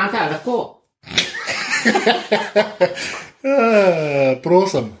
[0.00, 0.82] fanta, lahko.
[3.42, 4.92] e, prosim,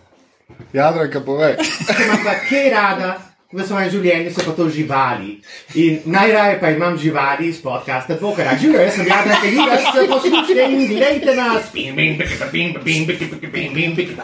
[0.72, 1.56] Jadranka, povej.
[2.04, 3.10] Imam pa kaj rada
[3.50, 5.32] v svojem življenju, so pa to živali.
[5.80, 8.60] In najraje pa imam živali iz podcasta Dvokrat.
[8.60, 11.72] Živijo, jaz sem Jadranka, vi ste poslušali in gledajte nas.
[11.74, 12.18] Bim, bim,
[12.52, 14.16] bim, bim, bim, bim, bim, bim.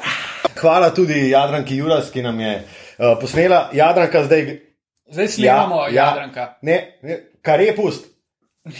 [0.56, 3.70] Hvala tudi Jadranki Juras, ki nam je uh, posnela.
[3.72, 4.60] Jadranka zdaj.
[5.06, 6.58] Zdaj snemamo, ja, ja, Jadranka.
[6.66, 8.15] Ne, ne, kar je pust.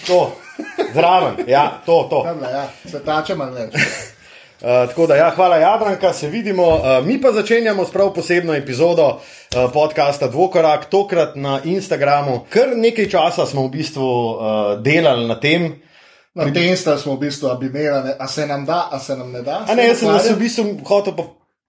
[0.06, 0.32] To,
[0.94, 2.22] zraven, ja, to, to.
[2.22, 3.74] Tamle, ja, se tače manj več.
[4.56, 6.64] Uh, tako da, ja, hvala, Jadranka, se vidimo.
[6.66, 12.46] Uh, mi pa začenjamo s prav posebno epizodo uh, podcasta Dvokorak, tokrat na Instagramu.
[12.50, 14.38] Kar nekaj časa smo v bistvu uh,
[14.80, 15.74] delali na tem.
[16.34, 19.42] Na tem sta smo v bistvu abimera, a se nam da, a se nam ne
[19.42, 19.60] da.
[19.68, 21.12] A ne, jaz sem vas v bistvu hotel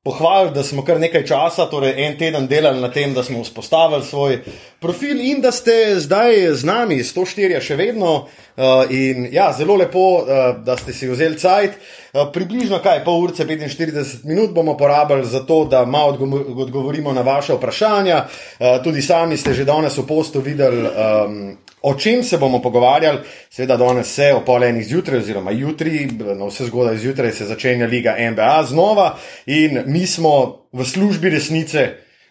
[0.04, 3.44] po, pohvaliti, da smo kar nekaj časa, torej en teden delali na tem, da smo
[3.44, 4.40] vzpostavili svoj
[4.80, 8.28] profil in da ste zdaj z nami, 104 še vedno.
[8.58, 11.76] Uh, in ja, zelo lepo, uh, da ste si vzeli cajt.
[12.14, 17.14] Uh, približno kaj, pol ure, 45 minut bomo porabili za to, da malo odgo odgovorimo
[17.14, 18.25] na vaše vprašanja.
[18.25, 20.88] Uh, tudi sami ste že danes v postu videli.
[20.88, 26.08] Um, O čem se bomo pogovarjali, seveda danes se o pol enih zjutraj, oziroma jutri,
[26.09, 31.88] na vse zgodaj zjutraj se začenja Liga NBA znova in mi smo v službi resnice,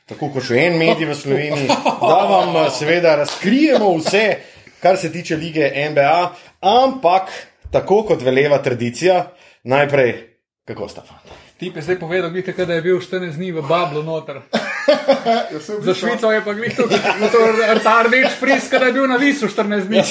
[0.06, 1.68] tako kot še en medij v Sloveniji,
[2.02, 4.26] da vam seveda razkrijemo vse,
[4.82, 6.18] kar se tiče lige NBA,
[6.60, 7.30] ampak
[7.70, 9.28] tako kot veleva tradicija,
[9.62, 10.14] najprej
[10.66, 11.38] kako sta fanta.
[11.56, 14.42] Ti pa zdaj povedal, vidite, da je bil 14 dni v Bablu noter.
[15.86, 19.48] Za Švico je pa gledal, da je ta rdeč friska, da je bil na visu
[19.48, 20.02] 14 dni.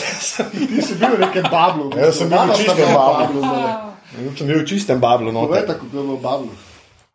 [0.67, 1.91] Ti si bil v nekem bablu.
[1.97, 3.41] Jaz sem bil v čistem bablu.
[3.41, 5.31] Jaz sem bil v čistem bablu.
[5.31, 6.53] Tako, kako je bilo v bablu.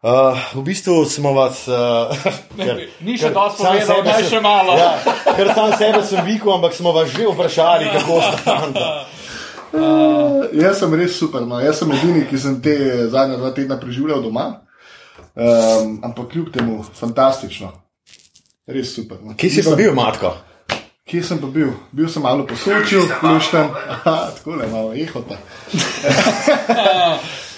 [0.00, 1.69] Uh, v bistvu smo vas.
[1.70, 2.08] Uh,
[2.56, 4.72] ker, Ni še dosti povedal, sebe daj sem- še malo.
[4.72, 4.97] Ja,
[5.36, 8.89] ker sam sebe sem vikal, ampak smo vas že vprašali, kako sta fanta.
[10.56, 11.61] Jaz sem res super, no.
[11.61, 12.74] jaz sem edini, ki sem te
[13.12, 14.64] zadnja dva tedna preživljal doma.
[15.36, 17.73] Um, ampak kljub temu, fantastično.
[18.67, 19.18] Res super.
[19.23, 19.35] No.
[19.39, 20.35] Kje si pa bil, matko?
[21.11, 21.70] Kje sem pa bil?
[21.92, 23.70] Bil sem malo po Sočju, lušten,
[24.05, 25.39] tako le malo ehota.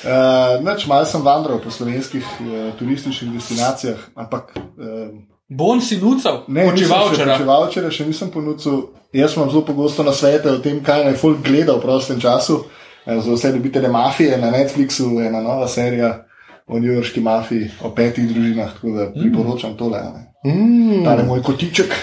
[0.03, 5.13] Uh, Nač malo sem vandral po slovenskih uh, turističnih destinacijah, ampak uh,
[5.47, 7.37] Bon si nucal, ne, počivalčera.
[7.37, 8.89] počivalčera, še nisem ponudil.
[9.15, 12.65] Jaz imam zelo pogosto na svete o tem, kaj naj folk gleda v prostem času.
[13.07, 16.25] Eh, Za vse ljubitelje mafije na Netflixu je ena nova serija
[16.73, 19.99] o njujorški mafiji, o petih družinah, tako da priporočam tole.
[19.99, 20.55] a ne.
[20.55, 21.05] Mm.
[21.05, 21.95] Tale moj kotiček.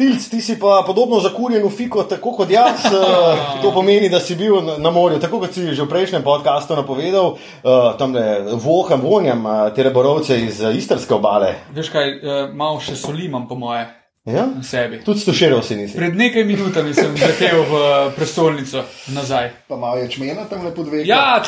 [0.00, 2.86] Tilc, ti si pa podobno zakurjen v fiko, tako kot jaz.
[2.88, 6.72] Uh, to pomeni, da si bil na, morju, tako kot si že v prejšnjem podkastu
[6.78, 11.52] napovedal, uh, tam le voham, vonjam uh, te reborovce iz istrske obale.
[11.76, 13.84] Veš kaj, eh, malo še soli imam, po moje,
[14.32, 14.46] Ja?
[14.56, 15.00] na sebi.
[15.04, 15.96] Tudi stošerov si nisi.
[15.98, 19.50] Pred nekaj minutami sem letel v eh, prestolnico nazaj.
[19.68, 21.02] Pa malo ječmena tam lepo dve.
[21.06, 21.42] Ja,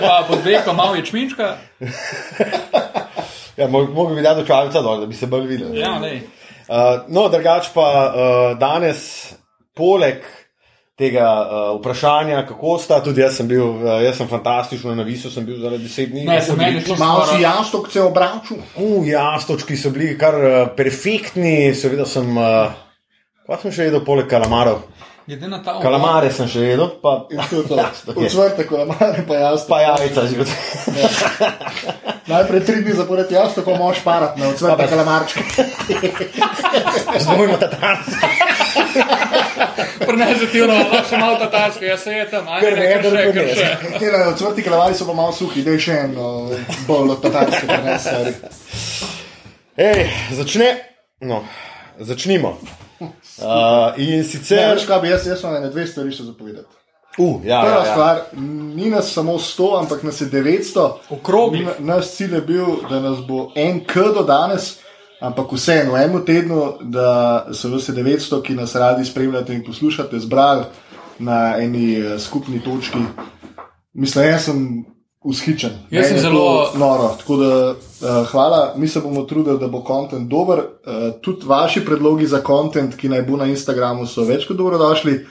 [0.00, 1.56] pa pod veko malo ječminčka.
[3.56, 5.74] Ja, mo- Mogoče bi dal do čavica dol, da bi se bolj videl.
[5.76, 5.98] Ja.
[6.00, 9.32] Uh, no, drugač pa uh, danes,
[9.74, 10.22] poleg
[11.00, 15.32] tega uh, vprašanja, kako sta, tudi jaz sem bil, uh, jaz sem fantastično na visu,
[15.32, 16.26] sem bil zaradi deset dni.
[16.28, 18.60] Ne, se meni to Malo si jastok se obračal.
[18.76, 22.28] Uh, jastočki so bili kar uh, perfektni, seveda sem.
[22.36, 22.74] Uh,
[23.48, 24.84] kaj sem še jedel, poleg kalamarov?
[25.26, 25.84] Glede na ta oblak.
[25.84, 27.26] Kalamare sem še jedel, pa
[28.32, 29.66] črte kalamare, pa jaz.
[29.68, 30.54] Pa javica že kot.
[30.96, 31.10] Ja.
[32.30, 35.44] Najprej tri dni zapored jaz, pa moš parati na odsvete kalamarčke.
[37.24, 38.32] Zdvojno tatarsko.
[40.06, 43.24] Prenažete ti ono, oh, še malo tatarsko, jaz se je tam, ajde, ne, ne, ne,
[43.32, 43.98] ne, ne.
[43.98, 46.14] Te na odsvrti kalamari so pa malo suhi, da je še en
[46.88, 48.30] bolj od tatarske prenesel.
[49.80, 50.06] Ej,
[50.38, 50.70] začne,
[51.26, 51.44] no,
[51.98, 52.56] začnimo.
[53.00, 54.74] Uh, in Ne, sicer.
[54.74, 56.68] veš kaj bi jaz, jaz imam ene dve stvari še zapovedati.
[57.18, 57.92] Uh, ja, Prva ja, ja.
[57.92, 58.20] stvar,
[58.76, 60.90] ni nas samo 100, ampak nas je 900.
[61.10, 61.66] Okrogli.
[61.78, 64.78] Naš cilj je bil, da nas bo en K do danes,
[65.20, 70.20] ampak vseeno, v enem tednu, da so vse 900, ki nas radi spremljate in poslušate,
[70.20, 70.64] zbrali
[71.18, 72.98] na eni eh, skupni točki.
[73.92, 74.84] Mislim, jaz sem
[75.22, 75.70] ushičen.
[75.90, 77.14] Jaz sem zelo- noro.
[77.18, 77.76] Tako da uh,
[78.26, 80.58] hvala, mi se bomo trudili, da bo kontent dober.
[80.58, 80.64] Uh,
[81.20, 85.26] tudi vaši predlogi za kontent, ki naj bo na Instagramu, so več kot dobrodošli.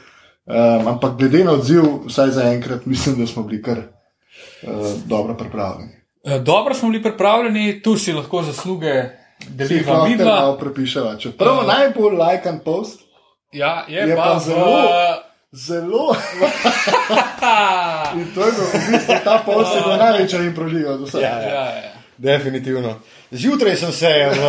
[0.46, 4.70] Um, ampak glede na odziv, vsaj za enkrat, mislim, da smo bili kar uh,
[5.06, 5.92] dobro pripravljeni.
[6.42, 8.94] Dobro smo bili pripravljeni, tu si lahko zasluge
[9.50, 10.26] deliva lahko midva.
[10.36, 11.16] malo prepiševa.
[11.18, 13.00] Čeprav najbolj lajkan post,
[13.52, 15.18] Ja, je, Je pa, pa zelo-
[15.52, 16.16] zelo.
[17.40, 18.14] Ha!
[18.18, 21.26] In to je bil, v bistvu, ta post je bil največja improvizacija do vsega.
[21.26, 21.66] Ja, ja.
[21.76, 21.94] Ja.
[22.18, 23.00] Definitivno.
[23.32, 24.44] Zjutraj sem se v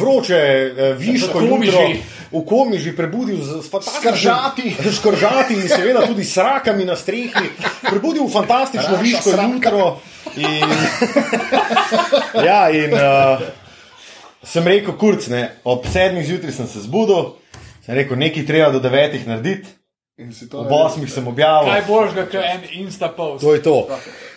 [0.00, 1.88] vroče, eh, viško jutro
[2.32, 4.76] v komi že prebudil z Skržati.
[4.98, 7.50] skržati in seveda tudi s rakami na strehi,
[7.90, 9.50] prebudil v fantastično Raša viško sraka.
[9.52, 10.00] jutro.
[10.36, 10.70] In,
[12.48, 13.42] ja, in uh,
[14.42, 17.34] sem rekel, kurc, ne, ob sedmih zjutraj sem se zbudil,
[17.82, 19.79] sem rekel, nekaj treba do devetih narediti, In
[20.20, 20.86] ob naredil.
[20.86, 21.72] osmih sem objavil.
[21.72, 23.44] Kaj božga, kot en instapost.
[23.44, 23.88] To je to.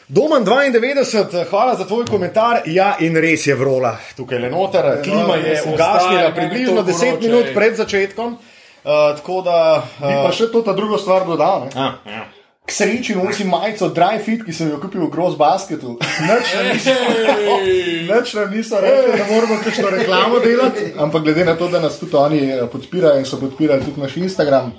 [0.08, 2.62] Doman 92, hvala za tvoj komentar.
[2.66, 5.02] Ja, in res je vrola tukaj le noter.
[5.04, 7.28] Klima je ugasnila približno meni to 10 vroče.
[7.28, 8.34] minut pred začetkom.
[8.34, 9.84] Uh, tako da.
[10.00, 11.66] Bi pa še to ta drugo stvar dodal.
[11.66, 11.72] Ne?
[11.76, 12.24] a, ja.
[12.64, 15.98] K sreči nosim majico Dry Fit, ki sem jo kupil v Gross Basketu.
[16.00, 20.94] Nič nam niso, nam niso rekli, da moramo kakšno reklamo delati.
[20.96, 24.16] Ampak glede na to, da nas tudi oni eh, podpirajo in so podpirali tudi naš
[24.16, 24.72] Instagram,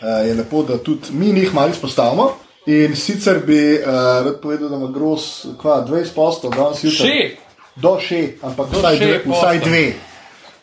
[0.00, 2.32] je lepo, da tudi mi njih malo izpostavimo.
[2.66, 3.86] In sicer bi uh,
[4.24, 6.98] rad povedal, da ima Gross kva, 20 postov, danes jutri.
[6.98, 7.36] Še,
[7.76, 9.60] Do še, ampak Do vsaj še dve, vsaj postov.
[9.62, 9.84] dve.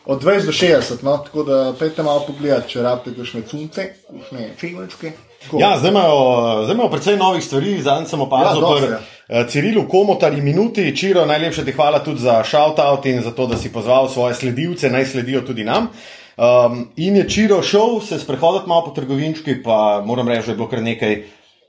[0.06, 4.48] Od 20 do 60, no, tako da pejte malo pogledat, če rabite kakšne cunce, kakšne
[4.60, 5.12] čevelčke.
[5.40, 5.58] Tako.
[5.58, 6.18] Ja, zdaj imajo,
[6.64, 8.98] zdaj imajo precej novih stvari, zadnjič sem opazil, Ja, dosti, ja.
[9.30, 13.56] uh, Cirilu Komotari minuti, Čiro, najlepša ti hvala tudi za shout-out in za to, da
[13.56, 15.88] si pozval svoje sledilce, naj sledijo tudi nam.
[16.36, 20.56] Um, in je Čiro šel se sprehoditi malo po trgovinčki, pa moram reči, da je
[20.56, 21.22] bilo kar nekaj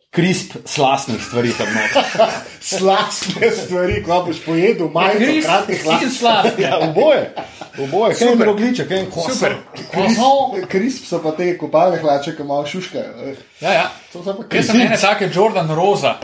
[0.10, 2.30] krisp, slasnih stvari tam noter.
[2.62, 6.14] Slasne stvari, ko boš pojedel, majico, Kris kratkih in hlač.
[6.18, 6.62] sladke.
[6.64, 7.34] Ja, oboje,
[7.78, 8.48] oboje, kaj je Super.
[8.48, 9.56] rogliček, kaj je Super.
[9.92, 10.66] kosor.
[10.72, 13.36] Krisp so pa te kopalne hlače, ki malo šuškajo.
[13.62, 13.86] Ja, ja.
[14.14, 14.86] To so pa Jaz sem krisp.
[14.88, 16.16] ene take Jordan Roza,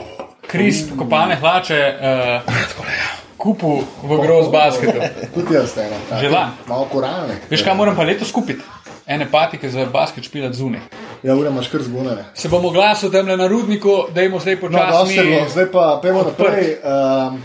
[0.48, 1.82] krisp, kopalne hlače,
[2.42, 5.02] uh, kupil v groz basketu.
[5.36, 6.30] Tudi jaz take, Že.
[6.68, 7.42] Malo koralne.
[7.50, 8.62] Veš, kaj moram pa letos kupiti?
[9.08, 10.82] Ene patike za basket špilat zunaj.
[11.24, 12.26] Ja, ure imaš kar zgunane.
[12.34, 15.02] Se bomo glasu tam na rudniku, da jim zdaj No, je bilo.
[15.02, 15.52] počasi.
[15.52, 16.78] Zdaj pa pojmo naprej.
[16.80, 17.44] Um,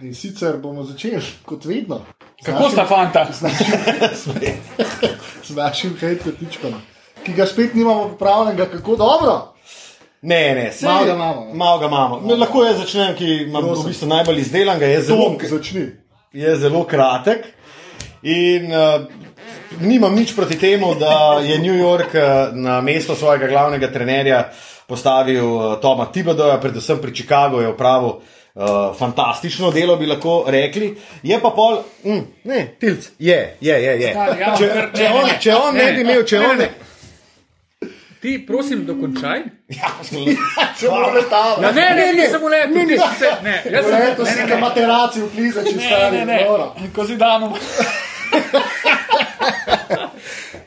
[0.00, 2.00] in sicer bomo začeli, kot vedno.
[2.44, 3.26] Kako našim- sta fanta?
[5.46, 6.74] z našim hejtkotičkom,
[7.24, 9.55] ki ga spet nimamo pripravljenega, kako dobro.
[10.22, 11.54] Ne, ne, sej- Malo ga imamo, ne.
[11.54, 12.20] Malo ga imamo.
[12.20, 15.36] No, lahko jaz začnem, ki imam v bistvu najbolj izdelan, ga je zelo,
[16.32, 17.44] je zelo kratek.
[18.22, 19.04] In uh,
[19.80, 22.22] nimam nič proti temu, da je New York uh,
[22.52, 24.48] na mesto svojega glavnega trenerja
[24.86, 28.22] postavil uh, Toma Tibodoja, predvsem pri Chicagu je opravil uh,
[28.98, 30.96] fantastično delo, bi lahko rekli.
[31.22, 34.00] Je pa pol, mm, ne, tilc, je, je, je.
[34.00, 34.10] je.
[34.40, 36.68] Ja, Če, če, on, če on ne bi imel, če ne, on ne.
[38.16, 38.20] Ne.
[38.20, 39.42] Ti, prosim, dokončaj.
[39.68, 39.90] Ja,
[40.78, 41.64] Če letali.
[41.64, 42.74] Ja, ne, ne, ne, sem v letu.
[42.74, 42.96] Ne, ne,
[43.42, 46.16] ne, jaz sem Leto si ne, ga ne, materaci vpliza, če ne, stari.
[46.16, 46.36] ne, ne,
[46.80, 47.52] ne, ko si danom.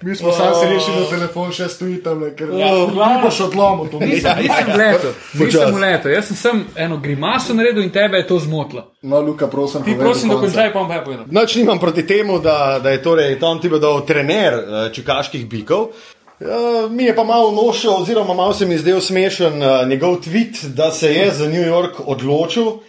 [0.01, 3.19] Mi smo sami se rešili, da telefon še stoji tam, ker Ja, glavno.
[3.21, 3.99] boš odlomil to.
[3.99, 6.09] Nisem, nisem v letu, nisem letu.
[6.09, 8.85] Jaz sem sem eno grimaso naredil in tebe je to zmotilo.
[9.01, 11.25] No, Luka, prosim, Ti prosim, dokončaj, pa bom pa povedal.
[11.31, 15.91] Noč nimam proti temu, da, da je torej Tom Tibodov trener uh, čikaških bikov.
[16.39, 20.15] Uh, mi je pa malo nošel, oziroma malo se mi je zdel smešen uh, njegov
[20.15, 22.79] tweet, da se je za New York odločil, uh,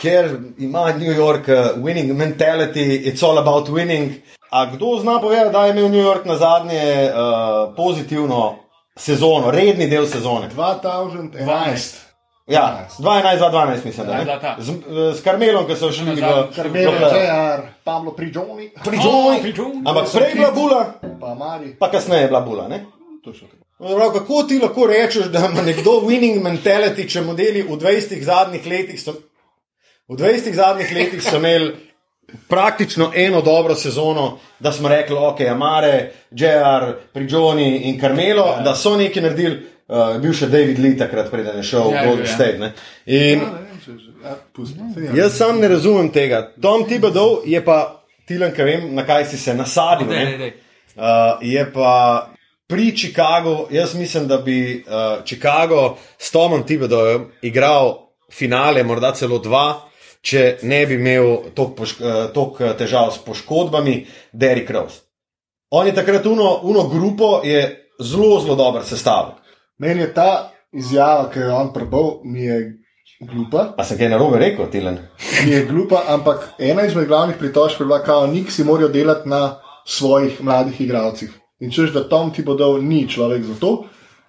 [0.00, 4.12] ker ima New York uh, winning mentality, it's all about winning.
[4.50, 8.54] A kdo zna povedati, da je imel New York na zadnje uh, pozitivno
[8.96, 10.50] sezono, redni del sezone?
[10.56, 12.01] 2011.
[12.46, 14.56] Ja, 12-12, mislim, da da.
[14.58, 14.72] Z,
[15.14, 17.14] z Karmelom, ki so šli v play-off.
[17.14, 19.42] JR, Pablo Prigioni, Pri Oh, Johnny.
[19.42, 19.82] pri Johnny.
[19.86, 21.76] Ampak prej je bila bula, pa Mari.
[21.78, 22.68] pa kasneje je bila bula.
[23.78, 28.66] Prav, kako ti lahko rečeš, da ima nekdo winning mentality, če modeli v 20 zadnjih
[28.66, 29.12] letih so,
[30.08, 31.74] v 20 zadnjih letih so imeli
[32.48, 38.60] praktično eno dobro sezono, da smo rekli, ok, Amare, JR, Prigioni in Carmelo, ja.
[38.60, 39.68] da so nekaj naredili.
[39.92, 42.32] Uh, bil še David Lee takrat, preden je šel Ja, v Golden ja.
[42.32, 42.58] State.
[42.58, 42.70] Ne?
[43.12, 43.96] In Ja, ne vem, če.
[44.22, 44.78] Ja, pusti.
[44.94, 45.16] Saj ja.
[45.18, 46.46] jaz sam ne razumem tega.
[46.62, 47.78] Tom Tibodov je pa,
[48.24, 50.08] Tilan, ki vem, na kaj si se nasadil.
[50.08, 50.30] Dej, ne.
[50.30, 50.52] dej, dej.
[50.96, 51.92] Uh, je pa
[52.72, 59.38] pri Chicagu, jaz mislim, da bi uh, Chicago s Tomom Tibodojem igral finale, morda celo
[59.38, 59.90] dva,
[60.24, 65.02] če ne bi imel toliko težav s poškodbami, Derrick Rose.
[65.70, 69.41] On je takrat uno, uno grupo je zelo, zelo dobro sestavil.
[69.78, 72.58] Meni je ta izjava, ki jo je on prebral, mi je
[73.20, 73.72] glupa.
[73.78, 74.98] A sem kaj narobe rekel, Tilan?
[75.44, 79.60] Mi je glupa, ampak ena izmed glavnih pritožb je bila, da Niksi morajo delati na
[79.86, 81.30] svojih mladih igralcih.
[81.60, 83.84] In češ, da Tom ti bo dal ni človek za to,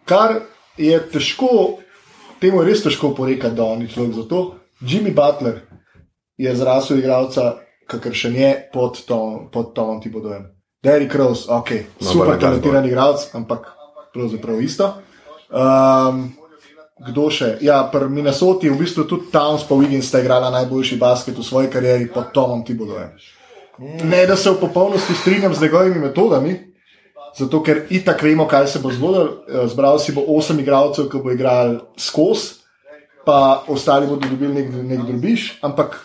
[0.05, 0.39] kar
[0.77, 1.79] je težko,
[2.41, 4.41] temu je res težko porekati, da on ni človek za to.
[4.81, 5.62] Jimmy Butler
[6.38, 7.55] je zrasel igralca,
[7.88, 10.50] kakršen je pod, Tom, pod Tomom Tibodojem.
[10.83, 11.69] Derrick Rose, ok,
[12.01, 13.71] No, super talentiran igralec, ampak
[14.13, 14.93] pravzaprav isto.
[15.53, 16.33] Um,
[16.98, 17.57] kdo še?
[17.62, 21.69] Ja, pri Minnesoti v bistvu tudi Towns pa Wiggins sta igrala najboljši basket v svoji
[21.69, 23.13] karieri pod Tomom Tibodojem.
[24.05, 26.53] Ne, da se v popolnosti strinjam z njegovimi metodami,
[27.38, 29.45] zato ker itak vemo, kaj se bo zgodilo.
[29.50, 32.62] Eh, Zbral si bo osem igralcev, ki bo igral skozi,
[33.25, 35.57] pa ostali bodo dobili nek, nek drobiš.
[35.62, 35.98] Ampak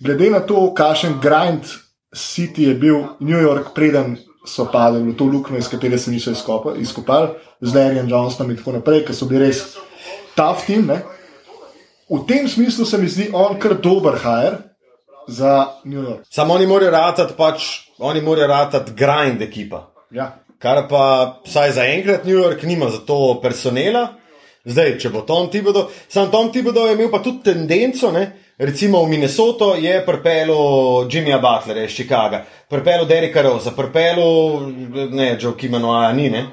[0.00, 1.68] glede na to, kakšen grind
[2.14, 6.30] City je bil New York, preden so padli v to luknjo, iz katere se niso
[6.30, 7.28] izkopa- izkopali,
[7.60, 9.64] z Larryjem Johnsonom in tako naprej, ker so bili res
[10.36, 10.86] tough team.
[10.86, 11.00] Ne?
[12.10, 14.58] V tem smislu se mi zdi on kar dober hajer
[15.28, 16.26] za New York.
[16.30, 19.88] Samo oni morajo ratati, pač, oni morajo ratati grind ekipa.
[20.10, 20.34] Ja.
[20.58, 24.08] Kar pa vsaj za enkrat New York nima za to personela.
[24.64, 28.43] Zdaj, če bo Tom Tibodo, sam Tom Tibodo je imel pa tudi tendenco, ne?
[28.58, 34.70] Recimo v Minnesoto je pripeljal Jimmyja Butlera iz Chicaga, pripeljal Derika Rosa, pripeljal
[35.10, 36.46] ne, Joe Kimanoa, ni ne.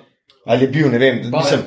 [0.45, 1.61] Ali je bil, ne vem, nisem.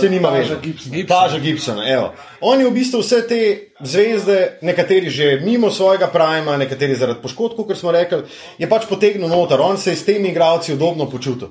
[0.00, 0.50] Se nima več.
[0.50, 0.92] Taža Gibson.
[1.08, 2.10] Taža Gibsona, evo.
[2.46, 3.38] Oni v bistvu vse te
[3.80, 8.22] zvezde, nekateri že mimo svojega prima, nekateri zaradi poškodb, kot smo rekli,
[8.58, 9.60] je pač potegnil noter.
[9.60, 11.50] On se je s temi igralci udobno počutil.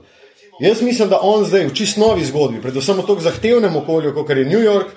[0.60, 4.30] Jaz mislim, da on zdaj v čist novi zgodbi, predvsem v tako zahtevnem okolju, kot
[4.30, 4.94] je New York,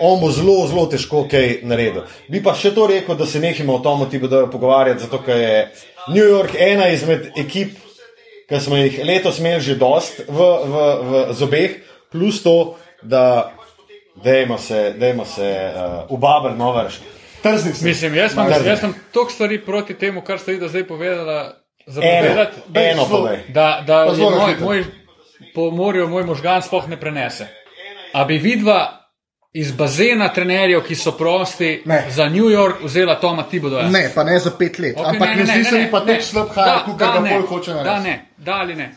[0.00, 2.04] on bo zelo, zelo težko kaj naredil.
[2.28, 5.40] Bi pa še to rekel, da se nehimo o tom ti bodo pogovarjati, zato ker
[5.40, 5.58] je
[6.14, 7.76] New York ena izmed ekip,
[8.48, 11.76] ki smo jih letos imeli že dost v, v, v zobeh,
[12.12, 13.52] plus to, da
[14.14, 17.00] dajmo se, dajmo se uh, ubabr novrš.
[17.42, 17.88] Trznik sem.
[17.88, 21.38] Mislim, jaz sem, jaz sem toliko stvari proti temu, kar ste vi zdaj povedala.
[21.84, 23.38] Eno, Zapovedati, eno povej.
[23.52, 24.84] da, da moj, moj,
[25.54, 27.44] po morju moj možgan sploh ne prenese.
[28.12, 29.03] A bi vidva
[29.54, 32.04] iz bazena trenerjev, ki so prosti Ne.
[32.10, 33.88] za New York, vzela Toma Tibodoja?
[33.88, 34.96] Ne, pa ne za pet let.
[34.96, 36.96] Okay, Ampak ne, ne, ne zdi se mi pa ne, tako slab hajer, Da, kot
[36.96, 37.30] da, ga ne.
[37.32, 38.08] bolj hoče Da, narediti.
[38.10, 38.94] ne, da ali ne.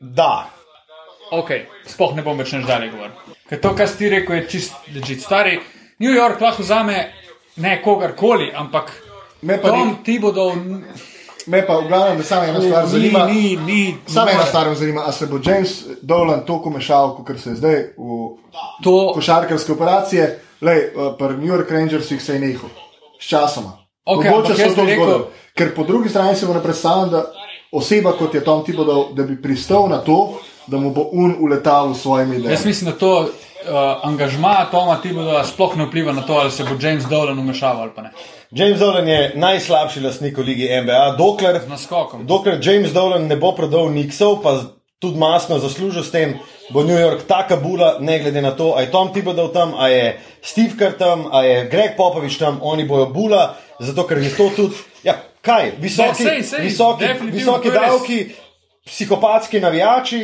[0.00, 0.50] Da,
[1.32, 1.50] Ok,
[1.86, 3.14] sploh ne bom več nič dalje govoril.
[3.48, 5.20] Ker to, kar si ti rekel, je čist legit.
[5.20, 5.56] Stari
[5.98, 6.98] New York lahko vzame
[7.56, 8.92] ne kogarkoli, ampak
[9.42, 10.52] Me pa Tom ni- Tibodov
[11.46, 13.26] Me pa v glavnem, samo ena stvar ni, zanima.
[13.26, 15.70] ni, ni, Samo ena stvar me zanima, a se bo James
[16.02, 18.36] Dolan toliko mešal, kot se je zdaj v
[18.82, 20.28] To, košarkarske operacije.
[20.60, 22.70] Lej, eh, pri New York Rangersih se je nehal,
[23.20, 23.72] s časoma.
[24.06, 25.28] Okej, Mogoče se to rekel- zgodilo.
[25.54, 27.24] Ker po drugi strani se mu ne predstavljam, da
[27.72, 31.88] oseba kot je Tom Tibodov, da bi pristal na to, da mu bo un uletal
[31.88, 32.54] v svojimi idejami.
[32.54, 33.28] jaz mislim, da to uh,
[34.02, 37.90] angažma Toma Tibodova sploh ne vpliva na to, ali se bo James Dolan umešaval ali
[37.96, 38.10] pa ne.
[38.54, 41.60] James Dolan je najslabši lastnik v ligi NBA, dokler,
[42.22, 44.52] dokler James Dolan ne bo prodal Nixov, pa
[45.02, 46.36] tudi masno zaslužil s tem,
[46.70, 49.88] bo New York taka bula, ne glede na to, a je Tom Thibodeau tam, a
[49.88, 54.30] je Steve Kerr tam, a je Greg Popovič tam, oni bojo bula, zato ker je
[54.36, 58.20] to tudi, ja, kaj, visoki, Ne, sej, sej, visoki, visoki davki,
[58.86, 60.22] psihopatski navijači,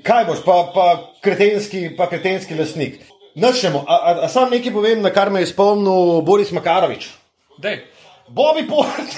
[0.00, 0.88] kaj boš, pa, pa,
[1.20, 3.04] kretenski, pa kretenski lastnik.
[3.36, 7.12] Načnemo, a, a, a sam nekaj povem, na kar me je spomnil Boris Makarovič.
[7.58, 7.80] Dej.
[8.28, 9.10] Bobby Port.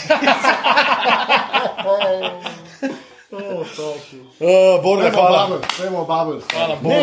[4.40, 5.60] uh, Borne, hvala.
[5.80, 6.44] Gremo Bubbles.
[6.52, 6.94] Hvala Bogu.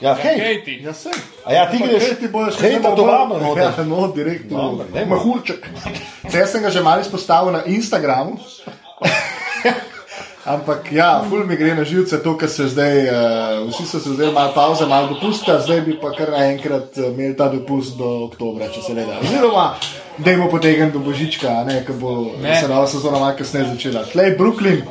[0.00, 0.38] Ja, hej.
[0.38, 0.82] Katie.
[0.82, 1.12] Ja, sej.
[1.44, 2.18] A ja, ti greš.
[2.22, 3.62] Ti boš Hej, pa to vabim noter.
[3.66, 4.86] Ja, no, direktno.
[4.94, 5.16] Dajmo.
[5.16, 5.66] Mahulček.
[6.30, 8.38] Zdaj sem ga že malo izpostavil na Instagramu.
[10.48, 14.14] Ampak ja, ful mi gre na živce to, kar se zdaj, uh, vsi so se
[14.16, 18.30] zdaj malo pauze, malo dopusta, zdaj bi pa kar naenkrat uh, imeli ta dopust do
[18.30, 19.18] oktobra, če se le da.
[19.20, 19.66] Oziroma,
[20.18, 22.60] da jim potegnem do božička, ne, ko bo Ne.
[22.60, 24.04] se nova sezona malo kasneje začela.
[24.12, 24.82] Tlej Brooklyn,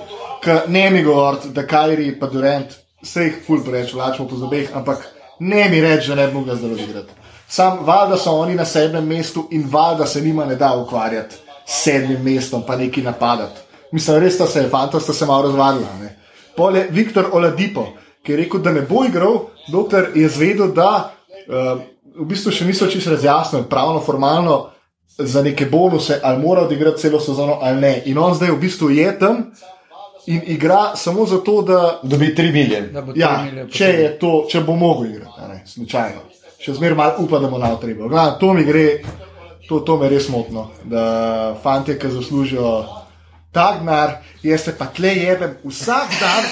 [0.44, 4.70] ki ne mi govoriti, da Kajri pa Durant, vse jih ful preveč vlačimo po zobeh,
[4.76, 5.06] ampak
[5.40, 7.14] ne mi reči, da ne bi mogla zdaj odigrati.
[7.48, 11.84] Sam valjda so oni na sedmem mestu in valjda se njima ne da ukvarjati s
[11.84, 13.62] sedmim mestom, pa neki napadati.
[13.92, 15.88] Mislim, res sta se, fanta sta se malo razvalila.
[16.02, 16.18] ne.
[16.56, 17.88] Pol je Viktor Oladipo,
[18.24, 21.14] ki je rekel, da ne bo igral, dokler je zvedel, da
[21.48, 21.80] uh,
[22.20, 24.70] v bistvu še niso čisto razjasnili, pravno, formalno,
[25.18, 28.02] za neke bonuse, ali mora odigrati celo sezono ali ne.
[28.06, 29.52] In on zdaj v bistvu je tam
[30.26, 32.88] in igra samo zato, da Dobi 3 milijone.
[33.16, 36.22] Ja, če, je to, če bo mogel igrati, ne, slučajno.
[36.60, 38.08] Še zmeraj malo upam, da bo na treba.
[38.08, 39.00] Glavno, to mi gre,
[39.70, 42.72] to, to me res motno, da fanti, ki zaslužijo
[43.52, 46.44] tak denar, jaz se pa tle jebem vsak dan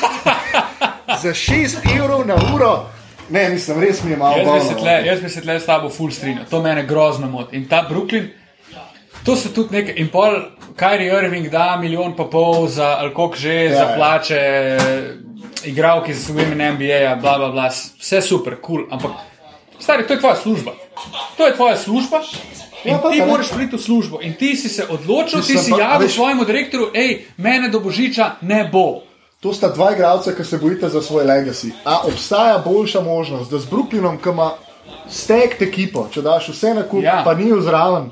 [1.24, 2.86] za 6 evrov na uro.
[3.30, 4.82] Ne, mislim, res mi je malo Jaz bi se bolno.
[4.82, 7.58] tle, jaz bi se tle s tabo full strinjal, to mene grozno moti.
[7.58, 8.30] In ta Brooklyn,
[9.26, 10.36] to so tudi nekaj, in pol
[10.78, 13.96] Kyrie Irving da milijon pa pol za alkok že, ja, za ja.
[13.98, 14.42] plače,
[15.66, 19.12] igravki za Women NBA, bla bla bla, vse super, kul, cool, ampak
[19.80, 20.72] stari, to je tvoja služba.
[21.38, 22.22] To je tvoja služba.
[22.86, 24.20] In Ja, pa ti moraš priti v službo.
[24.22, 28.70] In ti si se odločil, ti si javil svojemu direktorju, hej, mene do božiča ne
[28.72, 29.02] bo.
[29.40, 31.72] To sta dva igralca, ki se bojita za svoj legacy.
[31.86, 34.52] A obstaja boljša možnost, da z Brooklynom, ki ima
[35.10, 37.16] stek ekipo, če daš vse na kup, Ja.
[37.16, 37.24] ja.
[37.26, 38.12] pa ni vzraven,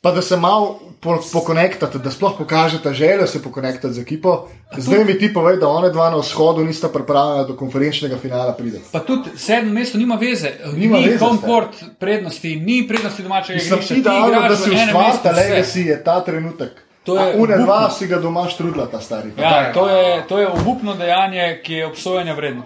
[0.00, 4.48] pa da se malo po- pokonektate, da sploh pokažete željo se pokonektati z ekipo.
[4.76, 8.80] Zdaj mi ti povej, da one dva na vzhodu nista pripravljena do konferenčnega finala pride.
[8.92, 13.76] Pa tudi sedmo mesto nima veze, Nima ni court prednosti, ni prednosti domačega igrišča.
[13.78, 15.30] ti ti da, igraš da si vse.
[15.32, 16.70] legacy je ta trenutek.
[17.04, 19.32] To je A une dva si ga doma štrudla, ta stari.
[19.38, 22.62] Ja, to je, to je obupno dejanje, ki je obsojanja vredno.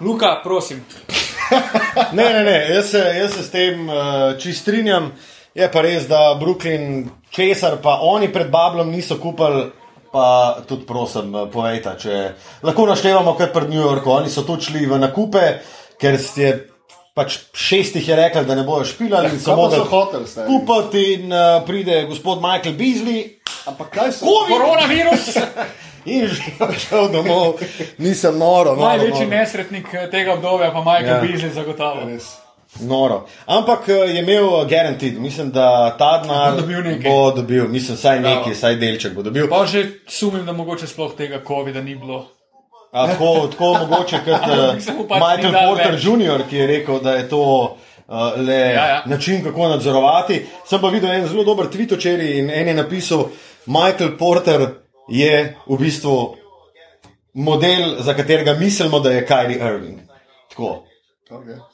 [0.00, 0.84] Luka, prosim.
[2.12, 3.94] Ne, ne, ne, jaz se, jaz se s tem uh,
[4.38, 5.12] čist strinjam.
[5.54, 9.64] Je pa res, da Brooklyn, česar pa oni pred Bablom niso kupili,
[10.12, 12.16] pa tudi prosim, eh, povejte, če
[12.62, 14.22] lahko naštevamo kar pred New Yorkom.
[14.22, 15.60] Oni so tu šli v nakupe,
[15.98, 16.66] ker ste
[17.14, 20.46] pač šestih je rekli, da ne bojo špilali kaj pa mogli so hoteli, stari?
[20.48, 23.24] kupiti in uh, pride gospod Michael Beasley.
[23.66, 24.26] Ampak kaj so?
[24.26, 24.54] Covid!
[24.54, 25.24] Koronavirus,
[26.06, 27.60] In že šel domov,
[28.00, 28.72] nisem noro.
[28.72, 29.36] največji noro.
[29.36, 31.18] nesretnik eh, tega obdobja, pa Michael Ja.
[31.18, 31.20] ja.
[31.26, 32.06] Beasley zagotavlja.
[32.78, 33.26] Noro.
[33.46, 36.54] Ampak eh, je imel eh, guaranteed, mislim, da ta denar
[37.04, 38.36] Bo dobil mislim, saj Bravo.
[38.36, 39.48] nekaj, saj delček bo dobil.
[39.48, 42.26] Pa že sumim, da mogoče sploh tega COVID-a ni bilo.
[42.92, 44.46] A, tako, tako mogoče kot
[44.96, 46.04] mu pač Michael Porter več.
[46.04, 49.02] Jr., ki je rekel, da je to uh, le Ja, ja.
[49.06, 50.42] način, kako nadzorovati.
[50.66, 53.28] Sem pa videl en zelo dober tweet včeraj in en je napisal,
[53.66, 54.66] Michael Porter
[55.10, 56.36] je v bistvu
[57.34, 60.00] model, za katerega mislimo, da je Kyrie Irving.
[60.50, 60.82] Tako.
[61.30, 61.69] Okay.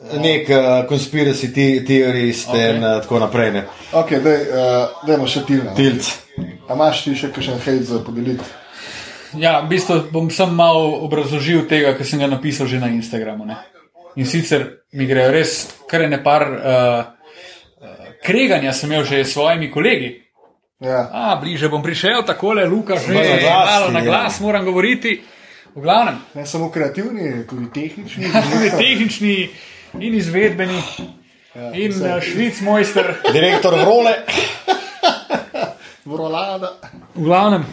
[0.00, 2.76] Nek uh, conspiracy te theorist okay.
[2.76, 3.52] in uh, tako naprej.
[3.52, 3.64] Ne.
[3.92, 5.74] Ok, daj, uh, dajmo še tilne.
[5.76, 6.08] Tilc.
[6.40, 8.46] A imaš ti še kakšen hejt za podeliti?
[9.36, 13.44] Ja, v bistvu bom sem malo obrazložil tega, kar sem ga napisal že na Instagramu.
[13.44, 13.60] Ne?
[14.16, 17.04] In sicer mi grejo res kar ne par uh,
[17.84, 20.16] uh, kreganja, sem imel že s svojimi kolegi.
[20.80, 21.10] Ja.
[21.12, 24.06] A, bliže bom prišel, takole, Luka, že Malo na glas, malo na ja.
[24.08, 25.20] glas moram govoriti.
[25.70, 28.26] V glavnem, Ne samo kreativni, tudi tehnični.
[28.50, 29.36] tudi tehnični
[29.98, 30.82] in izvedbeni.
[31.54, 32.14] Ja, In vse.
[32.16, 33.14] uh, švic mojster.
[33.32, 34.12] Direktor Vrole.
[36.04, 36.78] Vrolada.
[37.14, 37.66] V glavnem,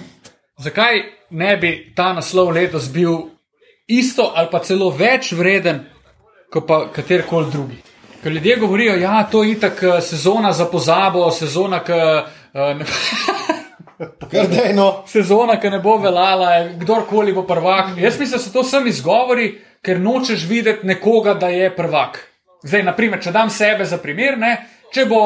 [0.57, 3.29] zakaj ne bi ta naslov letos bil
[3.88, 5.86] isto ali pa celo več vreden,
[6.51, 7.77] kot pa katerkoli drugi?
[8.24, 11.93] Ker ljudje govorijo, da ja, to je itak eh, sezona za pozabo, sezona, ki.
[12.57, 12.86] Uh, ne,
[13.97, 15.03] Kar dejno.
[15.07, 17.95] Sezona, ki ne bo veljala, kdorkoli bo prvak.
[17.97, 19.49] Jaz mislim, da so to sami izgovori,
[19.81, 22.19] ker nočeš videti nekoga, da je prvak.
[22.63, 24.53] Zdaj, naprimer, če dam sebe za primer, ne,
[24.93, 25.19] če bo,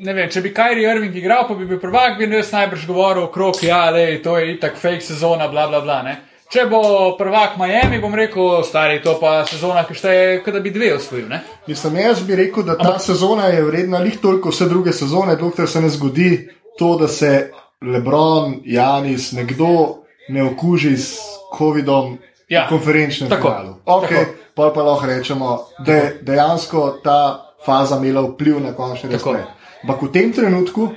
[0.00, 3.28] ne vem, če bi Kyrie Irving igral, pa bi bil prvak, bi jaz najbrž govoril
[3.28, 6.02] okrog, ja, lej, to je itak fake sezona, bla, bla, bla.
[6.06, 6.14] Ne.
[6.54, 6.80] Če bo
[7.18, 11.26] prvak Miami, bom rekel, stari, to pa sezona, ki šteje, da bi dve osvojil.
[11.30, 11.40] Ne.
[11.66, 13.02] Mislim, jaz bi rekel, da ta Ampak...
[13.02, 16.30] sezona je vredna lih toliko vse druge sezone, dokler se ne zgodi
[16.78, 17.50] to, da se
[17.92, 21.18] Lebron, Janis, nekdo ne okuži s
[21.58, 22.18] COVID-om
[22.48, 23.72] Ja, v konferenčnem tako, finalu.
[23.84, 29.48] Okay, pa pa lahko rečemo, da je dejansko ta faza imela vpliv na končni razplet.
[29.82, 30.92] Ampak v tem trenutku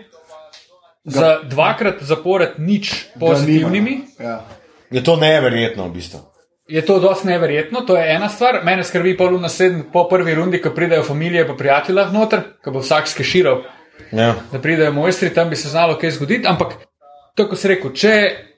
[1.08, 4.20] Za dvakrat zapored nič ga pozitivnimi.
[4.20, 4.44] Ja.
[4.92, 6.20] Je to neverjetno, v bistvu.
[6.68, 8.60] Je to dosti neverjetno, to je ena stvar.
[8.68, 12.76] Mene skrbi pa v naslednji, po prvi rundi, ko pridejo familije pa prijatelji noter, ko
[12.76, 13.64] bo vsak skeširal,
[14.12, 14.36] Ja.
[14.52, 16.48] da pridejo mojstri, tam bi se znalo kaj zgoditi.
[16.48, 16.74] Ampak,
[17.36, 18.14] tako se rekel, če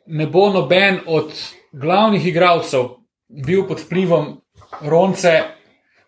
[0.07, 1.31] ne bo noben od
[1.71, 2.89] glavnih igralcev
[3.45, 4.41] bil pod vplivom
[4.81, 5.41] Ronce,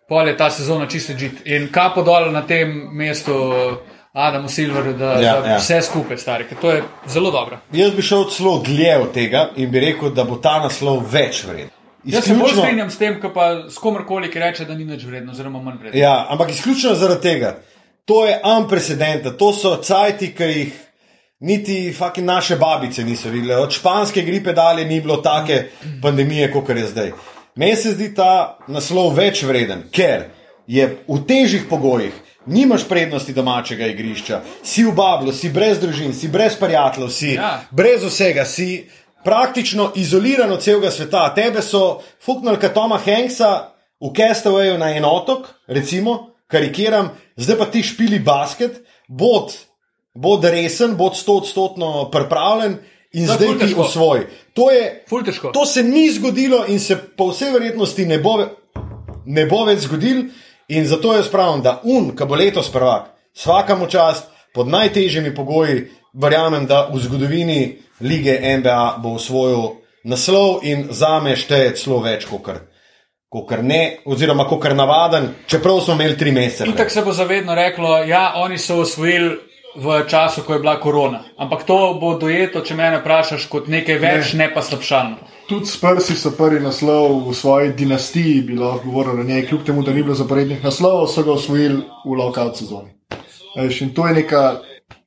[0.08, 1.42] pol je ta sezona čisto žit.
[1.44, 3.34] In kapo dol na tem mestu
[4.12, 5.58] Adamu Silverju, da, Ja, da ja.
[5.58, 7.58] vse skupaj stari, ker to je zelo dobro.
[7.72, 11.44] Jaz bi šel celo dlje od tega in bi rekel, da bo ta naslov več
[11.44, 11.70] vreden.
[12.04, 15.04] Jaz se bolj strinjam s tem, kot pa s komerkoli, ki reče, da ni nič
[15.06, 16.00] vredno, oziroma manj vredno.
[16.00, 17.54] Ja, ampak izključno zaradi tega.
[18.04, 20.72] To je unprecedented, to so cajti, ki jih
[21.40, 23.56] niti fucking naše babice niso videle.
[23.56, 25.68] Od španske gripe dalje ni bilo take
[26.02, 27.12] pandemije, kot je zdaj.
[27.56, 30.24] Meni se zdi ta naslov več vreden, ker
[30.66, 32.12] je v težjih pogojih,
[32.46, 37.60] nimaš prednosti domačega igrišča, si v bablu, si brez družin, si brez prijateljev, si Ja.
[37.70, 38.88] brez vsega, si
[39.24, 41.34] praktično izoliran od celega sveta.
[41.34, 43.68] Tebe so fuknili kot Toma Hanksa
[44.00, 49.54] v Castawayu na en otok, recimo, karikiram, zdaj pa ti špili basket, bod,
[50.14, 52.76] bod resen, bod stotodstotno pripravljen
[53.12, 53.86] in je zdaj ti težko.
[53.88, 54.26] osvoj.
[54.52, 55.04] To, je,
[55.52, 58.38] to se ni zgodilo in se po vsej verjetnosti ne bo,
[59.24, 60.26] ne bo več zgodil.
[60.72, 65.88] In zato jaz pravim, da un, ki bo letos prvak, vsakemu čast, pod najtežjimi pogoji,
[66.12, 67.60] verjamem, da v zgodovini
[68.00, 72.60] lige NBA bo osvojil naslov in za me šteje celo več kot kar.
[73.32, 76.68] Kot ne, oziroma kot navaden, čeprav smo imeli tri mesece.
[76.68, 79.38] Itak se bo zavedno reklo, ja, oni so osvojili
[79.76, 81.22] v času, ko je bila korona.
[81.38, 85.30] Ampak to bo dojeto, če me vprašaš, kot nekaj več, ne, ne pa slabšalno.
[85.48, 89.82] Tudi Spursi so prvi naslov v svoji dinastiji, bi lahko govorili o njej, kljub temu,
[89.82, 92.92] da ni bilo zaporednih naslovov, so ga osvojili v lockout sezoni.
[93.56, 94.42] Veš, in to je neka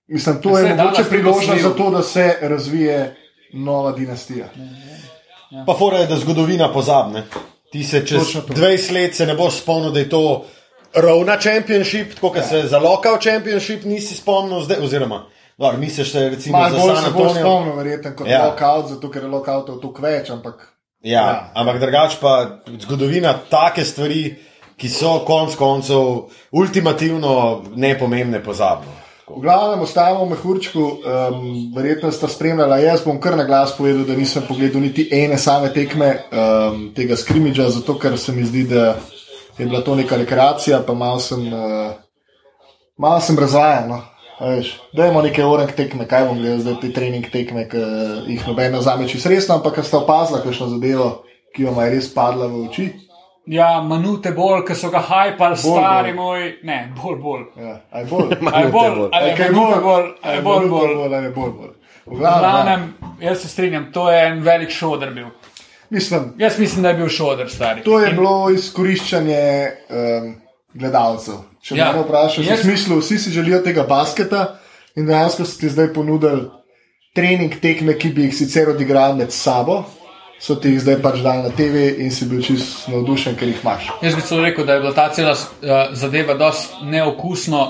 [0.08, 3.16] Mislim, to je Saj, mogoče priložnost za to, da se razvije
[3.54, 4.46] nova dinastija.
[5.66, 7.24] Pa fora je, da zgodovina pozabne.
[7.76, 8.54] Ti se čez Točno to.
[8.54, 10.46] 20 let se ne boš spomnil, da je to
[10.96, 15.26] rovna championship, tako kot se za local championship nisi spomnil, zdaj, oziroma,
[15.58, 17.42] dobro, misliš se recimo Malo za San se bo Antonijo.
[17.42, 18.34] spomnil, verjetno, kot Ja.
[18.34, 18.46] ja.
[18.46, 20.68] lockout, zato ker je lockoutov tukaj več, ampak
[21.04, 21.52] Ja, Ja.
[21.54, 22.32] ampak drugače pa
[22.80, 24.36] zgodovina take stvari,
[24.78, 27.34] ki so konc koncev ultimativno
[27.76, 28.92] nepomembne, pozabno.
[29.26, 31.00] V glavnem ostajamo v mehurčku, um,
[31.74, 32.78] verjetno sta spremljala.
[32.78, 37.18] Jaz bom kar na glas povedal, da nisem pogledal niti ene same tekme um, tega
[37.18, 39.00] skrimidža, zato ker se mi zdi, da
[39.58, 41.98] je bila to neka rekreacija, pa malo sem, uh,
[42.98, 43.90] malo sem razvajen.
[43.90, 44.04] No.
[44.38, 47.82] A veš, Dajmo neke orang tekme, kaj bom gledal zdaj te trening tekme, ki
[48.30, 51.92] jih noben ne vzame čisto resno, ampak ker sta opazila kakšno zadevo, ki vam je
[51.98, 52.92] res padla v oči.
[53.48, 56.16] Ja, manute bolj, ki so ga hajpali, Bolj, stari bolj.
[56.16, 56.60] moj.
[56.64, 57.44] Ne, bolj, bolj.
[57.58, 58.32] Ja, aj bolj.
[58.52, 60.96] Ali bolj, Aj kaj manute bolj, ali bolj, bolj.
[60.96, 61.74] bolj, bolj, bolj.
[62.06, 62.88] V glavnem,
[63.20, 63.30] ja.
[63.30, 65.28] jaz se strinjam, to je en velik šoder bil.
[65.90, 67.84] mislim, Jaz mislim, da je bil šoder, stari.
[67.84, 69.42] To je In- bilo izkoriščanje
[69.90, 70.36] um,
[70.74, 71.34] gledalcev.
[71.62, 71.92] Če Ja.
[71.94, 74.60] me vprašaš, Jaz- v smislu, vsi si želijo tega basketa
[74.96, 76.50] in dejansko so ti zdaj ponudili
[77.16, 79.84] trening tekme, ki bi jih sicer odigrali med sabo,
[80.40, 83.62] so ti jih zdaj pač dali na TV in si bil čist navdušen, ker jih
[83.64, 83.90] imaš.
[84.04, 87.62] Jaz bi celo rekel, da je bila ta cela uh, zadeva dosti neokusno,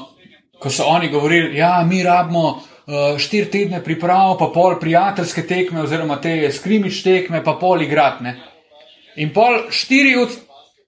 [0.59, 5.83] ko so oni govorili, ja, mi rabimo uh, štiri tedne priprav, pa pol prijateljske tekme,
[5.85, 8.37] oziroma te skrimič tekme, pa pol igratne.
[9.15, 10.33] In pol štiri od,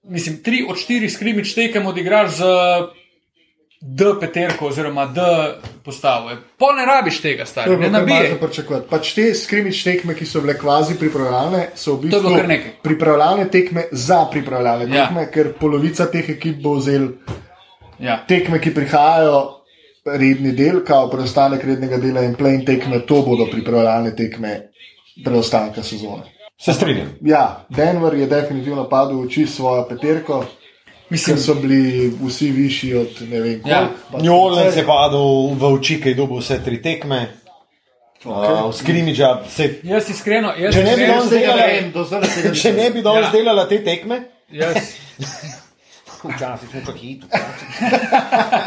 [0.08, 2.54] mislim, tri od štirih skrimič tekem odigraš z
[3.80, 5.20] D peterko oziroma D
[5.84, 6.30] postavo.
[6.58, 8.88] Pol ne rabiš tega, stari, ne za pričakovati.
[8.90, 12.32] Pač te skrimič tekme, ki so bile kvazi pripravljalne, so v bistvu
[12.82, 15.06] pripravljalne tekme za pripravljalne Ja.
[15.06, 17.08] tekme, ker polovica teh ekip bo vzel
[18.00, 18.24] Ja.
[18.28, 19.54] tekme, ki prihajajo,
[20.06, 24.70] redni del, kao preostanek rednega dela in play tekme, to bodo pripravljalne tekme
[25.24, 26.22] preostanka sezone.
[26.60, 27.12] Se strinjam.
[27.22, 30.44] Ja, Denver je definitivno padel v oči s svojo peterko,
[31.10, 31.80] Mislim, ker so bili
[32.20, 33.78] vsi višji od ne vem Ja.
[33.78, 34.12] koliko.
[34.12, 37.28] pač New Orleans je padel v oči, ki je dobil vse tri tekme,
[38.18, 38.54] Okej.
[38.58, 39.42] uh, skrimidža.
[39.48, 43.02] Se, jaz iskreno, jaz Če ne bi danes delala- vem, do zdaj če ne bi
[43.02, 43.32] danes Ja.
[43.32, 44.76] delala te tekme, jaz,
[46.26, 47.24] včasih smo čak hit.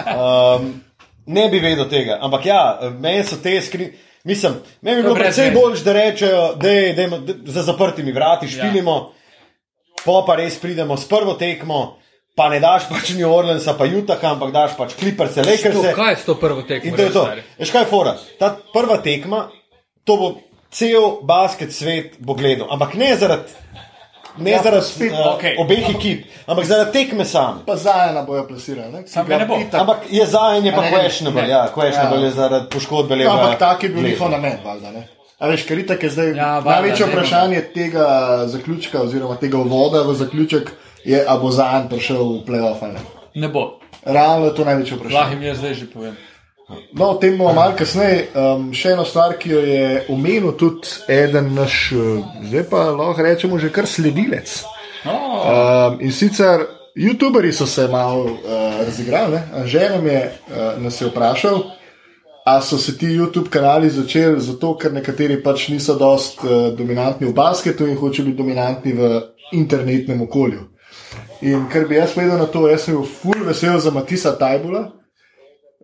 [0.08, 0.82] Um,
[1.26, 2.18] ne bi vedel tega.
[2.22, 3.92] Ampak ja, meni so te skri.
[4.24, 5.56] Mislim, meni bi bilo precej veze.
[5.56, 6.70] bolj, da rečejo, da
[7.46, 10.04] za zaprtimi vrati špilimo, ja.
[10.06, 11.98] pa pa res pridemo s prvo tekmo,
[12.36, 15.96] pa ne daš pač New Orleansa, pa Utah, ampak daš pač Clippers, to, Lakers.
[15.96, 16.88] kaj je s to prvo tekmo?
[16.88, 17.24] In to je to.
[17.60, 18.14] Veš kaj je fora?
[18.40, 19.50] Ta prva tekma,
[20.04, 20.28] to bo
[20.72, 23.52] cel basket svet bo gledal, ampak ne zaradi.
[24.38, 25.58] Ne Ja, zaradi spet, uh, okej.
[25.60, 27.64] obeh ekip, ampak zaradi tekme sam.
[27.66, 29.04] Pa zajena bojo plasirali.
[29.04, 29.56] ki Samo ga ne bo.
[29.56, 31.50] itak- Ampak je zajanje pa A ne, ne, questionable, ne.
[31.50, 32.26] ja, questionable Ja.
[32.26, 33.34] je zaradi poškodbe Ja, levega.
[33.34, 34.92] ampak tak je bil njihov namen, valjda.
[34.92, 35.04] Ne?
[35.38, 38.06] A veš, ker itak je zdaj Ja, ja, valjda, največje vprašanje tega
[38.48, 40.72] zaključka, oziroma tega uvoda v zaključek,
[41.06, 43.02] je, ali bo Zajan prišel v playoff ali ne.
[43.36, 43.80] Ne bo.
[44.06, 45.36] Realno je to največje Lahko vprašanje.
[45.36, 46.16] jim jaz zdaj že povem.
[46.94, 48.30] No, o tem bomo malo kasneje.
[48.36, 53.26] Um, še eno stvar, ki jo je omenil tudi eden naš, eh, zdaj pa lahko
[53.26, 54.64] rečemo, že kar sledilec.
[55.06, 58.38] Oh, Um, in sicer YouTuberi so se malo uh,
[58.86, 59.40] razigrali.
[59.54, 61.64] Anželem je uh, nas je vprašal,
[62.46, 67.28] a so se ti YouTube kanali začeli zato, ker nekateri pač niso dost uh, dominantni
[67.28, 70.68] v basketu in hočejo biti dominantni v internetnem okolju.
[71.42, 74.84] In ker bi jaz povedal na to, jaz sem bil full vesel za Matisa Tajbula,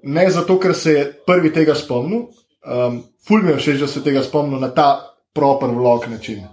[0.04, 2.28] ne zato, ker se je prvi tega spomnil,
[2.62, 6.44] um, full mi je všeč, da se tega spomnil na ta proper vlog način.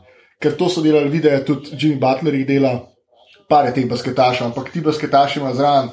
[0.41, 2.73] Ker to so delali videe, tudi Jimmy Butler jih dela,
[3.49, 5.91] par je teh basketašov, ampak ti basketaši imajo zraven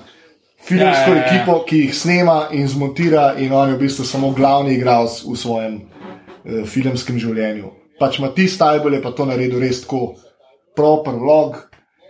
[0.62, 1.26] filmsko Ja, ja, ja.
[1.26, 5.36] ekipo, ki jih snema in zmontira, in on je v bistvu samo glavni igralec v
[5.36, 7.76] svojem uh, filmskem življenju.
[8.00, 10.16] Pač Matis Tajbel je pa to naredil res tako
[10.76, 11.60] proper vlog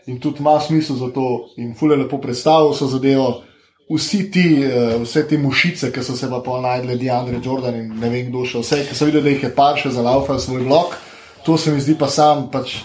[0.06, 3.42] in tudi ima smisel za to, in fule lepo predstavil so zadevo.
[3.92, 7.90] Vsi ti, eh, vse te mušice, ki so se pa pol najdli, Deandre Jordan in
[8.00, 10.64] ne vem kdo še vse, ki so videli, da jih je par še zalaufal svoj
[10.64, 10.96] blog,
[11.44, 12.78] to se mi zdi pa sam pač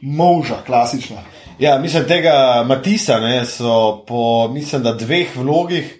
[0.00, 1.20] moža, klasična.
[1.58, 5.98] Ja, mislim, tega Matisa ne, so po, mislim, dveh vlogih.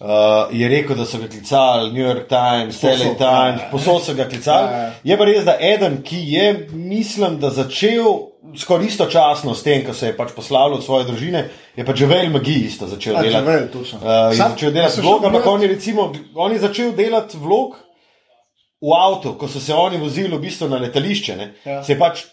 [0.00, 0.08] Uh,
[0.56, 4.14] je rekel, da so ga klicali New York Times, Povsod, LA ja, Times, posod so
[4.14, 4.72] ga klicali.
[4.72, 4.92] Ja, ja.
[5.04, 9.94] Je pa res, da eden, ki je, mislim, da začel skoraj istočasno s tem, ko
[9.94, 11.44] se je pač poslavljal od svoje družine,
[11.76, 13.46] je pa Javel Magi isto začel A, delati.
[13.46, 13.98] Javel, točno.
[13.98, 17.78] Uh, je Sam- začel delati vlog, ampak on je, recimo, on je začel delati vlog
[18.80, 21.36] v avtu, ko so se oni vozili v bistvu na letališče.
[21.36, 21.52] ne.
[21.64, 21.82] Ja.
[21.84, 22.24] Se je pač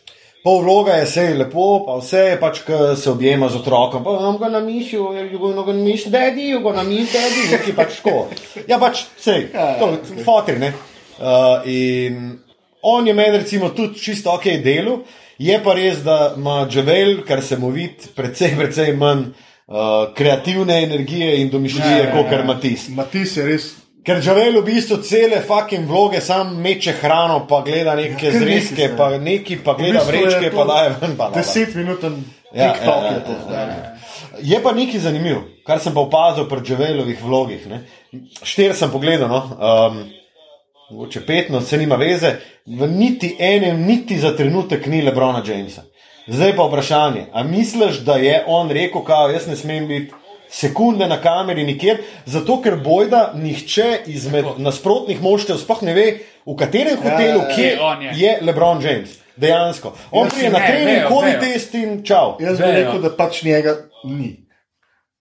[0.47, 4.03] Pol vloga je vse lepo, pa vse je pač, ko se objema z otrokom.
[4.05, 7.75] Pa imam ga na mišju, you gonna gonna miss daddy, you gonna miss daddy, nekaj
[7.75, 8.27] pač tako.
[8.69, 9.89] Ja, pač vse, to
[10.23, 10.73] fotri, ne.
[11.17, 12.37] Uh, in
[12.81, 15.01] on je meni recimo tudi čisto ok delu,
[15.39, 19.25] je pa res, da ima Javel, kar se mu vidi, precej, precej manj
[19.67, 19.75] uh,
[20.15, 22.29] kreativne energije in domišljije, Ja, ja, kot ja.
[22.29, 22.87] kar Matis.
[22.89, 23.67] Matis je res.
[24.03, 28.87] Ker Javel v bistvu cele fucking vloge sam meče hrano, pa gleda neke Ja, zrezke,
[28.87, 28.93] se.
[28.97, 31.17] pa neki, pa v gleda bistvu je vrečke, to pa daje ven.
[31.17, 31.29] Pa.
[31.31, 32.23] Deset minuten
[32.53, 33.57] Ja, TikTok ja, je to ja, zdaj.
[33.57, 33.93] ja, ja.
[34.41, 37.67] Je pa nekaj zanimivo, kar sem pa opazil pri Javelovih vlogih.
[37.67, 37.81] ne.
[38.43, 39.41] Štiri sem pogledal, no.
[39.51, 39.97] um,
[40.89, 45.83] mogoče pet, no, se nima veze, v niti enem, niti za trenutek ni Lebrona Jamesa.
[46.27, 50.13] Zdaj pa vprašanje, a misliš, da je on rekel, kao, jaz ne smem biti
[50.49, 56.07] sekunde na kameri nikjer, zato ker bojda nihče izmed nasprotnih moštev sploh ne ve,
[56.45, 58.11] v katerem hotelu, ja, kje on je.
[58.15, 59.17] je Lebron James.
[59.37, 59.93] Dejansko.
[60.11, 61.39] On si na trening, vejo.
[61.39, 62.37] test in čau.
[62.41, 64.31] Jaz bi rekel, da pač njega ni.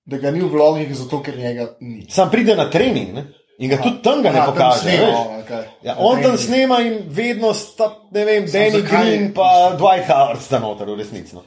[0.06, 2.06] Da ga ni v vlogih, zato ker njega ni.
[2.10, 3.26] Sam pride na trening ne?
[3.58, 4.80] In ga tudi tam ga ne Aha, tam pokaže.
[4.80, 5.14] snema, veš.
[5.16, 5.64] on, okej.
[5.82, 10.58] Ja, on tam snema in vedno sta, ne vem, Danny Green pa Dwight Howard sta
[10.58, 11.34] noter, v resnici.
[11.34, 11.42] No.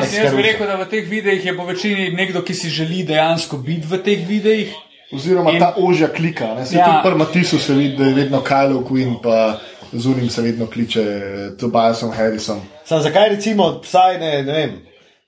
[0.00, 3.04] Mislim, jaz bi rekel, da v teh videih je po večini nekdo, ki si želi
[3.04, 4.74] dejansko biti v teh videih.
[5.10, 6.54] Oziroma In- ta ožja klika.
[6.54, 6.66] Ne?
[6.66, 6.84] Se Ja.
[6.84, 9.58] tudi pri Matisu se vidi, da je vedno Kyle Quinn, pa
[9.92, 11.04] z unim se vedno kliče
[11.56, 12.60] Tobiasom Harrisom.
[12.84, 14.74] Sam zakaj recimo, vsaj ne, ne vem,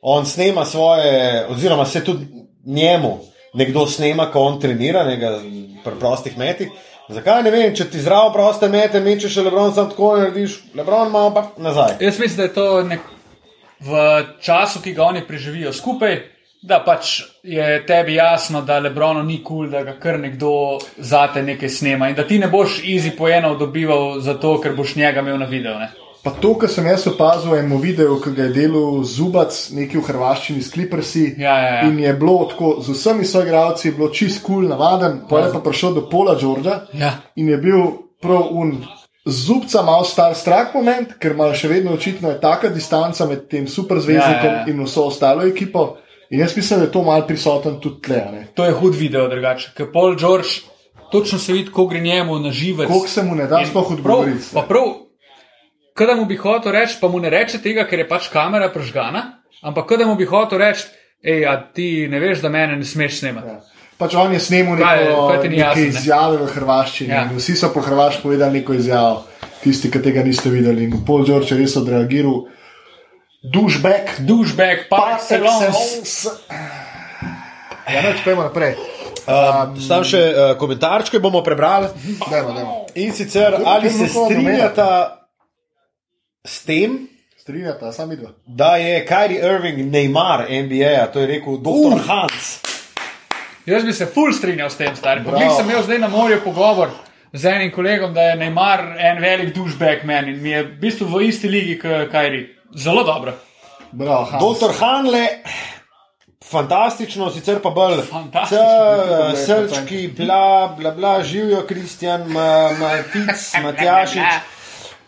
[0.02, 2.26] on snema svoje, oziroma se tudi
[2.66, 3.18] njemu
[3.54, 5.40] nekdo snema, ko on trenira, nekaj
[5.84, 6.70] pri prostih metih.
[7.10, 11.32] Zakaj ne vem, če ti zdravo proste mete, mečeš Lebron, sam tako narediš, Lebron malo
[11.34, 11.96] pa nazaj.
[12.00, 13.08] Jaz mislim, da je to nek,
[13.80, 14.02] v
[14.40, 16.20] času, ki ga oni preživijo skupaj,
[16.62, 21.42] da pač je tebi jasno, da Lebrono ni kul, cool, da ga kar nekdo zate
[21.42, 25.38] nekaj snema in da ti ne boš easy poenov dobival zato, ker boš njega imel
[25.40, 25.78] na video.
[25.78, 25.90] Ne?
[26.22, 30.02] Pa to, kar sem jaz opazil, je video, ki ga je delal Zubac, neki v
[30.04, 31.34] Hrvaščini s Clippersi.
[31.40, 31.88] Ja, ja, ja.
[31.88, 35.52] In je bilo tako, z vsemi soigralci je bilo čist kul, cool, navaden, pa je
[35.52, 37.14] pa prišel do Pola Georgea Ja.
[37.36, 37.80] in je bil
[38.20, 38.76] prav un.
[39.24, 43.66] Zubca malo star strah moment, ker ima še vedno očitno je taka distanca med tem
[43.68, 44.72] superzvezdnikom Ja, ja, ja.
[44.72, 45.96] in vso ostalo ekipo.
[46.30, 48.16] In jaz mislim, da je to malo prisoten tudi tle.
[48.32, 48.46] ne.
[48.54, 49.72] To je hud video, drugače.
[49.76, 50.64] Ker Paul George,
[51.12, 52.88] točno se vidi, ko gre njemu na živec.
[52.88, 54.54] Koliko se mu ne da sploh odgovoriti.
[54.54, 55.09] Pa prav,
[55.94, 59.22] kada mu bi hotel reči, pa mu ne reče tega, ker je pač kamera prežgana,
[59.62, 60.86] ampak kada mu bi hotel reči,
[61.24, 63.48] hej, a ti ne veš, da mene ne smeš snemati.
[63.48, 63.60] Ja.
[64.00, 65.88] Pač on je snemal Kaj- neko, kaj ni neke jasno, ne?
[65.88, 67.12] izjave v Hrvaščini.
[67.12, 67.24] Ja.
[67.36, 69.26] Vsi so po Hrvaško povedali neko izjavo,
[69.60, 70.86] tisti, ki tega niste videli.
[70.88, 72.46] In Paul George je res odreagiral.
[73.42, 75.68] Dušbek, Douchebag, pa excellence.
[75.68, 76.28] excellence.
[77.90, 78.74] Ja, neč pojmo naprej.
[79.28, 81.88] Um, Sam še uh, komentarčke bomo prebrali.
[82.24, 82.74] Dajmo, dajmo.
[83.00, 85.19] In sicer, ali se strinjata
[86.44, 88.30] s tem, Strinjata, sami dva.
[88.46, 91.94] da je Kyrie Irving Neymar NBA, to je rekel dr.
[91.96, 92.06] Uh.
[92.06, 92.60] Hans.
[93.66, 94.92] Jaz bi se full strinjal s tem.
[95.02, 95.24] Bravo.
[95.30, 96.88] Poglej, sem imel zdaj na morju pogovor
[97.32, 101.06] z enim kolegom, da je Neymar en velik douchebag man in mi je v bistvu
[101.06, 102.46] v isti ligi kot Kairi.
[102.76, 103.32] Zelo dobro.
[103.92, 104.42] Bravo, Hans.
[104.42, 104.72] Dr.
[104.80, 105.26] Hanle,
[106.44, 109.36] fantastično, sicer pa bolj Fantastično.
[109.46, 114.59] Srčki, bla, bla, bla, živijo Kristjan, Ma- Matic, Matjašič.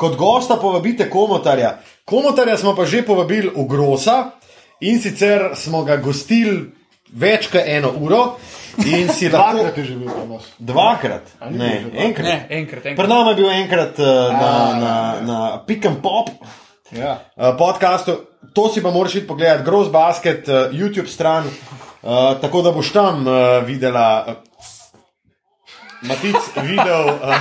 [0.03, 1.77] Kot gosta povabite komotarja.
[2.05, 4.33] Komotarja smo pa že povabili v Grosa
[4.81, 6.73] in sicer smo ga gostili
[7.13, 8.23] več kot eno uro.
[8.83, 10.45] In si lahko Dvakrat je že bil pri nas.
[10.59, 12.25] dvakrat, ne, enkrat.
[12.25, 13.09] Ne, enkrat, Pred enkrat.
[13.09, 16.33] nami je bil enkrat uh, na, A, na, na Pick and Pop
[16.91, 17.21] Ja.
[17.37, 18.17] uh, podkastu.
[18.53, 21.53] To si pa moraš iti pogledati, Gross Basket, uh, YouTube stran, uh,
[22.37, 24.35] tako da boš tam uh, videla, uh,
[26.03, 27.07] Matic, videl.
[27.15, 27.33] Uh,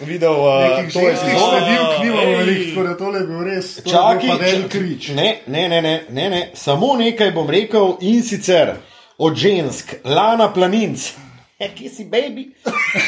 [0.00, 0.44] Videl, uh,
[0.92, 2.36] to je zelo- sledilk nimamo Ej.
[2.36, 3.82] veliko, tako da tole je bil res.
[3.82, 4.68] Čakaj, čakaj.
[4.70, 5.08] krič.
[5.08, 8.74] Ne, ne, ne, ne, ne, ne, samo nekaj bom rekel in sicer
[9.18, 11.12] od žensk, Lana Planinc,
[11.58, 12.50] e, kje si, baby,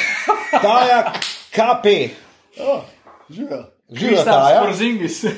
[0.63, 1.13] Taja
[1.51, 1.87] KP,
[2.59, 2.81] Oh,
[3.31, 3.65] živijo.
[3.91, 5.25] živa Kristaps Taja, Porzingis.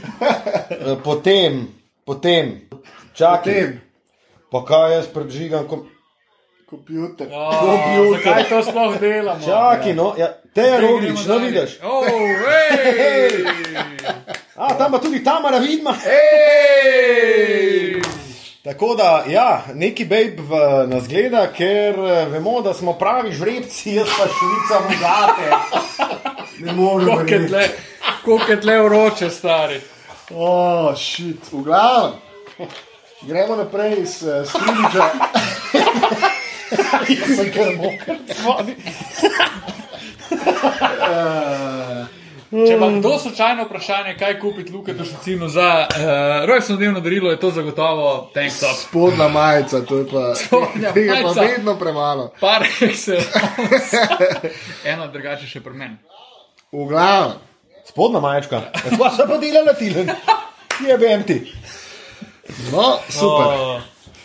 [0.70, 1.66] Eh, potem,
[2.04, 2.60] potem,
[3.12, 3.80] čakaj, Potem,
[4.50, 5.82] pa kaj jaz predžigam, kom...
[6.70, 7.28] kompjuter.
[7.32, 9.44] Oh, zakaj to sploh delamo?
[9.44, 11.78] čakaj, no, ja, te je roglič, no vidiš.
[11.82, 13.44] Oh, hej!
[14.60, 15.92] A, tam pa tudi Tamara vidma.
[16.04, 17.30] Hej!
[18.64, 20.50] Tako da, ja, neki babe v,
[20.86, 25.50] nas gleda, ker eh, vemo, da smo pravi žrebci, jaz pa švica bogate.
[26.60, 27.08] Ne morem
[28.24, 29.80] Koliko je tle, vroče, stari.
[30.34, 32.12] O, šit, v glavnem.
[33.22, 34.44] Gremo naprej s uh,
[36.70, 37.34] Skriniča.
[37.36, 38.16] Sem kar moker.
[42.50, 45.96] Če pa kdo slučajno vprašanje, kaj kupiti Luka Dušicinu za uh,
[46.48, 48.76] rojstno dnevno darilo, je to zagotovo tank top.
[48.76, 51.40] Spodna majica, to je pa, Spodnja tega je pa majica.
[51.40, 52.32] vedno premalo.
[52.40, 53.96] Par excellence.
[54.84, 55.96] Eno drugače še pri meni.
[56.72, 57.38] V glavnem,
[57.86, 58.64] Spodna majčka.
[58.96, 60.10] Kva se pa delala tilen?
[60.88, 61.30] Je BMT?
[62.72, 63.46] no, super.
[63.46, 63.80] Oh.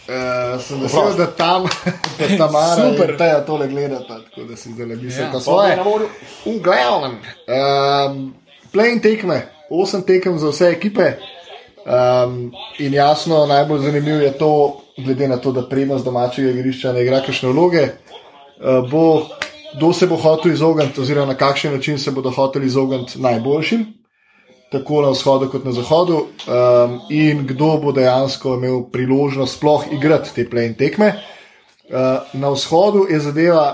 [0.05, 1.63] Uh, sem vesel, da tam,
[2.19, 3.17] da tam Super.
[3.17, 5.31] Teja tole gledata, tako da si zdaj le mislite Ja.
[5.33, 5.39] ja.
[5.39, 5.77] svoje.
[6.45, 8.33] V glavnem, um,
[8.73, 11.11] play tekme, osem tekem za vse ekipe.
[11.85, 17.01] Um, in jasno, najbolj zanimivo je to, glede na to, da prednost domačega igrišča ne
[17.03, 19.25] igra kakšne vloge, uh, bo,
[19.75, 23.85] kdo se bo hotel izogniti, oziroma na kakšen način se bodo hoteli izogniti najboljšim,
[24.75, 30.35] tako na vzhodu kot na zahodu, um, in kdo bo dejansko imel priložnost sploh igrati
[30.35, 31.13] te play tekme.
[31.87, 33.65] Uh, na vzhodu je zadeva.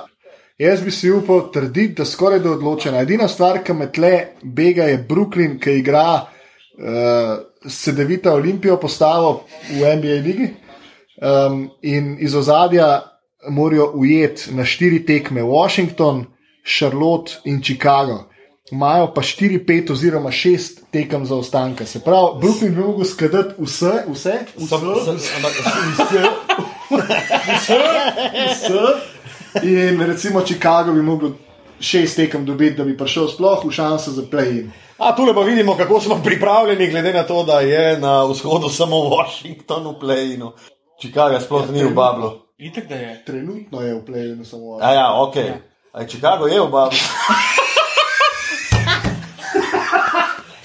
[0.61, 2.99] Jaz bi si upal trditi, da skoraj da je odločena.
[3.01, 4.11] Edina stvar, ki me tle
[4.43, 10.51] bega, je Brooklyn, ki igra uh, sedevita Olimpijo postavo v NBA ligi.
[11.21, 13.01] Um, in iz ozadja
[13.49, 16.25] morajo ujeti na štiri tekme Washington,
[16.65, 18.27] Charlotte in Chicago.
[18.71, 21.85] Imajo pa 4, 5 oziroma 6 tekem za ostanke.
[21.85, 24.77] Se pravi, Brooklyn bi lahko skladati vse, vse, vse,
[28.49, 28.77] vse.
[29.63, 31.29] In recimo Chicago bi mogel
[31.79, 34.71] 6 tekem dobiti, da bi prišel sploh v šanso za play-in.
[34.97, 39.09] A tule pa vidimo, kako smo pripravljeni, glede na to, da je na vzhodu samo
[39.09, 40.51] Washington v play-inu.
[41.01, 42.31] Chicago sploh ni v Bablu.
[42.57, 43.23] Itek da je.
[43.25, 45.35] Trenutno je v play-inu samo A ja, ok.
[45.91, 46.99] A Chicago je v Bablu.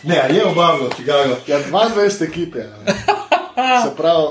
[0.06, 1.36] Ne, je v Bablu, Chicago.
[1.46, 2.58] Ja, 22 ekipe.
[2.58, 2.92] ne.
[3.82, 4.26] Se pravi,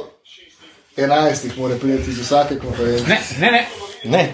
[0.98, 1.10] 11
[1.44, 3.04] jih mora priti iz vsake konference.
[3.06, 3.68] Ne, ne, ne,
[4.08, 4.34] Ne,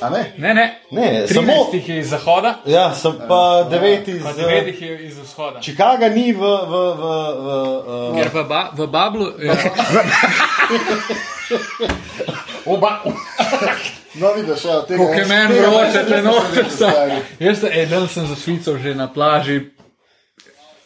[0.00, 0.32] A ne?
[0.38, 0.80] ne, ne.
[0.92, 1.52] ne, 13 samo.
[1.72, 4.22] jih je iz zahoda, Ja, sem pa devet iz.
[4.22, 5.60] pa 9 jih je iz vzhoda.
[5.60, 6.40] Chicago ni v.
[6.40, 7.02] v, v,
[7.34, 7.46] v
[8.12, 9.32] uh, Ker v, ba, v Bablu.
[9.40, 9.54] Ja.
[12.66, 13.00] Oba.
[14.14, 16.54] No, vidiš, ja, tega Kako je jaz- meni tega vroče, jaz če nisem nočeš.
[16.54, 17.18] predstavljal.
[17.38, 19.60] Jaz sem eden sem za Švico že na plaži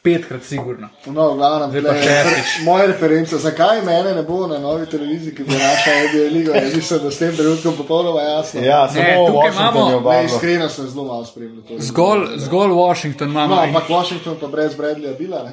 [0.02, 0.88] petkrat sigurno.
[1.06, 2.64] No, v glavnem, Zdaj pa tle, šestič.
[2.64, 6.74] moje reference, zakaj mene ne bo na novi televiziji, ki bo naša NBA liga, jaz
[6.74, 8.60] mislim, da s tem trenutkom popolnoma jasno.
[8.62, 9.14] ja, samo Ne,
[9.48, 11.74] imamo- Ne, iskreno sem zelo malo spremljal to.
[11.78, 13.54] Zgolj, zgolj Washington imamo.
[13.54, 15.52] No, ampak Washington pa brez Bradleya bila, ne?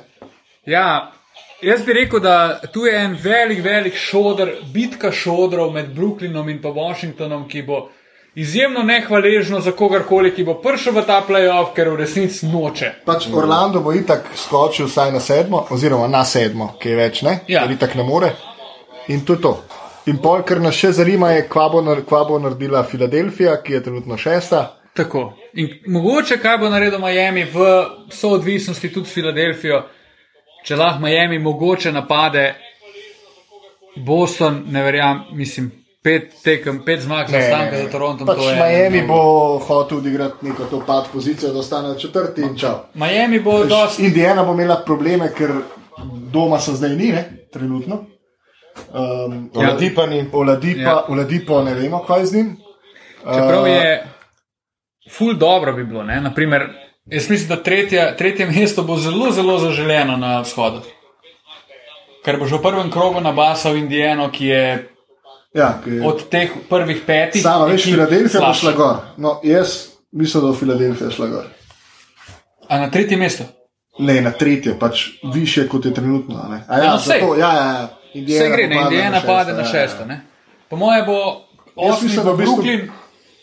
[0.65, 1.11] Ja,
[1.61, 6.61] jaz bi rekel, da tu je en velik, velik šodr, bitka šodrov med Brooklynom in
[6.61, 7.89] pa Washingtonom, ki bo
[8.37, 12.91] izjemno nehvaležno za kogarkoli, ki bo prišel v ta playoff, ker v resnici noče.
[13.05, 17.39] Pač Orlando bo itak skočil vsaj na sedmo, oziroma na sedmo, ki je več, ne?
[17.49, 17.63] Ja.
[17.65, 18.29] Ker itak ne more.
[19.09, 19.53] In to je to.
[20.05, 23.81] In pol, kar nas še zanima, je, kva bo, kva bo naredila Filadelfija, ki je
[23.89, 24.61] trenutno šesta.
[24.93, 25.31] Tako.
[25.57, 27.65] In mogoče kaj bo naredil Miami v
[28.13, 29.81] soodvisnosti tudi s Filadelfijo,
[30.61, 32.45] če lahko Miami mogoče napade
[33.97, 35.71] Boston, ne verjamem, mislim,
[36.07, 38.25] pet tekem, pet zmag za stanka za Toronto.
[38.25, 39.19] Pač to je- Miami bo
[39.59, 42.75] hotel odigrati neko to pad pozicijo, da ostane četrti in čau.
[42.95, 44.05] Miami bo dosti.
[44.05, 45.51] Indiana bo imela probleme, ker
[46.31, 47.23] doma so zdaj ni, ne?
[47.51, 47.95] trenutno.
[48.89, 49.59] Um, Ja.
[49.61, 50.25] Oladipa ni.
[50.31, 50.89] Oladipa, Ja.
[50.89, 51.03] ja.
[51.09, 52.55] Oladipo ne vemo, kaj z njim.
[53.19, 54.03] Čeprav je
[55.09, 56.21] ful dobro bi bilo, ne?
[56.21, 56.67] Naprimer,
[57.07, 60.81] jaz mislim, da tretje, tretje mesto bo zelo, zelo zaželeno na vzhodu.
[62.23, 64.63] Ker bo že v prvem krogu nabasal Indijano, ki je
[65.53, 67.41] Ja, je- od teh prvih petih.
[67.41, 68.95] Sama veš, Filadelfija bo šla gor.
[69.17, 69.67] No, jaz
[70.11, 71.45] mislim, da bo Filadelfija šla gor.
[72.67, 73.43] A na tretje mesto?
[73.99, 76.45] Ne, na tretje, pač više kot je trenutno.
[76.49, 76.63] Ne?
[76.67, 77.19] A ja, Ja, ja, sej.
[77.19, 77.87] zato, ja, ja, ja.
[78.13, 79.99] Indiana Vse gre, ne, Indijana pade na ja, šesto.
[79.99, 80.05] ja.
[80.05, 80.21] Ne?
[80.69, 81.41] Po moje bo
[81.77, 82.87] osmi mislim, bo v bistvu- Brooklyn.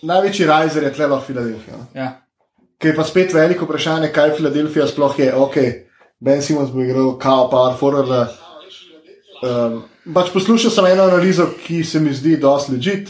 [0.03, 1.77] Največji riser je tle lahko Filadelfija.
[1.77, 1.87] no.
[1.95, 2.21] Ja.
[2.79, 5.35] Ki je pa spet veliko vprašanje, kaj Filadelfija sploh je.
[5.35, 5.55] Ok,
[6.21, 8.29] Ben Simons bo igral kao power forward.
[9.43, 9.83] Um,
[10.15, 13.09] pač poslušal sem eno analizo, ki se mi zdi dosti legit,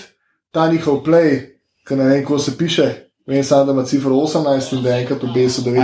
[0.51, 1.41] ta njihov play,
[1.89, 2.89] ki ne vem, kako se piše.
[3.27, 5.39] Vem samo, da ima cifro 18 in da je enkrat A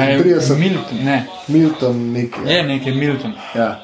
[0.04, 2.56] je 39, Milton, ne, Milton nekaj.
[2.56, 3.32] je nekaj Milton.
[3.56, 3.80] Ja.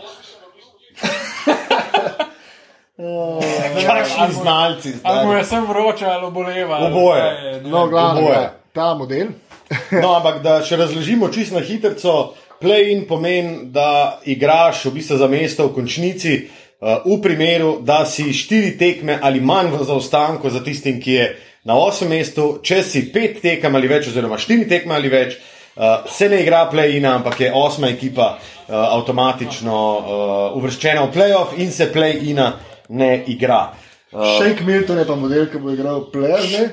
[3.86, 6.78] Kakšni znalci Ali mu je sem vroče ali oboleva.
[6.78, 7.60] Oboje.
[7.64, 8.36] No, glavno, oboje.
[8.36, 9.26] ja, ta model.
[10.02, 12.34] No, ampak da še razložimo čisto na hitro.
[12.60, 16.48] Play-in pomeni, da igraš v bistvu za mesto v končnici,
[16.80, 21.26] v primeru, da si štiri tekme ali manj v zaostanku za tistim, ki je
[21.64, 26.06] na osmem mestu, če si pet tekem ali več, oziroma štiri tekme ali več, uh,
[26.10, 31.72] se ne igra play-ina, ampak je osma ekipa uh, avtomatično uh, uvrščena v playoff in
[31.74, 32.52] se play-ina
[32.88, 33.72] ne igra.
[34.12, 36.70] Uh, Shake Milton je pa model, ki bo igral player.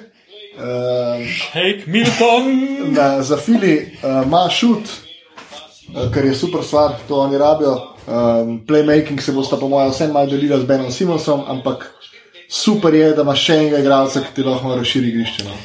[0.53, 2.93] Uh, Shake Milton.
[2.93, 3.73] na, za Fili
[4.03, 5.12] uh, ima šut, eh,
[6.13, 7.73] kar je super stvar, to oni rabijo.
[8.05, 11.85] Um, playmaking se bosta, po mojem, vsem malo delila z Benom Simonsom, ampak
[12.49, 15.43] super je, da imaš še enega igralca, ki ti lahko razširi igrišče.
[15.43, 15.55] No.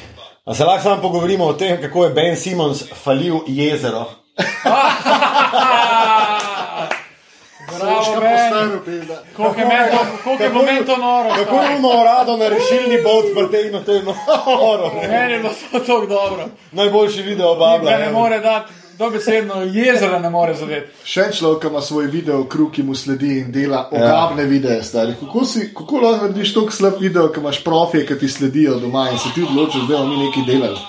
[0.45, 4.05] A se lahko samo pogovorimo o tem, kako je Ben Simons falil jezero.
[9.35, 11.29] Koliko je meni to- koliko je meni to noro.
[11.35, 14.91] Kako je imel rado na rešilni bot vrtegnil, to je noro.
[15.09, 16.45] Meni je bilo to tako dobro.
[16.71, 17.91] Najboljši video babla.
[17.91, 20.91] ne more dati, dobesedno jezera ne more zadeti.
[21.07, 24.49] Še en človek ima svoj video, krug, ki mu sledi in dela ogabne ja.
[24.49, 24.83] videe.
[24.83, 25.15] Stari.
[25.21, 29.07] Kako, si, kako lahko narediš tako slab video, ki imaš profije, ki ti sledijo doma
[29.13, 30.79] in se ti odločiš, da bomo mi nekaj delali.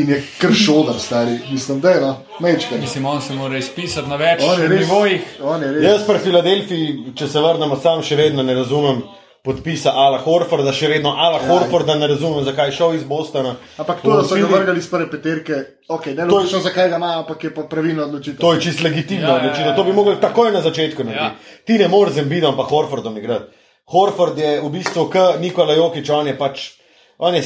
[0.00, 1.38] In je kršodar, stari.
[1.50, 2.80] Mislim, da je no, mečkaj.
[2.80, 5.36] Mislim, on se mora izpisati na več nivojih.
[5.42, 5.84] on je res.
[5.84, 9.02] Jaz pri Filadelfiji, če se vrnemo sam, še vedno ne razumem
[9.42, 11.46] podpisa Ala Horforda, še vedno Ala Ja.
[11.48, 13.56] Horforda ne razumem, zakaj je šel iz Bostona.
[13.76, 15.54] Ampak to, da so ga vrgali iz prve peterke,
[15.88, 18.38] ok, ne To je- logično, zakaj ga ima, ampak je pa pravilno odločitev.
[18.38, 19.66] To je čisto legitimno Ja, ja, odločitev.
[19.66, 19.76] ja.
[19.76, 21.24] To bi mogli takoj na začetku narediti.
[21.24, 21.62] Ja.
[21.64, 23.50] Ti ne moreš z Embidom pa Horfordom igrati.
[23.84, 26.70] Horford je v bistvu k Nikola Jokič, on je pač,
[27.18, 27.42] on je,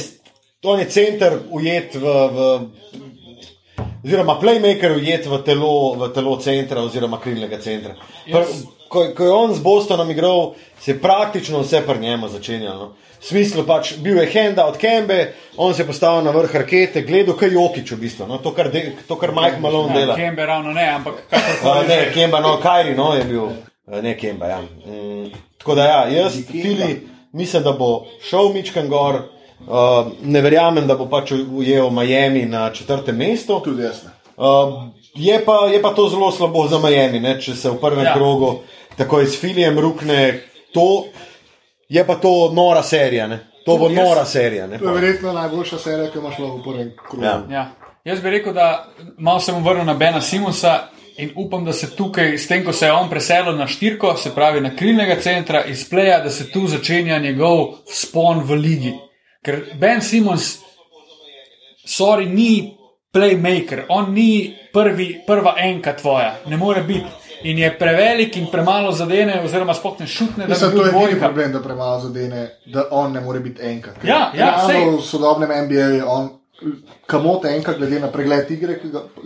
[0.63, 2.37] on je center ujet v, v
[4.05, 7.95] oziroma playmaker ujet v telo, v telo centra oziroma krilnega centra.
[8.25, 8.45] Pr,
[8.89, 12.79] ko, ko je on z Bostonom igral, se je praktično vse pri njemu začenjalo.
[12.79, 12.93] No.
[13.19, 17.01] V smislu pač bil je Henda od Kembe, on se je postavil na vrh rakete,
[17.01, 20.13] gledal kaj Jokič v bistvu, no, to kar, de, to, kar Mike Malone dela.
[20.13, 21.87] Ja, Kembe ravno ne, ampak kakorkoli.
[21.87, 21.97] ne.
[22.13, 23.49] Kemba, no, Kajri, no, je bil,
[23.87, 24.61] A, ne Kemba, ja.
[24.61, 30.87] Mm, tako da, ja, jaz, Fili, mislim, da bo šel Mičkan gor, uh, ne verjamem,
[30.87, 33.61] da bo pač ujel Miami na četrtem mestu.
[33.63, 34.03] Tudi jaz.
[34.03, 34.11] ne.
[34.37, 34.73] Uh,
[35.15, 38.13] je, pa, je pa to zelo slabo za Miami, ne, če se v prvem Ja.
[38.13, 38.76] ja.
[38.97, 40.41] Krogu takoj s Filijem rukne.
[40.73, 41.05] To,
[41.89, 43.39] je pa to nora serija, ne.
[43.65, 44.67] To bo Jaz- nora serija.
[44.67, 47.25] Ne, To je verjetno najboljša serija, ki imaš lahko v prvem krogu.
[47.25, 47.43] Ja.
[47.51, 47.71] Ja.
[48.05, 48.87] Jaz bi rekel, da
[49.17, 50.87] malo se bom vrnil na Bena Simonsa
[51.17, 54.35] in upam, da se tukaj, s tem, ko se je on preselil na štirko, se
[54.35, 58.93] pravi na krilnega centra iz pleja, da se tu začenja njegov spon v ligi.
[59.43, 60.59] Ker Ben Simons,
[61.87, 62.77] sorry, ni
[63.13, 67.16] playmaker, on ni prvi, prva enka tvoja, ne more biti.
[67.43, 70.85] In je prevelik in premalo zadene, oziroma sploh ne šutne, da Mislim, bi to bil
[70.85, 71.25] je edini dvojka.
[71.25, 73.91] problem, da premalo zadene, da on ne more biti enka.
[73.93, 74.97] Ker Ja, ja, realno sej.
[74.97, 76.29] v sodobnem NBA je on
[77.05, 78.79] kamote enka, glede na pregled igre,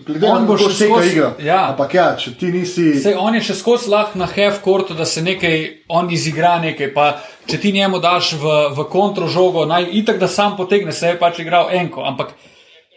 [0.06, 1.30] glede On na to, še se skozi- igra.
[1.40, 1.70] ja.
[1.70, 2.96] Ampak ja, če ti nisi.
[2.96, 5.56] Sej on je še skozi lahko na half-courtu, da se nekaj,
[5.90, 6.94] on izigra nekaj.
[6.94, 7.06] Pa
[7.48, 11.18] če ti njemu daš v, v kontro žogo, naj itak da sam potegne, se je
[11.18, 12.04] pač igral enko.
[12.04, 12.34] Ampak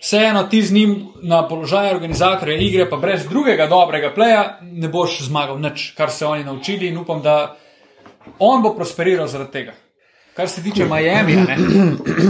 [0.05, 5.23] vseeno ti z njim na položaju organizatorja igre, pa brez drugega dobrega pleja, ne boš
[5.25, 7.57] zmagal nič, kar se oni naučili in upam, da
[8.39, 9.73] on bo prosperiral zaradi tega.
[10.37, 11.57] Kar se tiče Miami, ne?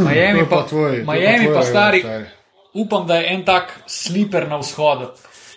[0.06, 0.66] Miami pa,
[1.12, 2.04] Miami pa stari,
[2.74, 5.10] upam, da je en tak sliper na vzhodu.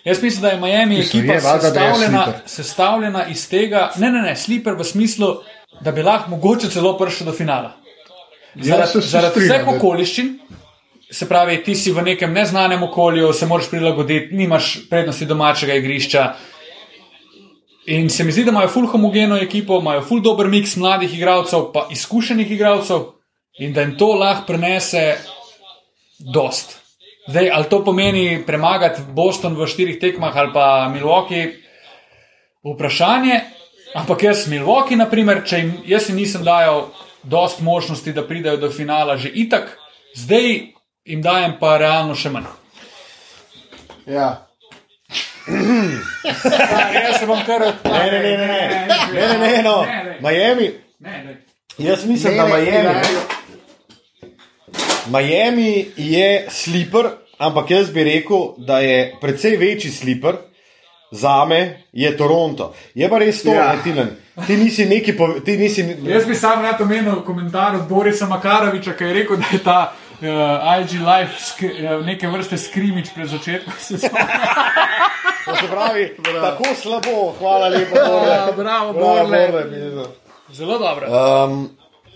[0.04, 4.36] Jaz mislim, da je Miami Mislim, ekipa je, sestavljena, sestavljena iz tega, ne, ne, ne,
[4.36, 5.34] sliper v smislu,
[5.80, 7.76] da bi lahko mogoče celo prišel do finala.
[8.54, 10.38] Zaradi, se zaradi strinjam, vseh okoliščin,
[11.10, 16.32] se pravi, ti si v nekem neznanem okolju, se moraš prilagoditi, nimaš prednosti domačega igrišča.
[17.86, 21.70] In se mi zdi, da imajo ful homogeno ekipo, imajo ful dober miks mladih igralcev,
[21.72, 23.06] pa izkušenih igralcev,
[23.58, 25.16] in da jim to lahko prenese
[26.18, 26.76] dost.
[27.28, 31.54] Zdaj, ali to pomeni premagati Boston v štirih tekmah ali pa Milwaukee,
[32.64, 33.40] vprašanje.
[33.94, 36.90] Ampak jaz, Milwaukee, naprimer, če jim, jaz jim nisem dajal
[37.22, 39.78] dost možnosti, da pridejo do finala že itak,
[40.16, 40.77] zdaj
[41.08, 42.48] jim dajem pa realno še manj.
[44.06, 44.28] Ja.
[45.48, 48.12] ja, jaz se bom kar odpravil.
[48.12, 48.58] Ne, ne, ne, ne,
[49.14, 49.76] ne, ne, ne, no.
[50.24, 50.68] Miami.
[51.78, 52.94] Jaz mislim, da Miami.
[55.08, 60.44] Miami je sliper, ampak jaz bi rekel, da je precej večji sliper.
[61.10, 62.74] Za me je Toronto.
[62.94, 63.70] Je pa res to, ja.
[63.80, 64.10] Tilan.
[64.46, 65.14] Ti nisi neki.
[65.44, 65.86] Ti nisi...
[66.04, 69.78] Jaz bi sam rad omenil komentar od Borisa Makaroviča, ki je rekel, da je ta
[70.20, 74.26] uh, IG Life skri, uh, neke vrste skrimič pred začetkom sezone.
[75.60, 76.16] Se pravi,
[76.46, 77.94] tako slabo, hvala lepa.
[78.10, 78.52] Borle.
[78.56, 79.48] Bravo, Bravo, Borle.
[79.50, 80.06] Borle,
[80.52, 81.06] Zelo dobro.
[81.12, 81.68] Um,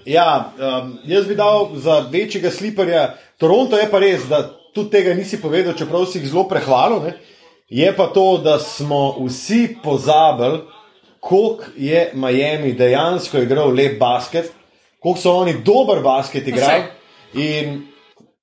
[0.05, 3.14] ja, um, jaz bi dal za večjega sliperja.
[3.36, 4.42] Toronto je pa res, da
[4.74, 7.03] tudi tega nisi povedal, čeprav si jih zelo prehvalil.
[7.05, 7.12] Ne?
[7.68, 10.62] Je pa to, da smo vsi pozabili,
[11.20, 14.53] koliko je Miami dejansko igral lep basket,
[14.98, 16.82] koliko so oni dober basket igrali.
[17.34, 17.91] In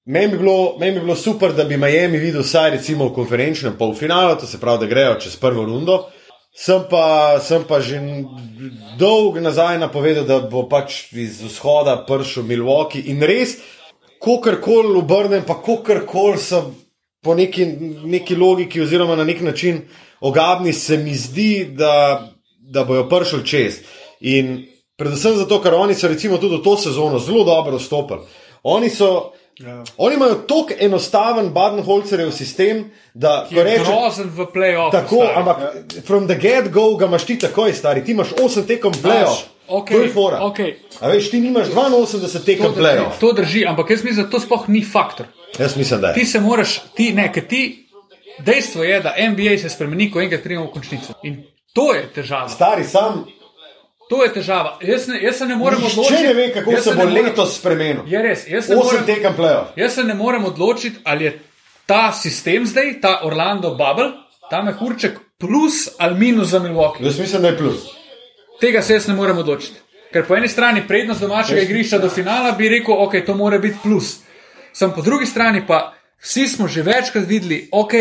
[0.09, 3.75] meni bi, bilo, meni bi bilo super, da bi Miami videl vsaj recimo v konferenčnem
[3.77, 6.07] polfinalu, to se pravi, da grejo čez prvo rundo.
[6.55, 7.99] Sem pa, sem pa že
[8.97, 13.59] dolgo nazaj napovedal, da bo pač iz vzhoda prišel Milwaukee in res,
[14.17, 16.73] kakorkoli obrnem, pa kakorkoli sem
[17.21, 17.67] po neki,
[18.09, 19.83] neki logiki, oziroma na nek način
[20.21, 23.83] ogabni, se mi zdi, da, da bojo prišli čez.
[24.19, 24.65] In
[24.97, 28.25] predvsem zato, ker oni so recimo tudi v to sezono zelo dobro vstopili.
[28.63, 29.35] Oni so.
[29.59, 29.83] Ja.
[29.97, 34.91] Oni imajo tako enostaven Baden-Holzerjev sistem, da je rečeš, grozen v playoff.
[34.91, 35.57] Tako, ampak
[36.05, 38.05] from the get-go ga imaš ti takoj, stari.
[38.05, 39.43] Ti imaš 8 tekem playoff.
[39.67, 40.39] Ok, to je fora.
[40.41, 40.59] ok.
[40.99, 43.19] A veš, ti nimaš 82 tekem playoff.
[43.19, 45.27] To drži, ampak jaz mislim, da to sploh ni faktor.
[45.59, 46.13] Jaz mislim, da je.
[46.13, 47.85] Ti se moraš, ti ne, ker ti.
[48.39, 51.13] Dejstvo je, da NBA se spremeni, ko enkrat pridemo v končnico.
[51.23, 51.43] In
[51.73, 52.49] to je težava.
[52.49, 53.25] Stari sam,
[54.09, 54.77] To je težava.
[54.81, 56.23] Jaz, ne, jaz se ne morem nihče odločiti.
[56.23, 58.01] ne ve, kako jaz se bo morem- letos spremenil.
[58.07, 58.47] Je res.
[58.47, 59.33] Jaz se, 8 morem, tekem
[59.75, 61.39] jaz se ne morem odločiti, ali je
[61.85, 64.11] ta sistem zdaj, ta Orlando Bubble,
[64.49, 67.05] ta mehurček plus ali minus za Milwaukee.
[67.05, 67.85] Jaz mislim, da je plus.
[68.59, 69.77] Tega se jaz ne morem odločiti.
[70.13, 73.77] Ker po eni strani prednost domačega igrišča do finala bi rekel, ok, to mora biti
[73.83, 74.15] plus.
[74.73, 77.93] Sam po drugi strani pa vsi smo že večkrat videli, ok,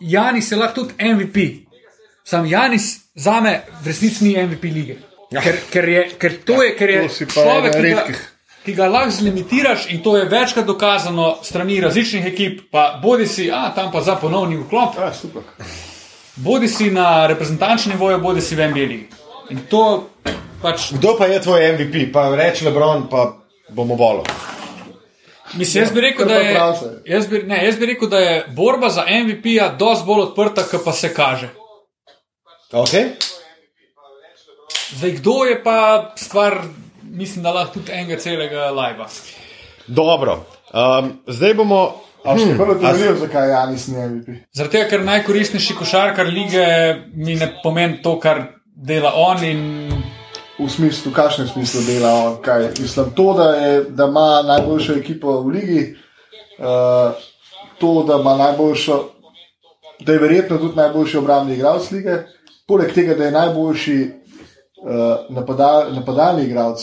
[0.00, 1.36] Janis je lahko tudi MVP.
[2.24, 4.96] Sam Janis za me v resnici ni MVP lige.
[5.30, 8.04] Ker, ker, je, ker to je, ker je to si pa človek, ki ga,
[8.64, 13.50] ki ga lahko zlimitiraš in to je večkrat dokazano strani različnih ekip, pa bodi si,
[13.50, 15.42] a tam pa za ponovni vklop, Ja, super.
[16.36, 19.08] bodi si na reprezentančnem nivoju, bodi si v ligi.
[19.50, 20.08] In to
[20.62, 22.12] pač Kdo pa je tvoj MVP?
[22.12, 23.32] Pa reče Lebron, pa
[23.68, 24.24] bomo bolo.
[25.54, 26.54] Mislim, jaz bi rekel, da je,
[27.04, 30.84] jaz bi, ne, jaz bi rekel, da je borba za MVP-ja dosti bolj odprta, kot
[30.84, 31.48] pa se kaže.
[32.72, 33.14] Okay?
[34.94, 36.58] Zdaj, kdo je pa stvar,
[37.02, 39.06] mislim, da lahko tudi enega celega live.
[39.86, 40.44] Dobro.
[40.72, 42.02] Um, zdaj bomo.
[42.26, 44.32] A še Hmm, prvo teorijo, zakaj Janis ni MVP?
[44.50, 46.64] Zaradi tega, ker najkoristnejši košarkar lige
[47.14, 48.40] mi ne pomeni to, kar
[48.74, 49.44] dela on.
[49.46, 49.60] In
[50.56, 52.36] V smislu, kakšnem smislu dela on?
[52.42, 52.70] Kaj?
[52.80, 55.82] Mislim, to, da, je, da ima najboljšo ekipo v ligi,
[56.58, 57.12] uh,
[57.78, 58.96] to, da ima najboljšo,
[60.00, 62.16] da je verjetno tudi najboljši obrambni igralec lige,
[62.66, 63.98] poleg tega, da je najboljši
[64.82, 66.80] uh, napada, napadalni igralec.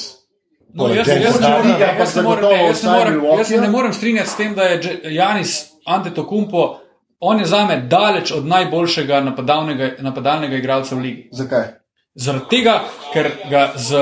[0.73, 3.61] no, jaz, jaz, jaz, jaz, ampak jaz, se moram, ne, jaz, se moram, jaz se
[3.61, 6.79] ne morem strinjati s tem, da je Janis Antetokumpo,
[7.19, 11.29] on je za me daleč od najboljšega napadalnega, napadalnega igralca v ligi.
[11.31, 11.67] Zakaj?
[12.15, 12.79] Zaradi tega,
[13.13, 14.01] ker ga z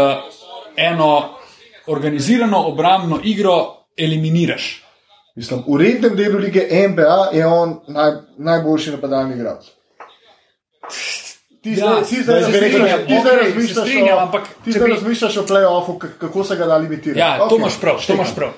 [0.78, 1.30] eno
[1.88, 4.84] organizirano obrambno igro eliminiraš.
[5.36, 9.70] Mislim, v rednem delu lige NBA je on naj, najboljši napadalni igralec.
[11.64, 14.94] Ti Ja, zdaj, ti zdaj, razmišljaš- ti zdaj razmišljaš strinjam, o- ampak ti zdaj bi-
[14.94, 17.20] razmišljaš o playoffu, kako se ga da limitirati.
[17.20, 18.50] Ja, to Okej, imaš prav, to imaš prav.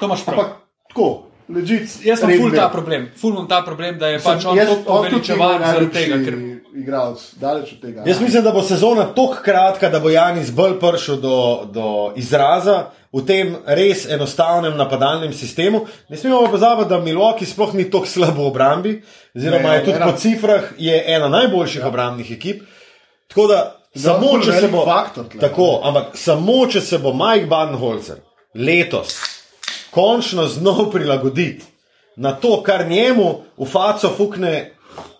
[0.00, 0.38] To imaš prav.
[0.38, 0.52] Ampak
[0.88, 1.88] tako, legit.
[2.04, 2.60] Jaz imam reden ful del.
[2.60, 6.18] ta problem, ful imam ta problem, da je pač on tako poveličevan zaradi tega.
[6.24, 6.38] Ker...
[6.74, 8.02] Igralec, daleč od tega.
[8.06, 11.36] Jaz mislim, da bo sezona tako kratka, da bo Janis bolj prišel do,
[11.70, 15.84] do izraza v tem res enostavnem napadalnem sistemu.
[16.08, 18.96] Ne smemo pa pozabiti, da Milwaukee sploh ni tako slab v obrambi,
[19.36, 21.88] oziroma Ne, je tudi ena- po cifrah je ena najboljših ja.
[21.88, 22.62] obrambnih ekip.
[23.28, 23.60] Tako da
[23.94, 24.84] samo ful če se bo.
[24.84, 25.40] faktor tle.
[25.40, 28.18] Tako, ampak samo če se bo Mike Badenholzer
[28.54, 29.33] letos
[29.94, 31.64] končno znov prilagoditi
[32.16, 34.70] na to, kar njemu v faco fukne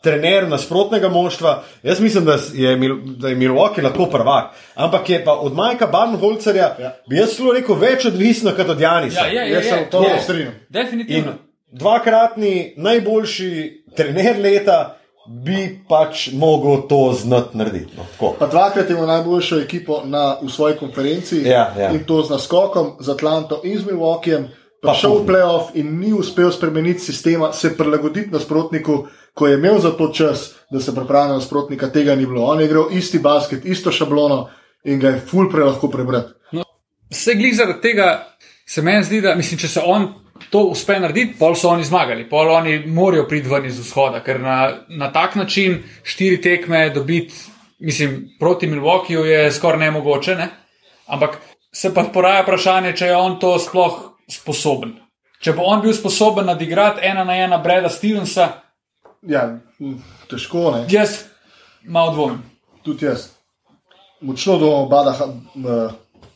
[0.01, 1.53] trener nasprotnega moštva.
[1.83, 4.45] Jaz mislim, da je, Mil- da je Milwaukee lahko prvak.
[4.77, 6.93] Ampak je pa od Majka Badenholzerja, ja.
[7.09, 9.21] bi jaz celo rekel, več odvisno kot od Janisa.
[9.21, 10.21] Ja, je, je, Jaz se je, v to je.
[10.21, 10.53] strinjam.
[10.53, 11.33] In Definitivno.
[11.73, 13.51] dvakratni najboljši
[13.97, 14.97] trener leta
[15.27, 15.59] bi
[15.89, 17.93] pač mogel to znati narediti.
[17.97, 18.35] No, tako.
[18.39, 21.91] Pa dvakrat ima najboljšo ekipo na, v svoji konferenci Ja, ja.
[21.91, 24.49] in to z naskokom z Atlanto in z Milwaukeeem.
[24.85, 29.57] Pa Pa šel v playoff in ni uspel spremeniti sistema, se prilagoditi nasprotniku, ko je
[29.57, 32.45] imel za to čas, da se pripravi na nasprotnika, tega ni bilo.
[32.45, 34.51] On je igral isti basket, isto šablono
[34.85, 36.35] in ga je ful pre lahko prebrati.
[37.11, 40.09] Vse glih zaradi tega se meni zdi, da mislim, če se on
[40.51, 44.41] to uspe narediti, pol so oni zmagali, pol oni morajo priti ven iz vzhoda, ker
[44.41, 47.33] na, na tak način štiri tekme dobiti,
[47.81, 50.49] mislim, proti Milwaukeeju je skoraj nemogoče, ne?
[51.07, 51.39] ampak
[51.73, 54.97] se pa poraja vprašanje, če je on to sploh sposoben.
[55.45, 58.65] Če bo on bil sposoben nadigrati ena na ena Breda Stevensa,
[59.29, 59.59] Ja,
[60.29, 60.85] težko ne.
[60.89, 61.25] jaz
[61.85, 62.43] malo dvomim.
[62.85, 63.29] Tudi jaz.
[64.21, 65.93] Močno do Bada, uh,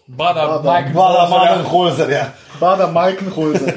[0.06, 1.48] Bada, Bada, Mike Hvala, Bowserja.
[1.48, 2.24] Badenholzerja.
[2.60, 3.72] Bada Majkenholzer.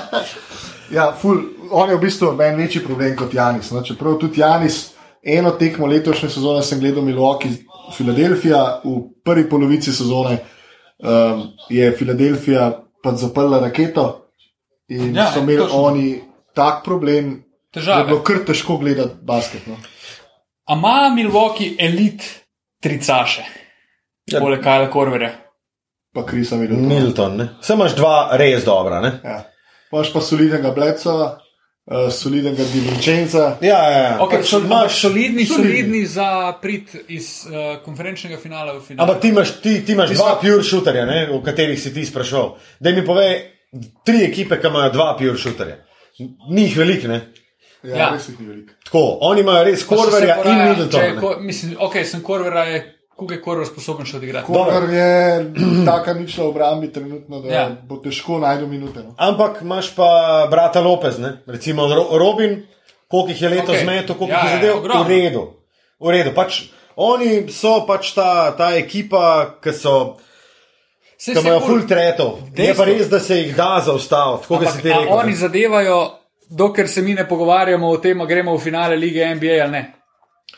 [0.96, 3.70] ja, ful, on je v bistvu meni večji problem kot Janis.
[3.70, 3.82] No?
[3.82, 7.50] Čeprav tudi Janis, eno tekmo letošnje sezone sem gledal Milwaukee,
[7.96, 10.38] Filadelfija, v prvi polovici sezone
[11.02, 12.70] um, je Filadelfija
[13.02, 14.26] pa zaprla raketo
[14.88, 15.78] in Ja, so imeli točno.
[15.78, 16.20] oni
[16.54, 18.04] tak problem, da je Težave.
[18.04, 19.66] bilo kar težko gledati basket.
[19.66, 19.76] No?
[20.66, 22.22] A ima Milwaukee elit
[22.82, 23.44] tricaše,
[24.26, 24.40] Ja.
[24.40, 25.30] poleg Kajla Korverja?
[26.14, 26.76] Pa Krisa videl.
[26.76, 27.48] Milton, ne?
[27.60, 29.12] Sem imaš dva res dobra, ne?
[29.24, 29.44] Ja.
[29.90, 31.38] Paš pa solidnega Blecova,
[31.86, 33.56] uh, solidnega Divinčenca.
[33.60, 34.18] Ja, ja, ja.
[34.18, 35.46] Okay, Pač so, imaš- solidni, solidni.
[35.46, 36.28] solidni za
[36.62, 39.04] prid iz uh, konferenčnega finala v finale.
[39.04, 42.52] Ampak ti imaš, ti, ti imaš dva pure shooterja, ne, o katerih si ti sprašval.
[42.80, 43.40] Da mi povej,
[44.04, 45.76] tri ekipe, ki imajo dva pure shooterja.
[46.50, 47.20] Ni jih veliko, ne?
[47.82, 48.08] Ja, Ja.
[48.12, 48.72] res jih ni veliko.
[48.84, 51.14] Tako, oni imajo res Korverja in Middletona.
[51.14, 51.20] ne.
[51.20, 52.80] ko- Mislim, ok, sem Korvera, je,
[53.20, 54.48] koliko je Korver sposoben še odigrati.
[54.48, 55.10] Kar je
[55.92, 57.60] taka ničla v obrambi trenutno, da Ja.
[57.60, 57.68] ja.
[57.82, 59.02] bo težko najti minute.
[59.02, 59.12] No.
[59.18, 60.08] Ampak imaš pa
[60.46, 61.36] brata Lopez, ne?
[61.46, 62.62] recimo Ro- Robin,
[63.06, 63.60] koliko jih je Okej.
[63.60, 63.84] okay.
[63.84, 65.04] metal, koliko Ja, jih je ja, zadev, ogromno.
[65.04, 65.42] v redu.
[66.00, 66.30] V redu.
[66.32, 66.62] Pač,
[66.96, 69.24] oni so pač ta, ta ekipa,
[69.58, 70.16] ki so.
[71.16, 72.38] Ki se imajo full tretov.
[72.46, 72.76] Je Dejstvo.
[72.76, 75.12] pa res, da se jih da zaustaviti, tako kot si ti a rekel.
[75.14, 75.36] oni ne.
[75.36, 75.98] zadevajo,
[76.50, 79.82] dokler se mi ne pogovarjamo o tem, a gremo v finale lige NBA ali ne.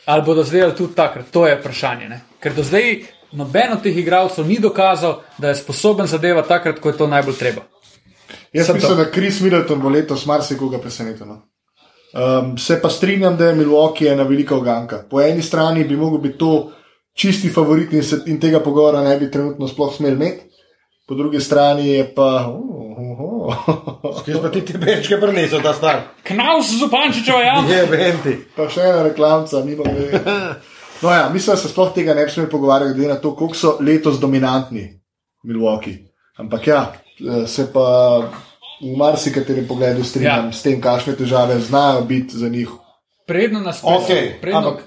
[0.05, 2.09] Ali bodo zadevali tudi takrat, to je vprašanje.
[2.09, 2.21] Ne?
[2.39, 6.89] Ker do zdaj noben od teh igralcev ni dokazal, da je sposoben zadevati takrat, ko
[6.89, 7.61] je to najbolj treba.
[8.53, 9.03] Jaz Sem mislim, to.
[9.03, 11.27] da Kris Middleton bo letos marsikoga presenetil.
[11.27, 11.41] No.
[12.13, 15.03] Um, se pa strinjam, da je Milwaukee ena velika oganka.
[15.09, 16.71] Po eni strani bi mogel biti to
[17.13, 20.43] čisti favorit in, se, in tega pogovora ne bi trenutno sploh smel imeti,
[21.07, 22.45] po drugi strani je pa.
[22.47, 22.92] Oh.
[24.25, 26.01] Kje pa ti te bečke prinesel, ta star?
[26.23, 27.57] Knaus Zupančičeva, ja.
[27.69, 28.37] Je, venti.
[28.55, 30.23] Pa še ena reklamca, mimo grede.
[31.03, 33.57] No, ja, mislim, da se sploh tega ne bi smeli pogovarjati, glede na to, koliko
[33.59, 34.85] so letos dominantni
[35.43, 35.97] Milwaukee.
[36.39, 37.83] Ampak ja, eh, se pa
[38.79, 40.45] v marsikaterem pogledu strinjam Ja.
[40.45, 40.51] ja.
[40.51, 42.69] s tem, kakšne težave znajo biti za njih.
[43.27, 44.83] Predno nas Okay, predno ampak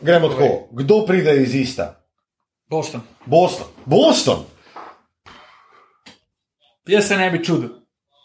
[0.00, 0.68] gremo tako.
[0.72, 2.00] Kdo pride iz ista?
[2.70, 3.00] Boston.
[3.26, 3.66] Boston.
[3.84, 4.44] Boston.
[6.86, 7.77] Jaz se ne bi čudil.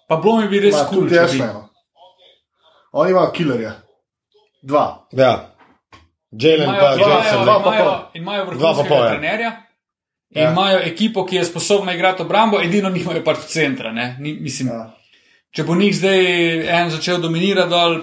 [0.07, 1.39] Pa bilo mi bi res Ma, kul, tudi če jaz bi.
[1.39, 1.47] ne.
[1.47, 1.69] no.
[2.93, 3.71] Oni imajo killerja.
[4.63, 4.85] Dva.
[5.13, 5.31] Ja.
[6.31, 7.43] Jalen Imajo, pa imajo, Jackson.
[7.43, 7.93] dva pa imajo, pol.
[8.13, 9.09] imajo Dva pa vrhunskega pol, ja.
[9.09, 9.51] trenerja.
[10.31, 10.51] In Ja.
[10.51, 13.91] imajo ekipo, ki je sposobna igrati obrambo, edino nimajo pač centra.
[13.91, 14.15] ne.
[14.19, 14.91] Ni, mislim, Ja.
[15.51, 16.19] Če bo njih zdaj
[16.73, 17.99] en začel dominirati dol,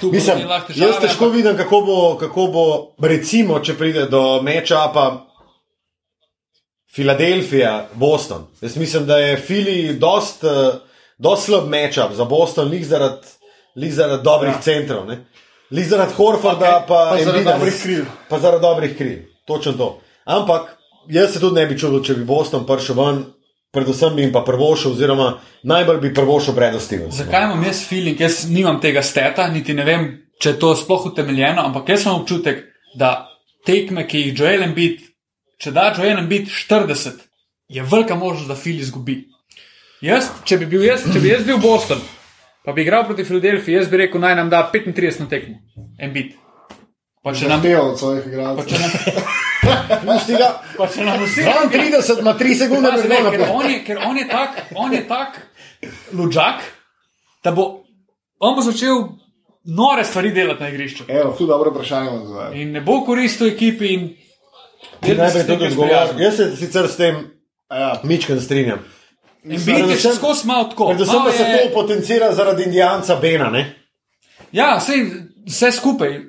[0.00, 0.86] tu Mislim, bodo lahko težave.
[0.86, 2.64] jaz težko vidim, kako bo, kako bo,
[3.00, 5.24] recimo, če pride do mečapa
[6.88, 8.46] Filadelfija, Boston.
[8.60, 10.78] Jaz mislim, da je Fili dost, eh,
[11.18, 13.26] dost slab mečap za Boston, lih zaradi
[13.92, 14.60] zaradi dobrih ja.
[14.60, 15.06] centrov.
[15.06, 15.24] Ne?
[15.70, 16.88] Lih zaradi Horforda, okay.
[16.88, 18.04] pa, Pa zaradi dobrih kril.
[18.28, 19.18] Pa zaradi dobrih kril.
[19.46, 20.00] Točno to.
[20.24, 23.20] Ampak jaz se tudi ne bi čudil, če bi Boston prišel ven,
[23.72, 25.28] predvsem bi jim pa prvošil, oziroma
[25.62, 27.06] najbolj bi prvošil predostil.
[27.14, 30.08] Zakaj imam jaz feeling, jaz nimam tega steta, niti ne vem,
[30.40, 32.64] če je to sploh utemeljeno, ampak jaz imam občutek,
[32.96, 33.28] da
[33.66, 35.02] tekme, ki jih Joel Embiid,
[35.60, 37.24] če da Joel Embiid 40,
[37.68, 39.22] je velika možnost, da Fili izgubi.
[40.00, 41.98] Jaz, če bi bil jaz, če bi jaz bil Boston,
[42.64, 45.56] pa bi igral proti Filadelfiji, jaz bi rekel, naj nam da 35 na tekmo.
[45.98, 46.36] Embiid.
[47.24, 48.64] Pa če nam, Zahteval od svojih igralcev.
[50.78, 53.46] pa če nam vsi 32 ima 3 sekunde, da ne, naprej.
[53.50, 55.40] on je, ker on je tak, on je tak
[56.12, 56.62] luđak,
[57.44, 57.66] da bo,
[58.38, 59.02] on bo začel
[59.64, 61.08] nore stvari delati na igrišču.
[61.08, 62.54] Evo, tu dobro vprašanje vam zdaj.
[62.62, 63.92] In ne bo koristil ekipi.
[63.98, 64.14] In
[65.18, 66.14] najprej tudi odgovoriš.
[66.18, 67.18] Jaz se sicer s tem
[67.70, 68.78] Ja, Mičken strinjam.
[69.44, 70.86] In biti Predvsem- skozi malo tako.
[70.88, 73.50] Predvsem pa se je- to potencira zaradi Indijanca Bena.
[73.50, 73.74] Ne?
[74.52, 75.04] Ja, sej,
[75.46, 76.20] vse skupaj.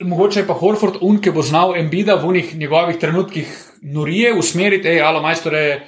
[0.00, 3.46] Mogoče je pa Horford un, ki bo znal Embida v unih njegovih trenutkih
[3.84, 5.86] norije usmeriti, ej, alo majstore,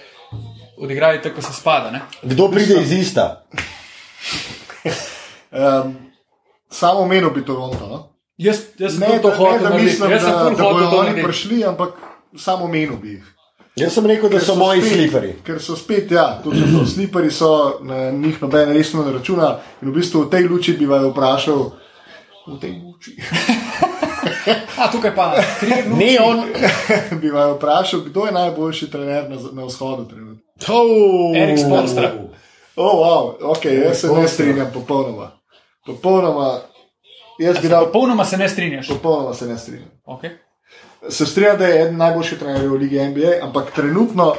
[0.78, 1.90] odigraj tako, kot se spada.
[1.90, 2.00] Ne?
[2.22, 3.44] Kdo pride iz ista?
[5.52, 5.96] um,
[6.70, 7.86] samo menil bi Toronto.
[7.86, 7.98] No?
[8.36, 9.84] Jaz, jaz Ne, to da, ne, hotel da narediti.
[9.86, 11.90] mislim, Jaz da, da hotel bodo to oni prišli, ampak
[12.36, 13.24] samo menil bi jih.
[13.76, 15.32] Jaz sem rekel, da Ker so moji spet- sliperi.
[15.44, 16.86] Ker so spet, ja, tudi to.
[16.86, 17.48] Sliperi so,
[17.82, 19.48] na njih noben resno ne računa.
[19.82, 21.64] In v bistvu v tej luči bi vaju vprašal,
[22.46, 23.16] v tej luči,
[24.78, 25.34] A, tukaj pa
[25.88, 26.44] Ne, on.
[27.20, 30.42] bi vaju vprašal, kdo je najboljši trener na, na vzhodu trenutno.
[30.68, 31.36] Oh.
[31.36, 32.12] Erik Spoelstra.
[32.76, 35.30] O, oh, wow, ok, jaz se ne strinjam popolnoma.
[35.86, 36.60] Popolnoma,
[37.38, 38.88] jaz bi dal, Popolnoma se ne strinjaš.
[38.88, 39.90] popolnoma se ne strinjam.
[40.06, 40.30] Okay.
[41.08, 44.34] Se strinjam, da je eden najboljših trenerjev v Ligi NBA, ampak trenutno,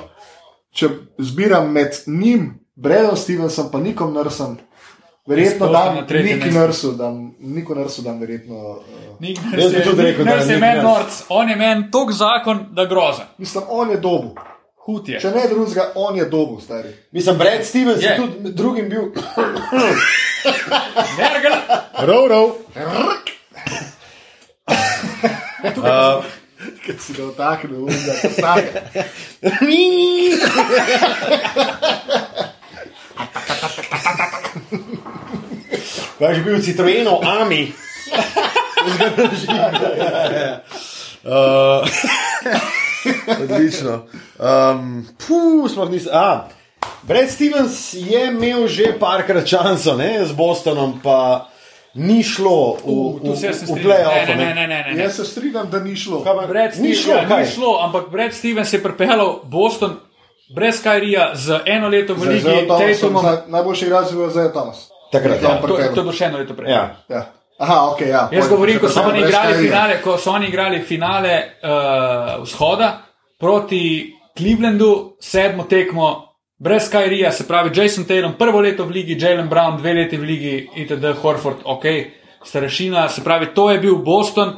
[0.71, 0.89] če
[1.19, 4.57] zbiram med njim, Bredom Stevensom pa Nikom Nursom,
[5.27, 6.51] verjetno dam mesto.
[6.51, 8.55] Nursu, dam, Niku Nursu dam verjetno.
[8.55, 12.85] Uh, Jaz bi tudi rekel, da je meni norc, on je meni tok zakon, da
[12.85, 13.27] groza.
[13.37, 14.35] mislim, on je dobu.
[14.77, 15.19] Hud je.
[15.19, 16.89] Če ne drugega, on je dobu, stari.
[17.11, 18.17] Mislim, Brad Stevens je Je.
[18.17, 19.01] tudi med drugim bil.
[21.17, 21.57] Vergal,
[22.01, 22.51] Rov, rov.
[26.85, 28.81] Ker si ga vtaknil, unga, kasaka.
[36.19, 37.73] Kaj je bil Citroenov Ami?
[41.25, 41.81] Uh,
[43.41, 44.05] odlično.
[44.37, 46.13] Um, puh, sploh nisem.
[46.13, 46.47] A,
[47.01, 51.49] Brad Stevens je imel že parkrat šanso ne, z Bostonom, pa
[51.95, 53.83] ni šlo v, v, v strinjam.
[53.83, 54.27] play-off.
[54.27, 55.03] Ne, ne, ne, ne, ne, ne.
[55.03, 56.23] Jaz se strinjam, da ni šlo.
[56.47, 59.95] Brad Ni Stevens, šlo, ja, ni šlo, ampak Brad Stevens je pripeljal Boston
[60.55, 63.25] brez Kyrija z eno leto v ligi Tatumom.
[63.47, 64.89] Najboljši igralec je bil Zaya Thomas.
[65.11, 65.61] Takrat, Ja, ja.
[65.61, 66.71] To, to je bilo še eno leto prej.
[66.71, 66.83] Ja.
[67.09, 67.25] Ja.
[67.57, 68.27] Aha, ok, ja.
[68.31, 72.89] Jaz govorim, ko so oni igrali finale, ko so oni igrali finale uh, vzhoda
[73.39, 76.34] proti Clevelandu, sedmo tekmo.
[76.57, 80.23] Brez Kyrija, se pravi Jason Taylor, prvo leto v ligi, Jalen Brown, dve leti v
[80.23, 81.11] ligi, itd.
[81.21, 81.83] Horford, ok,
[82.45, 84.53] starešina, se pravi, to je bil Boston,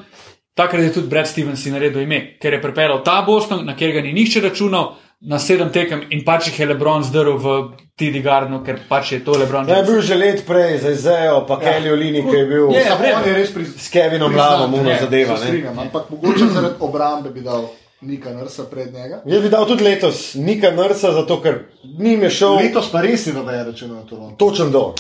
[0.54, 4.02] takrat je tudi Brad Stevens si naredil ime, ker je pripeljal ta Boston, na katerega
[4.02, 7.56] ni nihče računal, na sedem tekem in pač jih je Lebron zdrl v
[7.98, 9.66] Tidi Gardenu, ker pač je to Lebron.
[9.66, 11.60] Ja, je bil že let prej za Izejo, pa ja.
[11.66, 15.00] Kelly Olini, ki je bil Je, on je res pri, s Kevinom Lavom, uno ne,
[15.02, 15.34] zadeva.
[15.38, 15.50] se Ne?
[15.50, 17.66] strinjam, Ampak mogoče zaradi obrambe bi dal
[18.02, 19.22] Nika Nrsa pred njega.
[19.26, 21.60] Jaz bi dal tudi letos Nika Nrsa, zato ker
[22.00, 24.34] njim je šel Letos pa res ni noben računal na to.
[24.38, 24.94] točen do.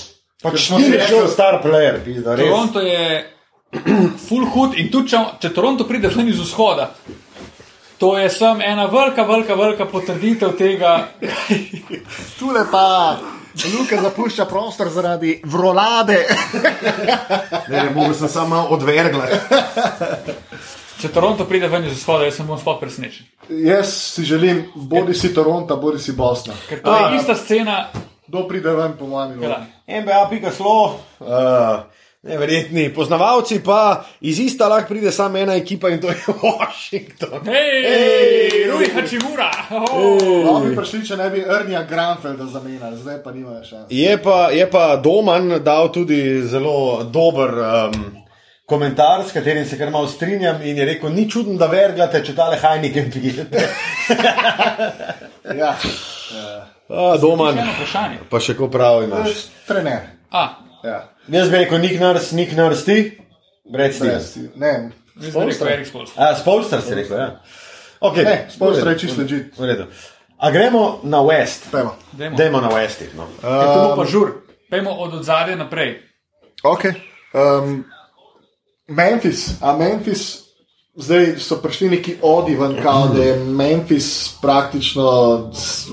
[0.43, 2.45] Pač Ker smo je rekli- šel star player, pizda, res.
[2.45, 3.29] Toronto je
[4.27, 6.91] full hood in tudi če, če Toronto pride ven iz vzhoda,
[7.97, 11.07] to je sem ena velika, velika, velika potrditev tega.
[12.39, 13.17] Tule pa
[13.73, 16.25] Luka zapušča prostor zaradi vrolade.
[17.69, 19.25] Ne, ne, mogo sem samo odvergla.
[20.97, 23.27] Če Toronto pride ven iz vzhoda, jaz sem bom sploh presenečen.
[23.49, 26.55] Jaz si želim, bodi si Toronto, bodi si Bosna.
[26.69, 27.83] Ker to je ista scena.
[28.27, 29.59] Kdo pride ven, po mojem Kaj da?
[29.85, 30.01] mnenju?
[30.01, 30.79] NBA.slo,
[31.19, 31.27] uh,
[32.27, 37.45] neverjetni poznavalci, pa iz ista lahko pride samo ena ekipa in to je Washington.
[37.45, 39.51] Hej, Rui Hačimura!
[39.71, 40.59] Oh.
[40.65, 43.85] Bi prišli, če ne bi Ernija Granfelda zamenjali, zdaj pa nimajo šans.
[43.89, 48.05] Je pa, je pa Doman dal tudi zelo dober um,
[48.67, 52.35] komentar, s katerim se kar malo strinjam in je rekel, ni čudno, da verjate, če
[52.35, 53.67] tale Heineken pijete.
[55.55, 55.71] Ja.
[56.89, 58.17] A, Še eno vprašanje.
[58.29, 59.45] pa še ko prav imaš.
[59.67, 60.09] Trener.
[60.31, 60.47] A,
[60.83, 60.97] Ja.
[61.27, 62.97] Jaz bi rekel, nik nars, nik nars ti,
[63.65, 64.35] Stevens.
[64.37, 64.91] Brez- Ne,
[65.21, 65.71] Spolster.
[66.15, 67.29] A, Spolster si rekel, ja.
[67.99, 69.23] Okay, Ne, Spoelstra je čisto
[69.57, 69.87] redu.
[70.37, 71.71] A gremo na West.
[71.71, 71.95] Pejmo.
[72.11, 72.37] Dajmo.
[72.37, 73.09] Dajmo na Westih.
[73.15, 73.25] No.
[73.41, 74.27] Ker to bo pa žur.
[74.69, 75.97] Pejmo od odzadja naprej.
[76.63, 76.85] Ok.
[77.33, 77.85] Um,
[78.87, 80.43] Memphis, a Memphis,
[80.95, 85.07] zdaj so prišli neki odi ven, kao, da je Memphis praktično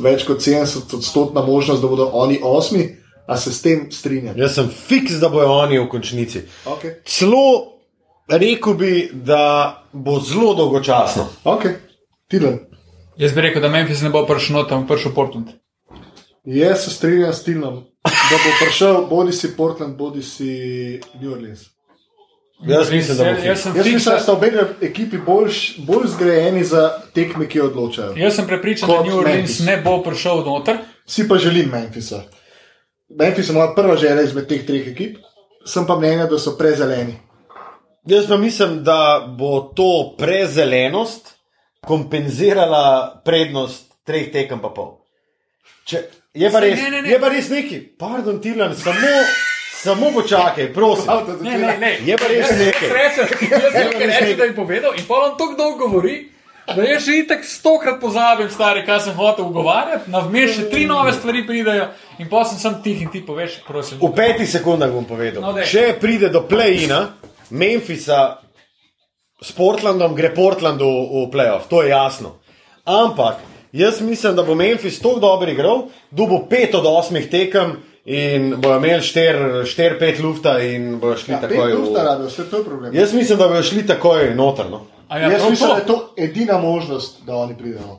[0.03, 2.87] več kot 70 odstotna možnost, da bodo oni osmi,
[3.27, 4.41] a se s tem strinjate.
[4.41, 6.45] Jaz sem fiks, da bojo oni v končnici.
[6.65, 7.01] Okay.
[7.05, 7.81] Celo
[8.29, 11.27] rekel bi, da bo zelo dolgočasno.
[11.45, 11.67] Ok,
[12.31, 12.61] Tilen.
[13.17, 15.55] Jaz bi rekel, da Memphis ne bo prišel tam, prišel Portland.
[16.45, 21.74] Jaz se strinjam s Tilnom, da bo prišel bodi si Portland, bodi si New Orleans.
[22.63, 26.07] Jaz mislim, da bo jaz, jaz sem Jaz mislim, da sta obe ekipi bolj, bolj
[26.07, 28.13] zgrajeni za tekme, ki odločajo.
[28.17, 29.61] jaz sem prepričan, da Kot New Orleans Memphis.
[29.67, 30.77] ne bo prišel noter.
[31.07, 32.23] Si pa želim Memphisa.
[33.09, 35.19] Memphis je moja prva želja izmed teh treh ekip,
[35.67, 37.15] sem pa mnenja, da so prezeleni.
[38.07, 41.35] Jaz pa mislim, da bo to prezelenost
[41.87, 45.01] kompenzirala prednost treh tekem pa pol.
[45.85, 46.01] Če,
[46.35, 47.11] je, pa res, ne, ne, ne.
[47.11, 49.13] je pa res neki, pardon, Tilan, samo,
[49.85, 51.11] samo počakaj, prosim.
[51.41, 51.97] Ne, ne, ne.
[52.05, 52.89] Je pa res nekaj.
[52.89, 56.17] Srečen, jaz sem nekaj reči, da je povedal in pa on tako dolgo govori.
[56.65, 60.87] Da jaz že itek stokrat pozabim, stari, kaj sem hotel ugovarjati, na vmes še tri
[60.89, 64.01] nove stvari pridejo in pa sem sam tih in ti poveš, prosim.
[64.01, 65.45] V petih sekundah bom povedal.
[65.45, 65.69] No, daj.
[65.69, 67.03] Če pride do play-ina,
[67.53, 68.41] Memphisa
[69.45, 72.39] s Portlandom, gre Portlandu v playoff, to je jasno.
[72.89, 73.45] Ampak
[73.77, 77.77] jaz mislim, da bo Memphis tako dobro igral, da bo pet od osmih tekem
[78.07, 82.05] in bojo imeli 4-5 lufta in bojo šli Ja, takoj lufta v.
[82.05, 82.95] rabijo, vse to je problem.
[82.95, 84.81] Jaz mislim, da bojo šli takoj notrno.
[85.09, 85.75] A ja, Jaz prav mislim, to.
[85.75, 87.99] da je to edina možnost, da oni pridejo.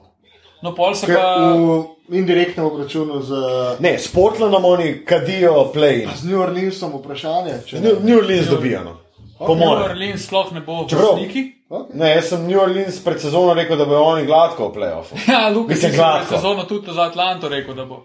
[0.62, 1.54] No, pol se Ker pa.
[1.54, 3.32] v indirektnem obračunu z,
[3.80, 6.10] Ne, s Portlandom oni kadijo play-in.
[6.16, 7.54] z New Orleansom vprašanje.
[7.66, 7.82] če ne.
[7.84, 8.84] New, New Orleans dobijo.
[8.84, 8.98] No.
[9.38, 9.84] Po New mojem.
[9.84, 11.52] Orleans sploh ne bo v Čeprav- sliki.
[11.70, 11.86] Okay.
[11.94, 15.16] Ne, jaz sem New Orleans pred sezono rekel, da bojo oni gladko v play-offu.
[15.28, 16.36] Ja, Lukas Mislim, je pred gladko.
[16.36, 18.04] sezono tudi za Atlanto rekel, da bo.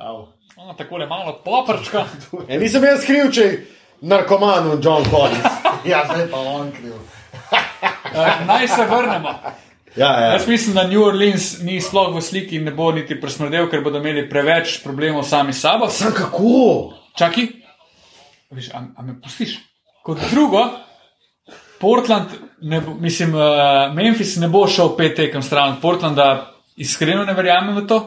[0.00, 0.28] Au.
[0.56, 2.06] O, takole malo poprčka.
[2.48, 3.56] Ja, nisem jaz kriv, če je
[4.00, 5.46] narkoman v John Collins.
[5.80, 6.96] Ja, zdaj pa on kriv.
[8.10, 9.30] Eh, Naj se vrnemo.
[9.96, 10.32] Ja, ja.
[10.32, 13.84] Jaz mislim, da New Orleans ni sploh v sliki in ne bo niti presmrdel, ker
[13.84, 15.86] bodo imeli preveč problemov sami s sabo.
[15.88, 16.50] Sam kako?
[17.18, 17.46] Čakaj,
[18.50, 19.58] Viš, a, a me pustiš?
[20.02, 20.64] Kot drugo,
[21.80, 22.26] Portland,
[22.60, 27.34] ne bo, mislim, uh, Memphis ne bo šel pet tekem stran od Portlanda, iskreno ne
[27.34, 28.00] verjamem v to.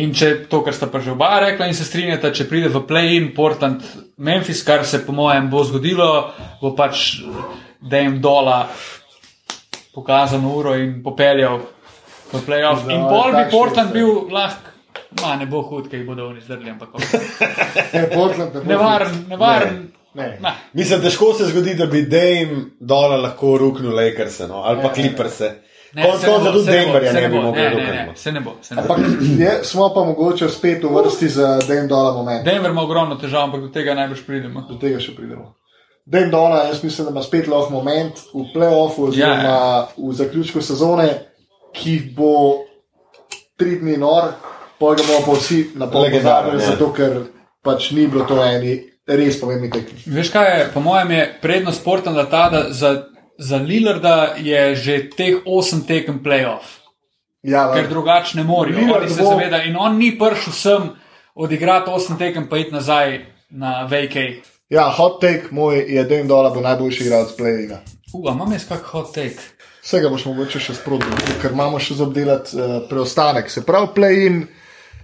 [0.00, 2.80] In če to, kar sta pa že oba rekla in se strinjata, če pride v
[2.88, 3.84] play-in Portland,
[4.16, 6.08] Memphis, kar se po mojem bo zgodilo,
[6.62, 7.20] bo pač
[7.82, 8.64] da jim dola
[9.92, 11.60] pokazal uro in popeljal
[12.32, 12.88] v play-off.
[12.88, 14.72] In pol bi Portland bil lahko
[15.20, 16.94] Ma, ne bo hud, kaj jih bodo oni zdrli, ampak.
[17.92, 18.68] Ne, Portland ne bo.
[18.70, 19.74] nevaren, nevaren.
[20.14, 20.28] Ne.
[20.40, 20.52] Ne.
[20.72, 24.62] Mislim, težko se zgodi, da bi Dame dole lahko ruknil Lakers no?
[24.64, 25.40] ali pa Clippers.
[25.94, 27.76] Ne, Konec koncev tudi se ne bo, Denverja ne bi ne, rukniti.
[27.76, 28.94] ne, Se ne bo, se ne bo.
[28.94, 29.06] Ampak
[29.38, 32.44] je, smo pa mogoče spet v vrsti za Dame Dola moment.
[32.44, 34.64] Denver ima ogromno težav, ampak do tega najbrž pridemo.
[34.68, 35.54] Do tega še pridemo.
[36.06, 39.88] Dame Dola, jaz mislim, da ima spet lahko moment v playoffu, oziroma Ja, ja.
[39.98, 41.08] v zaključku sezone,
[41.72, 42.32] ki bo
[43.56, 44.32] tri dni nor,
[44.78, 46.70] pa ga bomo pa vsi na pol pozabili, ja.
[46.70, 47.20] zato ker
[47.62, 50.00] pač ni bilo to eni res pomembni tekmi.
[50.08, 52.96] Veš kaj je, po mojem, je prednost Portlanda ta, da za,
[53.38, 56.78] za Lillarda je že teh osem tekem playoff,
[57.42, 58.78] Ja, ker drugače ne morejo.
[58.78, 60.90] Lillard Oni se bo- zaveda in on ni prišel sem
[61.34, 63.18] odigrati osem tekem, pa iti nazaj
[63.50, 64.16] na VK.
[64.70, 67.80] ja, hot take moj je Dame Dola bo najboljši igralec play-inga.
[68.14, 69.40] Uf, imam jaz kak hot take.
[69.82, 71.06] Vsega boš mogoče še sproti,
[71.42, 73.50] ker imamo še za obdelati uh, preostanek.
[73.50, 74.46] Se pravi, play-in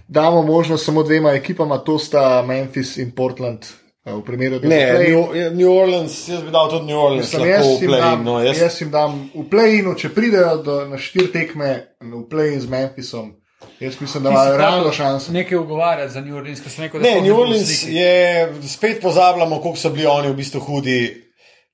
[0.07, 3.65] damo možnost samo dvema ekipama, to sta Memphis in Portland.
[4.05, 5.11] V primeru, da Ne, so play-in.
[5.11, 8.01] New, New Orleans, jaz bi dal tudi New Orleans, Mislim, lahko jaz, jim play.
[8.01, 8.61] dam, No, jaz...
[8.61, 11.69] jaz, jim dam v play-inu, če pridejo do, na štiri tekme
[12.01, 13.33] v play-in z Memphisom,
[13.79, 15.31] jaz mislim, da imajo realno šanso.
[15.35, 19.59] Nekaj ugovarjati za New Orleans, ker sem rekel, da ne, New Orleans je, spet pozabljamo,
[19.61, 20.99] koliko so bili oni v bistvu hudi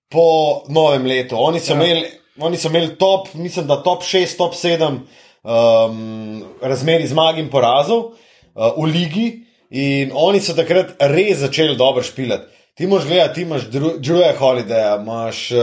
[0.09, 0.25] po
[0.69, 1.37] novem letu.
[1.39, 1.77] Oni so, ja.
[1.77, 2.09] imeli,
[2.41, 4.99] oni so imeli top, mislim, da top 6, top 7
[5.45, 9.44] um, razmeri zmag in porazov uh, v ligi.
[9.69, 12.51] In oni so takrat res začeli dobro špilati.
[12.75, 13.61] Ti moš gledati, ti imaš
[13.97, 15.57] Druga Holidaya, imaš uh,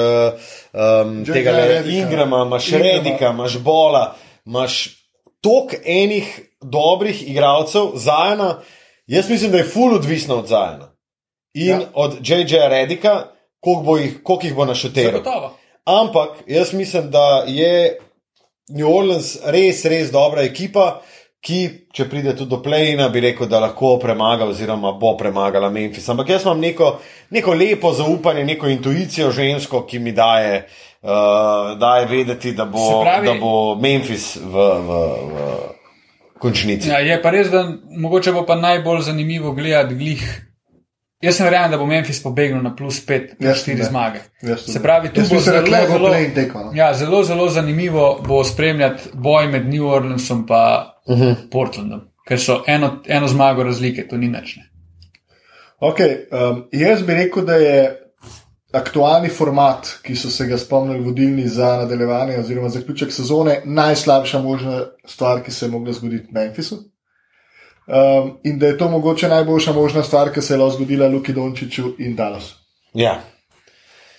[0.73, 1.33] um, J.J.
[1.33, 1.99] tega Redicka.
[1.99, 2.85] Ingrama, imaš Ingrama.
[2.85, 4.89] Redika, imaš Bola, imaš
[5.41, 8.61] toliko enih dobrih igralcev, Zajana.
[9.07, 10.93] Jaz mislim, da je full odvisno od Zajana
[11.55, 11.81] in Ja.
[11.95, 12.69] od J.J.
[12.69, 13.25] Redika,
[13.61, 14.75] koliko, jih, koliko jih bo.
[14.75, 15.59] Zagotovo.
[15.85, 17.99] Ampak jaz mislim, da je
[18.69, 21.03] New Orleans res, res dobra ekipa,
[21.43, 26.09] ki, če pride tudi do play-ina, bi rekel, da lahko premaga, oziroma bo premagala Memphis.
[26.09, 26.93] Ampak jaz imam neko,
[27.30, 30.68] neko lepo zaupanje, neko intuicijo žensko, ki mi daje,
[31.03, 31.11] uh,
[31.78, 35.51] daje vedeti, da bo, Se pravi- da bo Memphis v, v, v
[36.38, 36.88] končnici.
[36.88, 37.66] Ja, je pa res, da
[37.99, 40.49] mogoče bo pa najbolj zanimivo gledati glih.
[41.22, 43.84] Jaz sem verjamem, da bo Memphis pobegnil na plus 5, plus Jaz 4 ne.
[43.84, 44.20] zmage.
[44.59, 46.64] Se pravi, tu Jaz bo zelo, zelo, tekma.
[46.64, 46.72] No.
[46.74, 51.23] ja, zelo, zelo zanimivo bo spremljati boj med New Orleansom in uh Mhm.
[51.23, 51.35] -huh.
[51.51, 54.57] Portlandom, ker so eno, eno zmago razlike, to ni nič.
[54.57, 54.71] ne.
[55.81, 56.17] Okay,
[56.51, 57.99] um, jaz bi rekel, da je
[58.73, 64.85] aktualni format, ki so se ga spomnili vodilni za nadaljevanje oziroma zaključek sezone, najslabša možna
[65.07, 66.77] stvar, ki se je mogla zgoditi v Memphisu.
[67.87, 71.33] Um, in da je to mogoče najboljša možna stvar, ki se je lahko zgodila Luki
[71.33, 72.55] Dončiću in Dallasu.
[72.95, 73.21] Ja.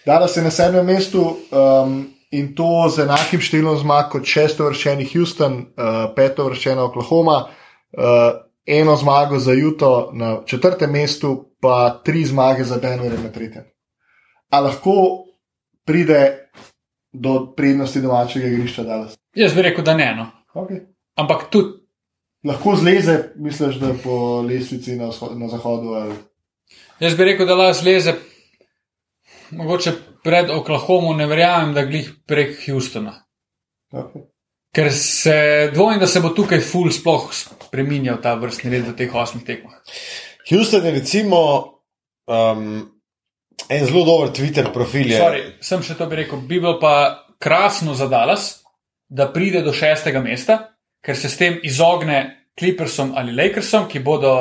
[0.06, 5.06] Dallas je na sedmem mestu um, in to z enakim številom zmag kot šesto vrščeni
[5.14, 8.24] Houston, uh, peto vrščena Oklahoma, uh,
[8.66, 13.68] eno zmago za Utah na četrtem mestu, pa tri zmage za Denver na tretjem.
[14.52, 14.96] A lahko
[15.86, 16.50] pride
[17.14, 19.16] do prednosti domačega igrišča Dallas?
[19.38, 20.10] Jaz bi rekel, da ne.
[20.18, 20.28] No.
[20.54, 20.84] Okay.
[21.20, 21.84] Ampak tudi,
[22.44, 26.16] Lahko zleze, misliš, da po lestvici na, na zahodu ali
[27.00, 28.14] jaz bi rekel, da lahko zleze,
[29.52, 29.92] mogoče
[30.24, 33.18] pred Oklahomo, ne verjamem, da glih prek Houstona.
[33.94, 34.30] okay.
[34.74, 39.12] Ker se dvomim, da se bo tukaj full sploh spremenjal ta vrstni red v teh
[39.14, 39.84] osmih tekmah.
[40.50, 41.40] Houston je recimo
[42.26, 42.82] um,
[43.70, 45.12] en zelo dober Twitter profil.
[45.14, 45.20] Je.
[45.22, 46.96] Sorry, sem še to bi rekel, bi bilo pa
[47.38, 48.64] krasno za Dallas,
[49.10, 50.58] da pride do šestega mesta,
[51.06, 54.34] ker se s tem izogne Clippersom ali Lakersom, ki bodo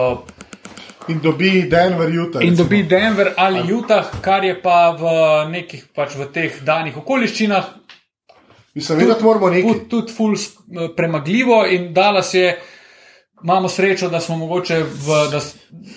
[1.09, 2.40] In dobi Denver, Utah.
[2.40, 2.57] in recimo.
[2.59, 5.03] dobi Denver ali Utah, kar je pa v
[5.50, 7.64] nekih pač v teh danih okoliščinah
[8.74, 9.62] Mislim, vedeti moramo nekaj.
[9.64, 10.55] tudi, tudi ful s-
[10.96, 12.59] premagljivo in Dallas je.
[13.42, 15.40] Imamo srečo, da smo mogoče v da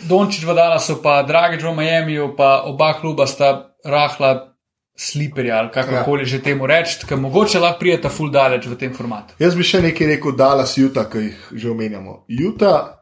[0.03, 3.51] Dončić v Dallasu, pa Dragič v Miamiju, pa oba kluba sta
[3.85, 4.51] rahla
[4.97, 6.25] sliperja ali kakorkoli ja.
[6.25, 9.33] že temu reči, ker mogoče lahko prijeta full daleč v tem formatu.
[9.39, 12.25] Jaz bi še nekaj rekel, Dallas, Utah, ki jih že omenjamo.
[12.41, 12.94] Utah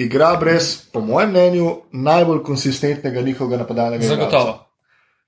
[0.00, 4.06] igra brez, po mojem mnenju, najbolj konsistentnega njihovega napadalnega.
[4.06, 4.66] Zagotovo.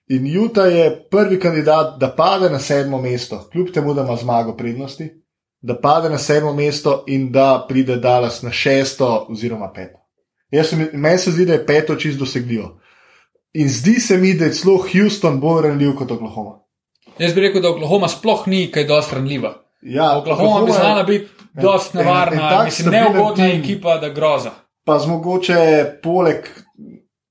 [0.09, 4.57] In Utah je prvi kandidat, da pade na sedmo mesto, kljub temu, da ima zmago
[4.57, 5.11] prednosti,
[5.61, 9.99] da pade na sedmo mesto in da pride Dallas na šesto oziroma peto.
[10.51, 12.79] Jaz Meni se zdi, da je peto čist dosegljivo.
[13.53, 16.59] In zdi se mi, da je celo Houston bolj ranljiv kot Oklahoma.
[17.19, 19.55] Jaz bi rekel, da Oklahoma sploh ni kaj dosti ranljiva.
[19.83, 24.09] Ja, Oklahoma bi je- znala biti dosti en- en nevarna, tak mislim, neugodna ekipa, da
[24.09, 24.51] groza.
[24.85, 25.59] Pa z mogoče
[26.03, 26.49] poleg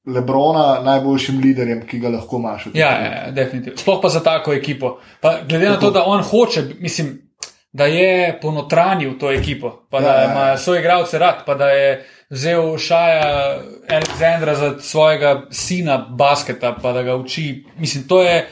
[0.06, 2.66] Lebrona najboljšim liderjem, ki ga lahko imaš.
[2.74, 3.78] Ja, ja, ja, definitivno.
[3.78, 5.00] Sploh pa za tako ekipo.
[5.22, 7.32] Pa glede na to, da on hoče, mislim,
[7.72, 10.32] da je ponotranil to ekipo, pa da Ja, ja, ja.
[10.32, 16.94] ima svoje igralce rad, pa da je vzel Šaja Aleksandra za svojega sina basketa, pa
[16.94, 17.66] da ga uči.
[17.78, 18.48] Mislim, to je.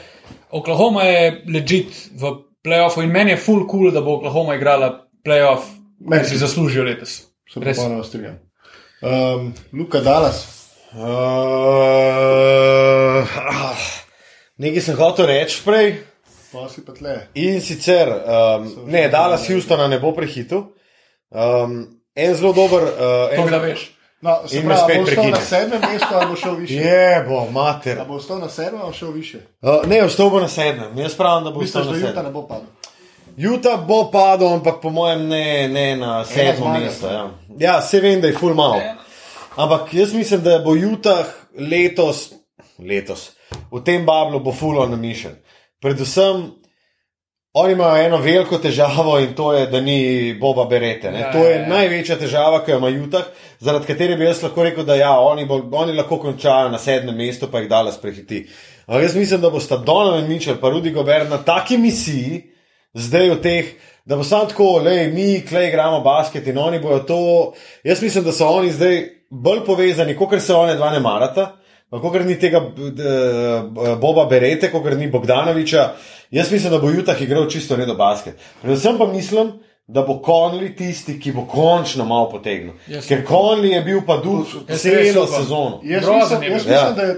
[0.50, 2.30] Oklahoma je legit v
[2.64, 5.66] playoffu in meni je full cool, da bo Oklahoma igrala playoff,
[6.10, 7.22] ki si zaslužijo letos.
[7.52, 7.76] Se Res.
[7.76, 8.49] popolnoma strinjam.
[9.02, 11.02] Um, Luka Dallas, Uh,
[13.46, 13.78] ah,
[14.58, 16.02] nekaj sem hotel reči prej.
[16.52, 17.28] pa si pa tle.
[17.38, 20.64] In sicer, um, ne, Dallas Houstona ne bo prehitil.
[21.30, 22.82] Um, en zelo dober.
[22.82, 22.90] Uh,
[23.36, 23.90] To en, da veš.
[24.20, 26.74] No, se In me pravi, spet bo ostal na sedmem mestu ali bo šel više?
[26.84, 28.00] je, bo, mater.
[28.00, 29.38] A bo ostal na sedmem ali šel više?
[29.62, 30.98] Uh, ne, ostal bo na sedmem.
[30.98, 32.24] Jaz pravim, da bo ostal na da Juta sedmem.
[32.24, 32.66] ne bo padel?
[33.36, 37.06] Utah bo padel, ampak po mojem ne, ne na sedmo mesto.
[37.06, 37.30] Ja.
[37.58, 38.80] ja, se vem, da je full malo.
[39.56, 41.26] Ampak jaz mislim, da bo Utah
[41.58, 42.30] letos,
[42.78, 43.30] letos
[43.70, 45.36] v tem bablu bo full on namišljen.
[45.80, 46.50] Predvsem
[47.52, 51.10] oni imajo eno veliko težavo in to je, da ni Boba Berete.
[51.10, 51.20] Ne?
[51.20, 51.68] Ja, To je ja, ja.
[51.68, 53.24] največja težava, ki jo ima Utah,
[53.58, 57.16] zaradi katere bi jaz lahko rekel, da ja, oni, bo, oni lahko končajo na sedmem
[57.16, 58.44] mestu, pa jih dala sprehiti.
[58.86, 62.44] Ampak jaz mislim, da bo sta Donovan Mitchell in Rudy Gobert na taki misiji,
[62.94, 63.72] zdaj v teh,
[64.04, 67.52] da bo samo tako, le mi, klej, igramo basket in oni bojo to.
[67.84, 71.56] Jaz mislim, da so oni zdaj bolj povezani, kot se one dva ne marata.
[71.90, 75.88] Kot ni tega eh, Boba Berete, kot ni Bogdanoviča,
[76.30, 78.34] jaz mislim, da bo Jutah igral čisto redo basket.
[78.62, 79.52] Predvsem pa mislim,
[79.86, 82.72] da bo Conley tisti, ki bo končno malo potegnil.
[82.86, 84.46] Jaz Ker Conley je bil pa duh
[84.78, 85.80] celo sezono.
[85.82, 86.90] Jaz Grozen mislim, jaz mislim Ja.
[86.90, 87.16] da je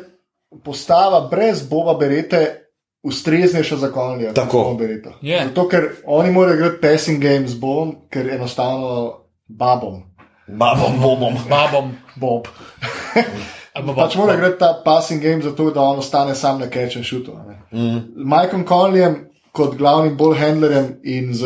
[0.65, 2.62] postava brez Boba Berete
[3.03, 4.33] ustreznejša za Konlija.
[4.33, 4.79] Tako.
[5.21, 5.45] Je.
[5.49, 10.03] Zato, ker oni morajo igrati passing game z Bobom, ker enostavno babom.
[10.47, 11.35] Babom, bobom.
[11.49, 11.93] Babom.
[12.17, 12.49] Bob.
[13.97, 17.33] Pač mora igrati ta passing game zato, da on ostane sam na catch and shootu.
[17.37, 17.59] a ne.
[17.73, 21.45] Z Mikeom Conleyjem kot glavnim ball handlerjem in z,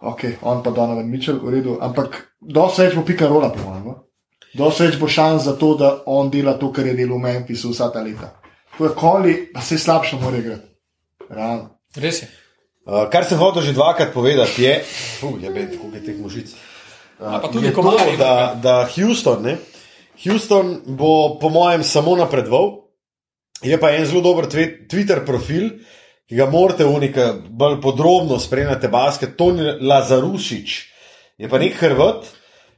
[0.00, 3.84] ok, on pa Donovan Mitchell, v redu, ampak dosti več bo pika rola, po mojem.
[3.84, 3.94] no.
[4.58, 7.70] Dosti več bo šans za to, da on dela to, kar je delal v Memphisu
[7.74, 8.32] vsa ta leta.
[9.00, 10.66] Conley, pa se slabše mora igrati.
[11.30, 11.68] Realno.
[11.96, 12.28] Res je.
[12.86, 14.84] Uh, kar sem hotel že dvakrat povedati, je,
[15.22, 16.54] uh, je bed, koliko je teh možic.
[17.20, 18.16] A pa tudi je to, komarji.
[18.16, 19.56] da, da Houston, ne?
[20.24, 22.88] Houston bo, po mojem, samo napredoval.
[23.62, 24.46] Je pa en zelo dober
[24.88, 25.70] Twitter profil,
[26.30, 30.76] ki ga morate unika bolj podrobno spremljati, basket, Toni Lazarušič.
[31.38, 32.24] Je pa nek Hrvat,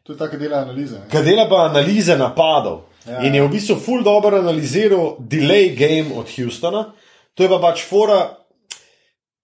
[0.03, 0.97] To je tako dela analize.
[0.99, 1.07] ne.
[1.11, 2.90] ki dela pa analize napadov.
[3.07, 3.23] Ja.
[3.25, 6.91] In je v bistvu full dobro analiziral delay game od Houstona.
[7.35, 8.19] To je pa pač fora,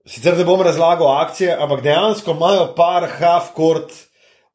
[0.07, 3.95] sicer ne bom razlagal akcije, ampak dejansko imajo par half-court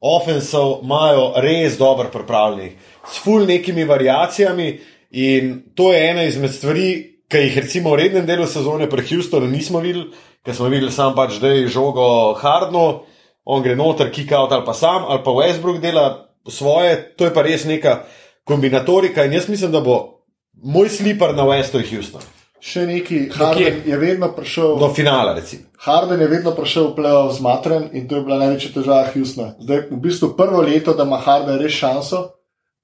[0.02, 2.76] offensov, imajo res dobro pripravljenih,
[3.06, 4.68] s full nekimi variacijami.
[5.12, 6.88] In to je ena izmed stvari,
[7.28, 10.08] ki jih recimo v rednem delu sezone pri Houstonu nismo videli,
[10.44, 13.04] ker smo videli sam pač, da je žogo hardno,
[13.44, 17.34] on gre noter, kick out ali pa sam, ali pa Westbrook dela svoje, to je
[17.34, 18.02] pa res neka
[18.44, 19.24] kombinatorika.
[19.24, 22.22] In jaz mislim, da bo moj slipar na Westu je Houston.
[22.62, 24.76] Še neki, Harden je vedno prišel.
[24.78, 25.66] Do finala, recimo.
[25.82, 29.56] Harden je vedno prišel v play-off zmatren in to je bila največja težava Houstona.
[29.58, 32.20] Zdaj, v bistvu prvo leto, da ima Harden res šanso,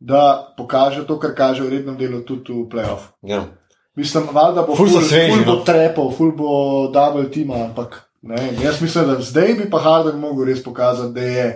[0.03, 3.15] da pokaže to, kar kaže v rednem delu tudi v play-off.
[3.23, 3.45] Ja.
[3.95, 5.65] Mislim, valjda bo Ful so sveži, ful bo no.
[5.67, 6.51] trepal, ful bo
[6.95, 11.23] double tima, ampak ne, jaz mislim, da zdaj bi pa Harden mogel res pokazati, da
[11.23, 11.47] je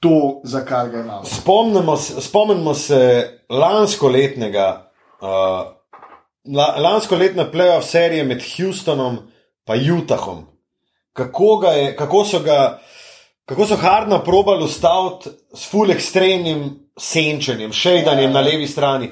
[0.00, 1.24] to, za kar ga imamo.
[1.24, 4.90] Spomnimo, se- spomnimo se lansko letnega,
[5.20, 5.28] uh,
[6.56, 9.18] la, lansko letne playoff serije med Houstonom
[9.74, 10.46] in Utahom.
[11.12, 12.78] Kako, je, kako so ga,
[13.44, 19.10] kako so Hardna probali ustaviti s full ekstremnim senčenjem, šejdanjem na levi strani.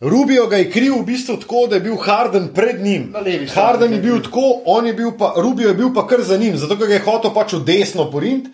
[0.00, 3.12] Rubio ga je kriv v bistvu tako, da je bil Harden pred njim.
[3.54, 6.56] Harden je bil tako, on je bil pa, Rubio je bil pa kar za njim,
[6.56, 8.48] zato ga je hotel pač v desno porint,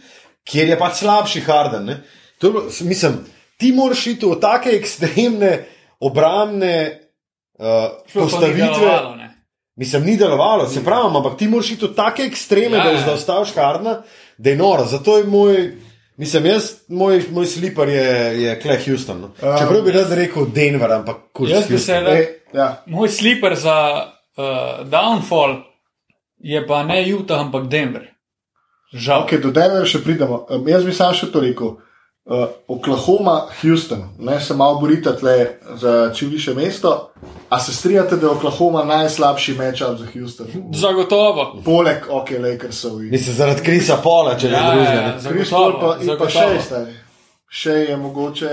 [0.48, 1.84] kjer je pač slabši Harden.
[1.84, 2.00] Ne?
[2.38, 2.52] To je
[2.86, 3.18] mislim,
[3.56, 5.52] ti moraš iti v take ekstremne
[6.00, 6.74] obrambne
[7.58, 7.66] uh,
[8.06, 8.66] Šlo to ni postavitve.
[8.66, 9.28] delovalo, ne.
[9.76, 13.00] Mislim, ni delovalo, se pravi, ampak ti moraš iti v take ekstreme, Ja, ja, ja.
[13.00, 14.02] da zaustaviš Hardna,
[14.38, 14.84] da je noro.
[14.84, 15.72] Zato je moj,
[16.16, 19.20] mislim, jaz, moj, moj slipar je, je Clay Houston.
[19.20, 19.26] No.
[19.26, 21.50] Um, Čeprav bi rad rekel Denver, ampak kurz.
[21.50, 22.24] Jaz bi se E,
[22.54, 23.76] ja, Moj sliper za
[24.36, 25.62] uh, downfall
[26.38, 28.06] je pa ne Utah, ampak Denver.
[28.92, 29.22] Žal.
[29.22, 30.46] okay, do Denverja še pridemo.
[30.48, 31.76] Um, jaz bi sam še to rekel.
[32.26, 35.34] Uh, Oklahoma, Houston, ne se malo borite tle
[35.74, 37.10] za čim više mesto.
[37.48, 40.46] A se strinjate, da je Oklahoma najslabši matchup za Houston?
[40.74, 41.62] Zagotovo.
[41.64, 44.92] Poleg OK, Lakersov in Mislim, zaradi Krisa Pola, če ne Ja, drugega.
[44.92, 45.30] ja, ne.
[45.30, 45.94] Chris Paul zagotovo.
[45.94, 46.92] pa, in pa še stari.
[47.50, 48.50] Še je mogoče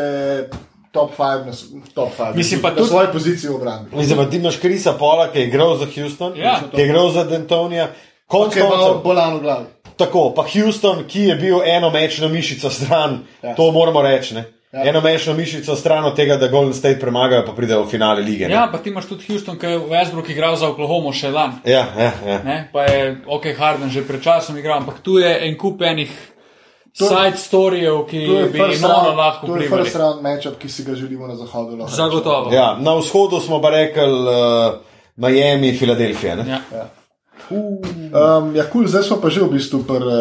[0.94, 1.52] top 5 na,
[1.94, 3.92] top five, Mislim pa na tudi- svoji poziciji v obrambi.
[3.94, 6.62] Mislim, da ti imaš Krisa Pola, ki je igral za Houston, Ja.
[6.72, 7.90] ki je igral za Dentonija.
[8.26, 9.66] Konc malo koncev, bolan v glavi.
[9.98, 13.56] Tako, pa Houston, ki je bil eno mečno mišico stran, ja.
[13.56, 14.36] to moramo reči.
[14.36, 14.44] Ne?
[14.72, 14.90] Ja.
[14.90, 18.48] Eno mečno mišico stran od tega, da Golden State premagajo, pa pridejo v finale lige.
[18.48, 18.54] Ne?
[18.54, 21.62] Ja, pa ti imaš tudi Houston, ki je v Westbrook igral za Oklahoma še lani.
[21.66, 22.40] Ja, ja, ja.
[22.44, 22.58] Ne?
[22.74, 26.12] Pa je OK, Harden že pred časom igral, ampak tu je en kup enih
[26.98, 28.20] To- side storijev, ki
[28.52, 31.88] bi round, lahko to je first round matchup, ki si ga želimo na zahodu.
[31.88, 32.54] Zagotovo.
[32.54, 34.80] Ja, na vzhodu smo pa rekli uh,
[35.16, 36.36] Miami, Filadelfija.
[36.36, 36.60] ne?
[36.72, 36.88] Ja.
[37.50, 40.14] Um, ja, cool, zdaj smo pa že v bistvu pri uh,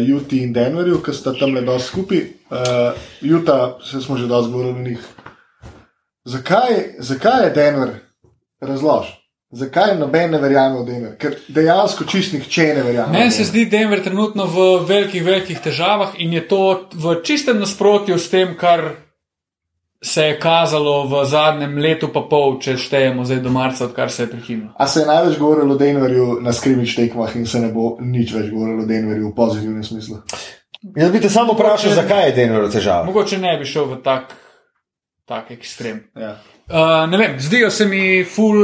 [0.00, 2.22] Juti in Denverju, ki sta tam le dosti skupaj.
[2.50, 5.02] Uh, Juta, se smo že dosti govorili o njih.
[6.24, 7.90] Zakaj, zakaj je Denver
[8.60, 9.06] razlož?
[9.52, 11.14] Zakaj noben ne verjame v Denver?
[11.18, 13.18] Ker dejansko čist nihče ne verjame.
[13.18, 18.18] Meni se zdi Denver trenutno v velikih, velikih težavah in je to v čistem nasprotju
[18.18, 19.09] s tem, kar
[20.04, 24.22] se je kazalo v zadnjem letu, pa pol, če štejemo zdaj do marca, odkar se
[24.22, 24.70] je prekinilo.
[24.78, 28.32] A se je največ govorilo o Denverju na skrimič tekmah in se ne bo nič
[28.32, 30.22] več govorilo o Denverju v pozitivnem smislu?
[30.96, 33.06] Jaz bi te samo vprašal, zakaj je Denver v težavah.
[33.06, 34.32] Mogoče ne bi šel v tak,
[35.28, 36.06] tak ekstrem.
[36.16, 36.38] Ja.
[36.64, 38.56] Uh, ne vem, zdijo se mi ful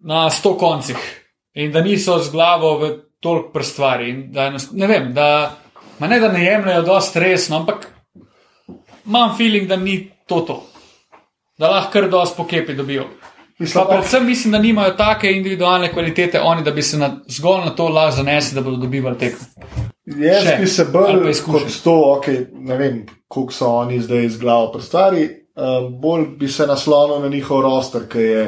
[0.00, 0.96] na sto koncih
[1.54, 2.90] in da niso z glavo v
[3.20, 4.10] toliko prstvari.
[4.10, 5.52] in Da, enost- ne vem, da,
[5.98, 7.99] ma ne da ne jemljajo dosti resno, ampak
[9.06, 10.62] imam feeling, da ni to to.
[11.58, 13.06] Da lahko kar dosti pokepi dobijo.
[13.58, 17.64] Mislim, Pa predvsem mislim, da nimajo take individualne kvalitete, oni, da bi se na, zgolj
[17.64, 19.46] na to lahko zanesli, da bodo dobivali tekmo.
[20.16, 20.56] Jaz Še.
[20.60, 24.82] bi se bolj kot to, okay, ne vem, koliko so oni zdaj z glavo pri
[24.82, 28.46] stvari, um, bolj bi se naslonil na njihov roster, ki je,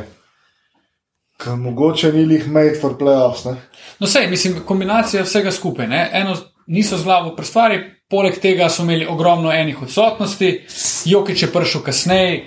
[1.43, 3.45] ki mogoče ni jih made for playoffs.
[3.51, 3.57] Ne?
[4.01, 5.87] No, sej, mislim, kombinacija vsega skupaj.
[5.93, 6.07] Ne?
[6.13, 6.37] Eno,
[6.67, 7.83] niso z glavo pri stvari,
[8.13, 10.51] poleg tega so imeli ogromno enih odsotnosti,
[11.07, 12.43] Jokič je prišel kasneje,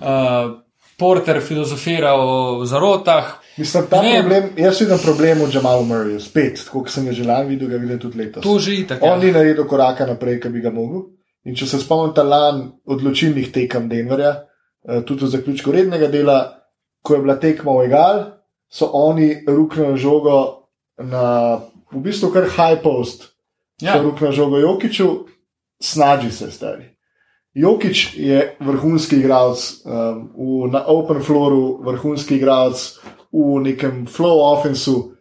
[0.00, 0.56] uh,
[0.96, 2.24] Porter filozofira o
[2.64, 3.36] zarotah.
[3.56, 4.20] Mislim, ta Ne vem.
[4.20, 7.68] problem, jaz vidim problem v Jamalu Murrayju, spet, tako kot sem ga že lani videl,
[7.68, 8.42] ga vidim tudi letos.
[8.42, 9.02] To že itak.
[9.02, 9.16] On Ja.
[9.18, 11.02] ni naredil koraka naprej, ki bi ga mogel.
[11.44, 14.44] In če se spomnim lani odločilnih tekem Denverja,
[14.84, 16.56] eh, tudi v zaključku rednega dela,
[17.02, 18.24] ko je bila tekma v Egal,
[18.68, 20.68] so oni ruknili žogo
[20.98, 21.56] na
[21.90, 23.29] v bistvu kar high post.
[23.80, 23.96] Ja.
[23.96, 25.08] So ruknili žogo Jokiču,
[25.82, 26.96] snaži se stari.
[27.54, 32.98] Jokič je vrhunski igralec, um, v, na open flooru, vrhunski igralec,
[33.32, 35.16] v nekem flow offensu,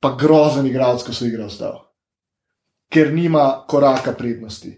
[0.00, 1.88] pa grozen igralec, ko se igra vstal
[2.88, 4.72] ker nima koraka prednosti.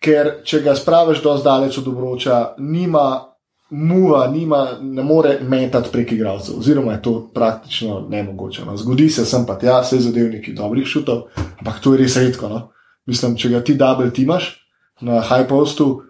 [0.00, 3.35] Ker če ga spraviš do zdaleč od obroča, nima
[3.70, 8.64] muva, nima, ne more metati prek igralcev, oziroma je to praktično nemogoče.
[8.64, 8.76] No.
[8.76, 11.22] Zgodi se, sem pa tja, se zadevniki dobrih šutov,
[11.58, 12.48] ampak to je res redko.
[12.48, 12.68] No.
[13.06, 14.52] Mislim, če ga ti double timaš
[15.00, 16.02] na high postu.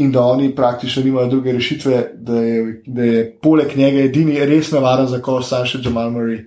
[0.00, 4.70] In da oni praktično nimajo druge rešitve, da je, da je poleg njega edini res
[4.72, 6.38] nevaren za koš, sam še Jamal Murray.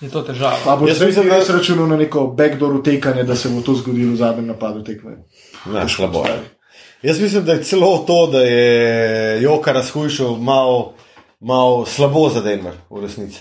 [0.00, 0.56] Je to težava.
[0.64, 3.74] Pa bo Jaz mislim, da- res računal na neko backdoor utekanje, da se bo to
[3.74, 5.22] zgodilo v zadnjem napadu tekme.
[5.74, 6.24] Ja, slabo.
[7.02, 10.94] Jaz mislim, da je celo to, da je Joka razhujšal, malo
[11.40, 13.40] mal slabo za Denver, v resnici.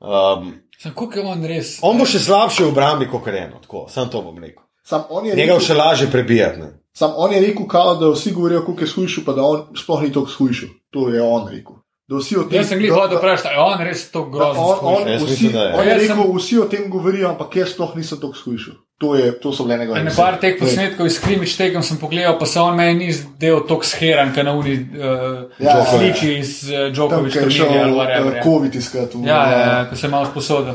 [0.00, 1.78] Um, Sam, koliko je on res?
[1.82, 4.62] on bo še slabši v obrambi, kot je eno, tako, sam to bom rekel.
[4.86, 6.60] Sam on je Njega rekel, še lažje prebijati.
[6.60, 6.68] ne.
[6.92, 10.02] sam on je rekel kao, da vsi govorijo, kako je shujšil, pa da on sploh
[10.02, 10.68] ni tako shujšil.
[10.90, 11.76] To je on rekel.
[12.08, 14.62] Da vsi o tem, Jaz sem da- hodil vprašati, je on res to grozno?
[14.62, 15.72] On, on, Jaz vsi, mislim, je.
[15.74, 18.74] on je rekel, sem- vsi o tem govorijo, ampak jaz sploh nisem tako shujšil.
[18.98, 20.16] To, je, to so bile njegove besede.
[20.16, 23.60] par teh To posnetkov iz Krimič tekem sem pogledal, pa se on meni ni zdel
[23.62, 27.68] tako sheran, kot na uni uh, Ja, sliči iz uh, Tam, Djokovic ker je šel
[27.74, 28.30] ali whatever.
[28.30, 28.42] uh, ja.
[28.42, 29.14] COVID iskati.
[29.14, 30.74] v- Ja, ja, ja, ko se je malo sposodil.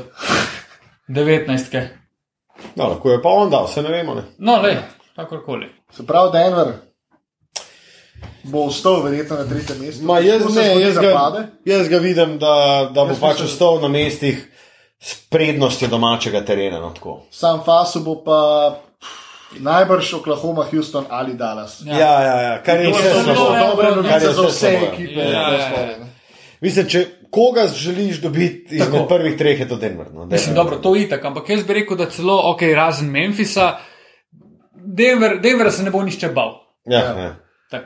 [1.09, 1.88] 19.
[2.75, 4.15] No, lahko je pa on dal, se ne vemo.
[4.15, 4.21] Ne.
[4.39, 4.77] No, le,
[5.15, 5.65] kakorkoli.
[5.91, 6.73] Se pravi, Denver
[8.43, 10.03] bo ostal verjetno na tretjem mestu.
[10.06, 11.47] Ma, jaz, ne, jaz, ga, pade.
[11.65, 12.53] jaz ga vidim, da,
[12.93, 14.49] da bo Jaz pač mislim- ostal na mestih
[14.99, 16.80] s prednostjo domačega terena.
[16.80, 17.22] No, tako.
[17.31, 18.39] Sam Faso bo pa
[19.60, 21.81] najbrž Oklahoma, Houston ali Dallas.
[21.85, 21.97] Ja.
[21.97, 24.85] ja, ja, ja, kar je zelo dobre Kar je za vse slabo.
[24.93, 25.19] ekipe.
[25.19, 25.97] Ja, ja, ja.
[26.61, 29.07] Mislim, če koga želiš dobiti izmed Tako.
[29.07, 30.06] prvih treh, je to Denver.
[30.14, 30.56] No, Mislim, Denver.
[30.56, 33.77] dobro, to je itak, ampak jaz bi rekel, da celo, ok, razen Memphisa,
[34.88, 36.53] Denver, Denver se ne bo nišče bal.
[36.85, 37.35] Ja, ja.
[37.72, 37.84] Tak.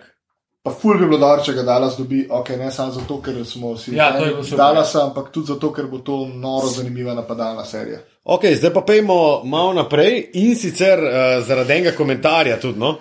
[0.67, 3.69] Pa ful bi bilo dobro, če ga Dallas dobi, okay, ne samo zato, ker smo
[3.77, 4.09] vsi Ja.
[4.57, 8.01] Dallasa, ampak tudi zato, ker bo to noro zanimiva napadalna serija.
[8.23, 9.15] Ok, zdaj pa pojmo
[9.47, 12.79] malo naprej in sicer uh, zaradi enega komentarja tudi.
[12.83, 12.97] No?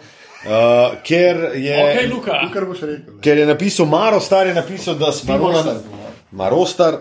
[0.47, 2.39] Uh, ker, je, Ok, Luka.
[2.69, 3.15] Boš rekel.
[3.17, 3.21] ne.
[3.23, 5.83] ker je napisal, Maro Star je napisal, da spimo na Marostar.
[6.31, 7.01] Marostar,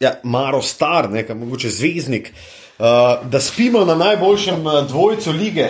[0.00, 2.32] ja, Marostar, nekaj mogoče zvezdnik,
[2.78, 2.84] uh,
[3.30, 5.68] da spimo na najboljšem dvojcu lige,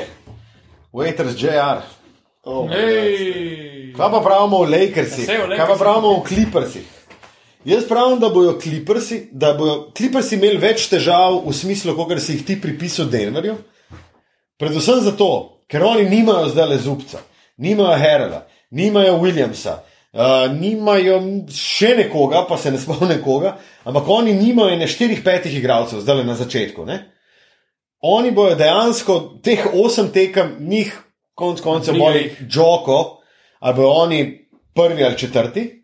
[0.92, 1.84] Waiters JR.
[2.44, 2.70] Oh.
[2.72, 3.77] Ej.
[3.98, 6.86] Kaj pa pravimo o Lakersih, kaj pa pravimo o Clippersih.
[7.64, 12.36] Jaz pravim, da bodo kliprsi, da bodo kliprsi imeli več težav v smislu, kot si
[12.36, 13.56] jih ti pripisal Denverju.
[14.58, 17.24] Predvsem zato, ker oni nimajo zdaj le zubca,
[17.58, 19.80] nimajo Herela, nimajo Williamsa,
[20.14, 21.18] uh, nimajo
[21.50, 26.22] še nekoga, pa se ne spomnim koga, ampak oni nimajo ne štirih, petih igralcev, zdaj
[26.22, 26.86] le na začetku.
[26.86, 27.02] Ne?
[28.06, 30.94] Oni bojo dejansko teh osem tekem, njih
[31.34, 32.38] konc koncev jih.
[32.46, 33.17] Džoko,
[33.58, 34.20] ali bojo oni
[34.74, 35.82] prvi ali četrti.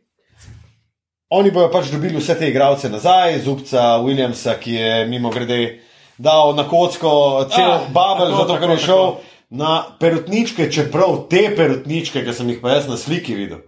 [1.30, 5.80] Oni bojo pač dobili vse te igralce nazaj, Zubca, Williamsa, ki je mimo grede
[6.18, 9.20] dal na kocko cel Ah, babel, tako, zato ker je šel tako.
[9.50, 13.58] na perutničke, čeprav te perutničke, ki sem jih pa jaz na sliki videl.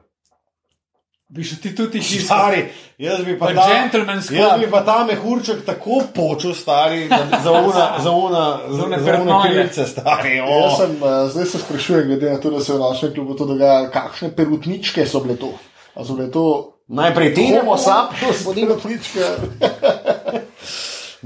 [1.28, 2.22] Bi še ti tudi tiskal.
[2.22, 2.60] Stari,
[3.02, 7.50] jaz bi pa Pa ta, gentleman's jaz bi pa ta mehurček tako počel, stari, za
[7.50, 10.36] una, za una, za, one za una krilce, stari.
[10.38, 10.76] Jaz Oh.
[10.78, 13.90] sem, uh, zdaj se sprašujem, glede na to, da se v našem klubu to dogaja,
[13.90, 15.50] kakšne perutničke so bile to.
[15.98, 16.46] A so bile to
[16.86, 19.26] Najprej ti, homo sapiens, perutničke.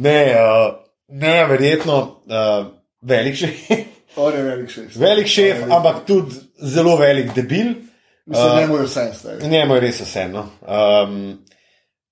[0.00, 0.80] Ne, uh,
[1.12, 2.72] ne, verjetno uh,
[3.04, 3.68] velik šef,
[4.16, 4.96] On je velik šest.
[4.96, 7.89] velik šef, ampak tudi zelo velik debil.
[8.30, 9.48] Mislim, ne morajo vse stari.
[9.48, 10.44] Njemu je res vseeno.
[10.62, 11.38] Um,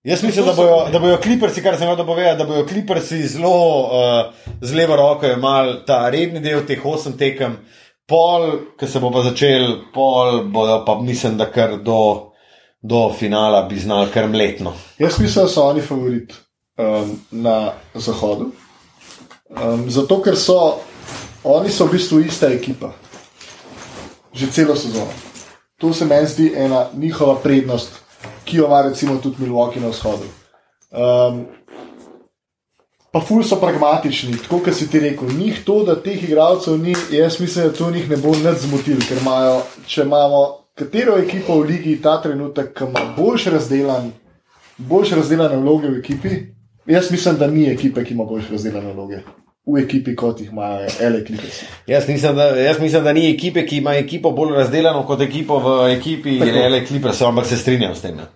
[0.03, 3.83] jaz mislim, da bojo, da bojo kliprsi, kar sem hotel povedati, da bojo kliprsi zelo
[3.83, 7.55] uh, z levo roko imeli ta redni del teh osem tekem,
[8.07, 8.49] pol,
[8.81, 12.33] ki se bo pa začel, pol bojo pa mislim, da kar do,
[12.83, 14.75] do finala bi znali kar mletno.
[14.99, 16.35] Jaz mislim, da so oni favorit
[16.79, 18.51] um, na zahodu.
[19.55, 20.59] Um, zato, ker so
[21.45, 22.91] oni so v bistvu ista ekipa,
[24.35, 25.28] že celo sezono.
[25.79, 27.93] To se meni zdi ena njihova prednost,
[28.45, 30.27] ki jo ima recimo tudi Milwaukee na vzhodu.
[30.91, 31.45] Um,
[33.13, 35.29] pa ful so pragmatični, tako kot si ti rekel.
[35.39, 38.99] Njih to, da teh igralcev ni, jaz mislim, da to njih ne bo nič zmotil,
[39.09, 40.45] ker imajo, če imamo
[40.75, 44.13] katero ekipo v ligi ta trenutek, ki ima boljš razdelan,
[44.77, 46.39] boljš razdeljene vloge v ekipi.
[46.87, 49.23] Jaz mislim, da ni ekipe, ki ima boljš razdeljene vloge
[49.69, 51.21] v ekipi, kot jih imajo L.A.
[51.27, 51.61] Clippers.
[51.87, 55.79] Jaz da, jaz mislim, da ni ekipe, ki ima ekipo bolj razdeljeno kot ekipo v
[55.93, 56.39] ekipi
[56.89, 58.17] Clippers, ampak se strinjam s tem.
[58.17, 58.29] Ne?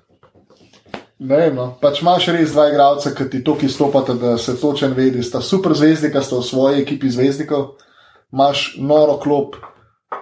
[1.23, 1.69] Ne vem, no.
[1.81, 5.75] pač imaš res dva igralca, ki ti toliko izstopata, da se točen vedi, sta super
[5.79, 7.77] zvezdnika, sta v svoji ekipi zvezdnikov,
[8.35, 9.55] imaš noro klop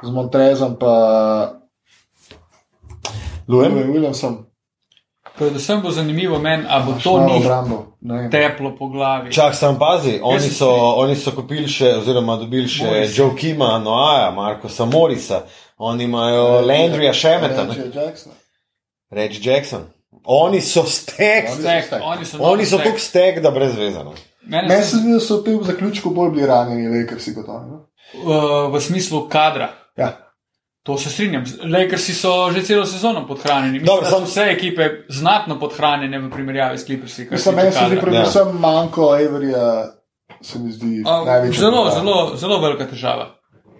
[0.02, 0.92] z Montrezom, pa
[3.48, 3.74] Lujem?
[3.74, 4.36] Louis Williamsom,
[5.40, 7.96] Predvsem bo zanimivo meni, a bo to njih obrambo.
[8.30, 9.32] teplo po glavi.
[9.32, 13.08] Čak, sam pazi, oni so, oni so kupili še, oziroma dobili še.
[13.14, 15.42] Joe Kima, Noaja, Markosa Morisa,
[15.78, 17.74] oni imajo Landryja Šemeta, ne?
[17.74, 18.32] Reggie Jackson.
[19.10, 19.80] Reggie Jackson.
[20.24, 21.48] Oni so stek,
[22.38, 23.34] Oni so Stek, stek.
[23.34, 24.12] Tako da brez vezano.
[24.42, 27.70] Mene Meni se zdi, da so te v zaključku bolj bili ranjeni, Lakersi kot oni.
[27.70, 27.86] no.
[28.24, 29.72] uh, v smislu kadra.
[29.96, 30.29] Ja.
[30.90, 31.44] To se strinjam.
[31.72, 33.78] Lakersi so že celo sezono podhranjeni.
[33.78, 37.28] Mislim, so sam- vse ekipe znatno podhranjene v primerjavi s Clippersi.
[37.30, 39.92] Mislim, meni se zdi predvsem manjko Averija,
[40.42, 41.60] se mi zdi A, največji.
[41.60, 43.28] Zelo, zelo, zelo velika težava.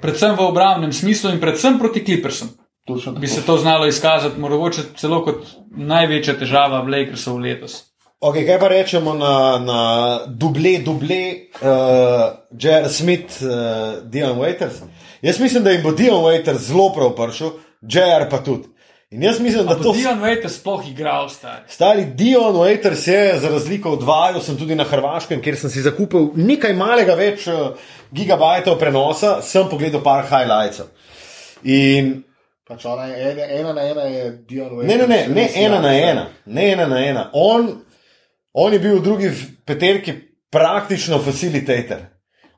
[0.00, 2.48] Predvsem v obramnem smislu in predvsem proti Clippersom.
[2.86, 5.42] Točno Bi se to znalo izkazati, mogoče celo kot
[5.76, 7.90] največja težava v Lakersov letos.
[8.20, 9.80] Okay, kaj pa rečemo na, na
[10.28, 14.84] duble, duble, uh, Jared Smith, uh, Dion Waiters?
[15.22, 18.68] Jaz mislim, da jim bo Dion Waiters zelo prav prišel, Jared pa tudi.
[19.10, 21.62] In jaz mislim, da to Dion Waiters sploh igral, stari.
[21.68, 25.82] Stari Dion Waiters je, za razliko od vaju, sem tudi na Hrvaškem, kjer sem si
[25.82, 27.74] zakupil nekaj malega več uh,
[28.14, 30.92] gigabajtov prenosa, sem pogledal par highlightsov.
[31.64, 32.22] In
[32.70, 34.88] Pač ona je ena, ena na ena je Dion Waiters.
[34.88, 37.30] ne, ne, ne, ne res ena jak, na ena, ne ena na ena.
[37.32, 37.66] On,
[38.54, 39.30] on je bil v drugi
[39.66, 40.14] peterki
[40.50, 42.06] praktično facilitator.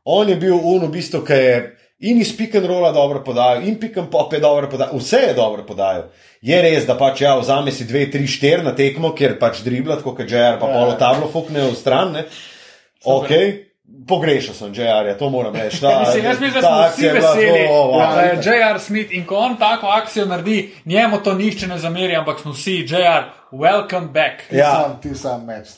[0.04, 1.56] On je bil un v bistvu, ki je
[2.02, 5.20] in iz pick and rolla dobro podajal, in pick and pop je dobro podajal, vse
[5.28, 6.08] je dobro podajal.
[6.42, 9.96] Je res, da pač ja, vzame si dve, tri, štiri na tekmo, ker pač dribla,
[9.96, 10.72] tako kot JR, pa Ja.
[10.74, 12.12] polo tablo fukne v stran.
[12.12, 12.24] Ne.
[13.04, 13.30] Ok,
[14.08, 15.80] pogrešal sem JR, to moram reči.
[15.80, 18.14] Ta, Mislim, jaz mislim, da smo vsi je veseli, zelo, wow.
[18.14, 18.78] da je J.R.
[18.80, 22.86] Smith in ko on tako akcijo naredi, njemu to nihče ne zameri, ampak smo vsi,
[22.88, 23.22] J.R.,
[23.52, 24.48] welcome back.
[24.50, 24.74] Ti Ja.
[24.74, 25.68] sam, ti sam meč.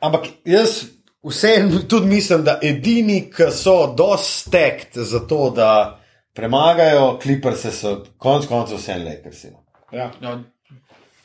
[0.00, 6.00] Ampak jaz vseeno tudi mislim, da edini, ki so dostekt za to, da
[6.32, 9.50] premagajo Clippers, so konec koncev vse Lakersi.
[9.50, 9.64] no.
[9.92, 10.10] Ja.
[10.20, 10.38] Ja,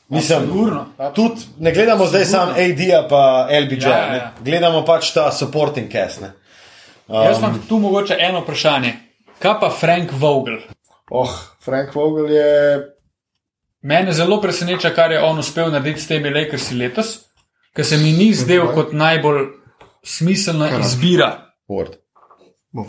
[0.10, 0.86] Mislim, Sigurno.
[1.16, 4.14] tudi ne gledamo zdaj samo AD-ja pa LBJ, Ja, ja, ja, ja.
[4.16, 4.34] ja.
[4.42, 6.22] gledamo pač ta supporting cast.
[6.22, 6.32] Ne.
[7.08, 8.94] Jaz imam tu mogoče eno vprašanje.
[9.40, 10.58] Kaj pa Frank Vogel?
[11.10, 12.80] Oh, Frank Vogel je.
[13.82, 17.20] Mene zelo preseneča, kar je on uspel narediti s temi Lakersi letos,
[17.74, 19.42] ker se mi ni zdel kot najbolj
[20.06, 21.54] smiselna izbira.
[21.68, 21.96] Word.
[22.74, 22.86] In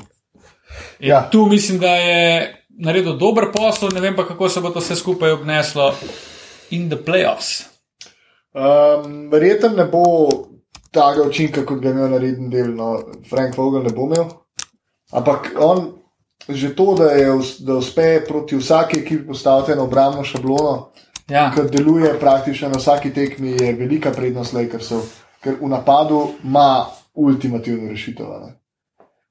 [1.00, 1.28] Ja.
[1.30, 4.96] Tu mislim, da je naredil dober posel, ne vem pa, kako se bo to vse
[4.96, 5.94] skupaj obneslo
[6.70, 7.62] in the playoffs.
[8.54, 10.02] Um, Verjetno ne bo
[10.90, 12.74] takega učinka, kot ga je imel na redni del.
[12.74, 12.98] No,
[13.30, 14.24] Frank Vogel ne bo imel.
[15.12, 15.92] Ampak on,
[16.48, 20.92] že to, da, je, da uspe proti vsaki ekipi postaviti eno obrambno šablono,
[21.28, 21.50] Ja.
[21.54, 25.02] ki deluje praktično na vsaki tekmi, je velika prednost Lakersov,
[25.42, 26.86] ker v napadu ima
[27.16, 28.26] ultimativno rešitev.
[28.26, 28.52] ne.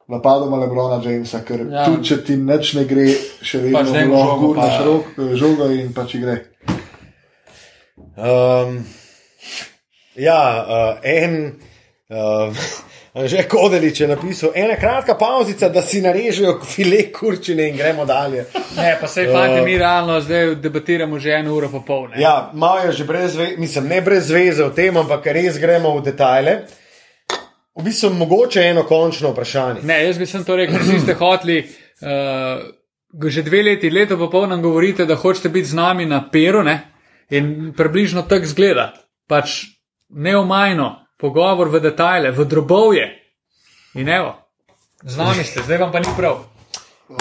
[0.08, 0.20] Ima
[0.58, 1.86] Lebrona Jamesa, ker Ja.
[1.86, 3.08] tudi če ti nič ne gre,
[3.42, 6.36] še vedno Pač lahko žogo, pa- gurnaš rok- žogo in pač gre.
[8.18, 8.86] Um,
[10.16, 11.54] ja, uh, en.
[12.10, 12.56] Uh,
[13.16, 18.44] Že Kodelič je napisal, ena kratka pauzica, da si narežejo file kurčine in gremo dalje.
[18.76, 22.20] Ne, pa se fanti, mi realno zdaj debatiramo že eno uro popolne.
[22.20, 25.96] Ja, malo je že brez veze, mislim, ne brez veze o tem, ampak res gremo
[25.96, 26.58] v detajle.
[27.76, 29.84] V bistvu mogoče eno končno vprašanje.
[29.84, 31.60] Ne, jaz bi sem to rekel, vsi ste hoteli.
[32.02, 36.24] Uh, že dve leti, leto pa pol nam govorite, da hočete biti z nami na
[36.32, 36.96] peru, ne?
[37.30, 38.94] in približno tako zgleda.
[39.28, 39.66] Pač
[40.10, 43.08] neomajno, pogovor v detajle, v drobovje.
[43.96, 44.36] In evo,
[45.04, 46.44] z nami ste, zdaj vam pa ni prav.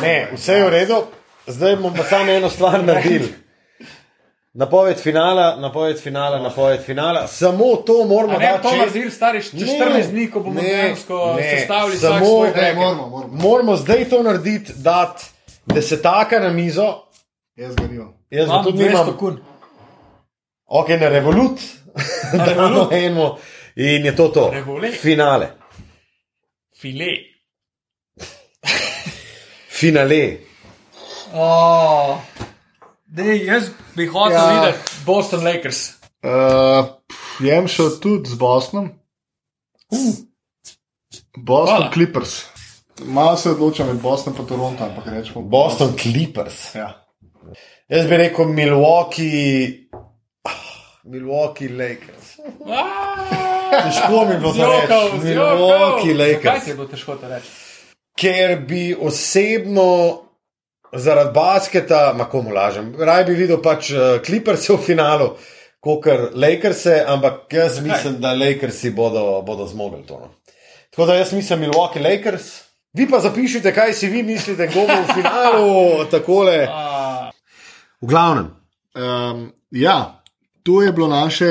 [0.03, 0.99] Ne, vse je v redu,
[1.47, 3.33] zdaj bomo samo eno stvar naredili.
[4.55, 7.27] Napoved finala, napoved finala, napoved finala.
[7.29, 10.61] Samo to moramo ne, dati to čez- naredili stari čez Ne, 14 dni, ko bomo
[10.61, 12.77] dejansko sestavili samo- vsak svoj Ne, brek.
[12.77, 13.33] moramo, moramo.
[13.35, 15.25] Moramo zdaj to narediti, dati
[15.67, 17.03] desetaka na mizo.
[17.57, 18.15] Jaz ga nimam.
[18.31, 19.17] Jaz ga Imam tudi 200 nimam.
[19.19, 19.41] kun.
[20.67, 21.61] Ok, na revolut.
[22.33, 22.93] Na Revolut.
[22.93, 23.39] revolut.
[23.77, 24.51] In je to to.
[24.51, 24.95] Revolut.
[24.95, 25.51] Finale.
[26.75, 27.11] File.
[29.71, 30.39] Finale.
[31.35, 32.19] Oh.
[33.15, 34.47] Dej, jaz bi hotel ja.
[34.51, 35.89] Videti Boston Lakers.
[36.25, 36.87] Uh,
[37.47, 38.89] jem šel tudi z Bostonom.
[39.91, 40.15] Uh.
[41.37, 41.91] Boston Hvala.
[41.93, 42.43] Clippers.
[43.05, 46.75] Malo se odločam med Bostonom in Toronto, ampak rečemo Boston Clippers.
[46.75, 47.07] Ja.
[47.89, 49.87] Jaz bi rekel Milwaukee.
[51.05, 52.37] Milwaukee Lakers.
[53.83, 55.27] Težko mi je bilo to reči.
[55.27, 56.65] Milwaukee Lakers.
[56.65, 57.49] ti je bilo težko to reči?
[58.19, 60.24] Ker bi osebno
[60.95, 65.31] zaradi basketa, ma komu lažem, raj bi videl pač uh, Clippers v finalu,
[65.81, 67.89] kot Lakers, ampak jaz Zakaj?
[67.91, 70.21] mislim, da Lakersi bodo, bodo zmogli to.
[70.21, 70.31] No.
[70.91, 72.61] Tako da jaz mislim Milwaukee Lakers.
[72.93, 76.63] Vi pa zapišite, kaj si vi mislite, kdo bo v finalu, takole.
[76.69, 77.31] Uh,
[78.01, 78.51] V glavnem.
[78.95, 80.23] Um, ja,
[80.63, 81.47] to je bilo naše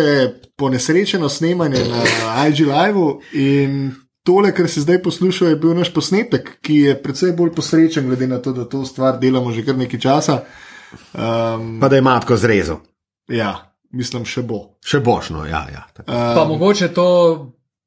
[0.55, 3.19] ponesrečeno snemanje na IG Live.
[3.33, 3.91] In
[4.23, 8.27] tole, kar si zdaj poslušal, je bil naš posnetek, ki je precej bolj posrečen, glede
[8.27, 10.43] na to, da to stvar delamo že kar nekaj časa.
[11.13, 12.79] Um, Pa da je matko zrezal.
[13.27, 14.77] ja, mislim, še bo.
[14.85, 15.65] Še bošno, ja.
[15.73, 15.87] ja.
[15.93, 16.11] tako.
[16.11, 17.07] pa mogoče to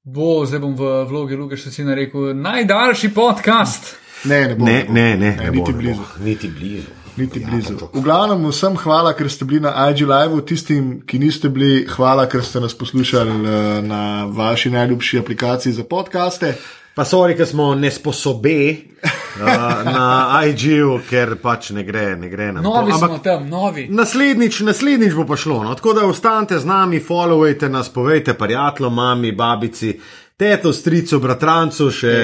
[0.03, 3.97] bo, zdaj bom v vlogi Luke Šacina rekel, najdaljši podcast.
[4.25, 4.65] Ne, ne bo.
[4.65, 4.93] Ne, bo.
[4.93, 6.03] ne, ne, ne ne bo, niti ne blizu.
[6.03, 7.06] Bo, niti blizu.
[7.17, 7.77] Niti Ja, blizu.
[7.93, 12.27] V glavnem, vsem hvala, ker ste bili na IG Live, tistim, ki niste bili, hvala,
[12.29, 16.55] ker ste nas poslušali eh, na vaši najljubši aplikaciji za podkaste.
[16.97, 22.65] Pa sorry, ker smo nesposobe uh, na IG-ju, ker pač ne gre, ne gre nam.
[22.65, 22.71] to.
[22.71, 23.85] Novi Ampak smo tam, novi.
[23.93, 25.59] Naslednjič, naslednjič bo pa šlo.
[25.67, 25.75] No?
[25.77, 29.93] Tako da ostanite z nami, followajte nas, povejte prijateljem, mami, babici,
[30.41, 32.15] teto, stricu, bratrancu, še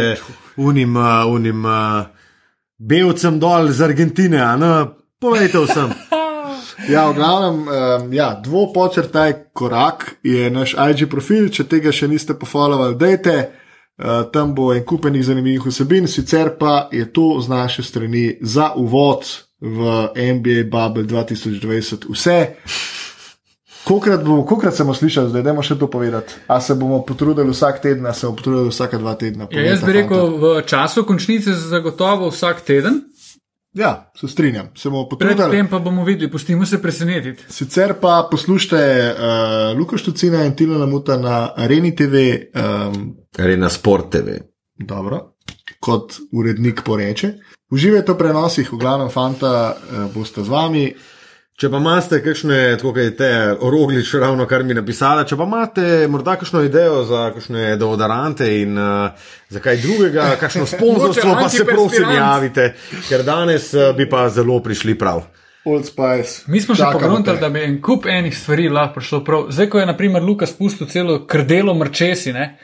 [0.57, 2.22] unim, uh, unim uh,
[2.89, 4.41] belcem dol iz Argentine.
[4.43, 4.73] a ne?
[5.21, 5.95] Povejte vsem.
[6.89, 12.35] Ja, v glavnem, um, ja, dvopočrtaj korak je naš IG profil, če tega še niste
[12.35, 13.35] pofollowali, dajte.
[14.03, 18.73] Uh, tam bo en kupenih zanimivih vsebin, sicer pa je to z naše strani za
[18.75, 19.29] uvod
[19.61, 22.39] v NBA Bubble 2020 vse.
[23.85, 26.35] Kokrat, bomo, kokrat smo slišali, zdaj dajmo še to povedati.
[26.47, 29.49] A se bomo potrudili vsak teden, a se bomo potrudili vsake dva tedna?
[29.51, 33.03] Ja, jaz bi rekel, v času končnice zagotovo vsak teden,
[33.75, 35.37] Ja, se strinjam, se bomo potrudili.
[35.39, 37.45] predtem pa bomo videli, pustimo se presenetiti.
[37.49, 42.15] Sicer pa poslušajte uh, Luka Štucina in Tina Lamuta na Areni TV,
[42.53, 44.29] um, Kar je na sport TV.
[44.79, 45.33] dobro,
[45.81, 47.33] kot urednik poreče.
[47.71, 50.93] Uživajte v prenosih, v glavnem, fanta, uh, boste z vami.
[51.63, 55.45] Če pa imate kakšne, tako kot je te Roglič ravno kar mi napisala, če pa
[55.47, 59.13] imate morda kakšno idejo za kakšne deodorante in uh,
[59.47, 62.65] za kaj drugega, kakšno sponzorstvo, pa se prosim javite,
[63.07, 65.21] ker danes uh, bi pa zelo prišli prav.
[65.65, 66.43] Old Spice.
[66.47, 67.43] Mi smo čakamo pogruntali, te.
[67.43, 69.45] da bi en kup enih stvari lahko prišlo prav.
[69.51, 72.57] Zdaj, ko je naprimer Luka spustil celo krdelo mrčesi, ne?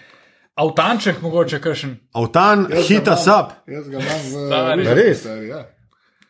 [0.59, 4.27] avtanček mogoče kršen, Avtan, hita sap, Jaz ga imam
[4.75, 5.21] v- Res?
[5.21, 5.63] stari, Ja.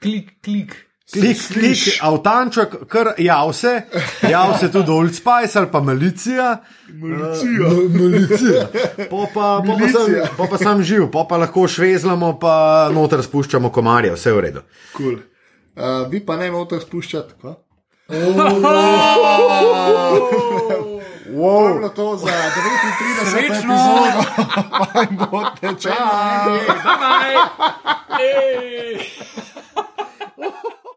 [0.03, 0.77] klik, klik.
[1.12, 3.82] Klik, klik, avtanček, kar javse,
[4.30, 6.56] javse tudi Old Spice ali pa Malicija.
[6.89, 7.68] Milicija.
[7.68, 8.66] Uh, Malicija.
[9.10, 13.22] Po pa, po pa, sem, po pa sem živ, po pa lahko švezlamo, pa noter
[13.22, 14.60] spuščamo komarje, vse v redu.
[14.97, 15.14] Cool.
[15.78, 17.35] Uh, vi pa ne morete spuščati.
[17.40, 17.55] Kva?
[18.09, 18.20] To je
[21.74, 23.74] bilo to za 39 Srečno!
[23.74, 24.22] epizodo.
[24.93, 25.43] Fajn bo,
[25.78, 26.51] čau!
[26.66, 27.36] Bye bye.
[28.18, 28.98] Ej.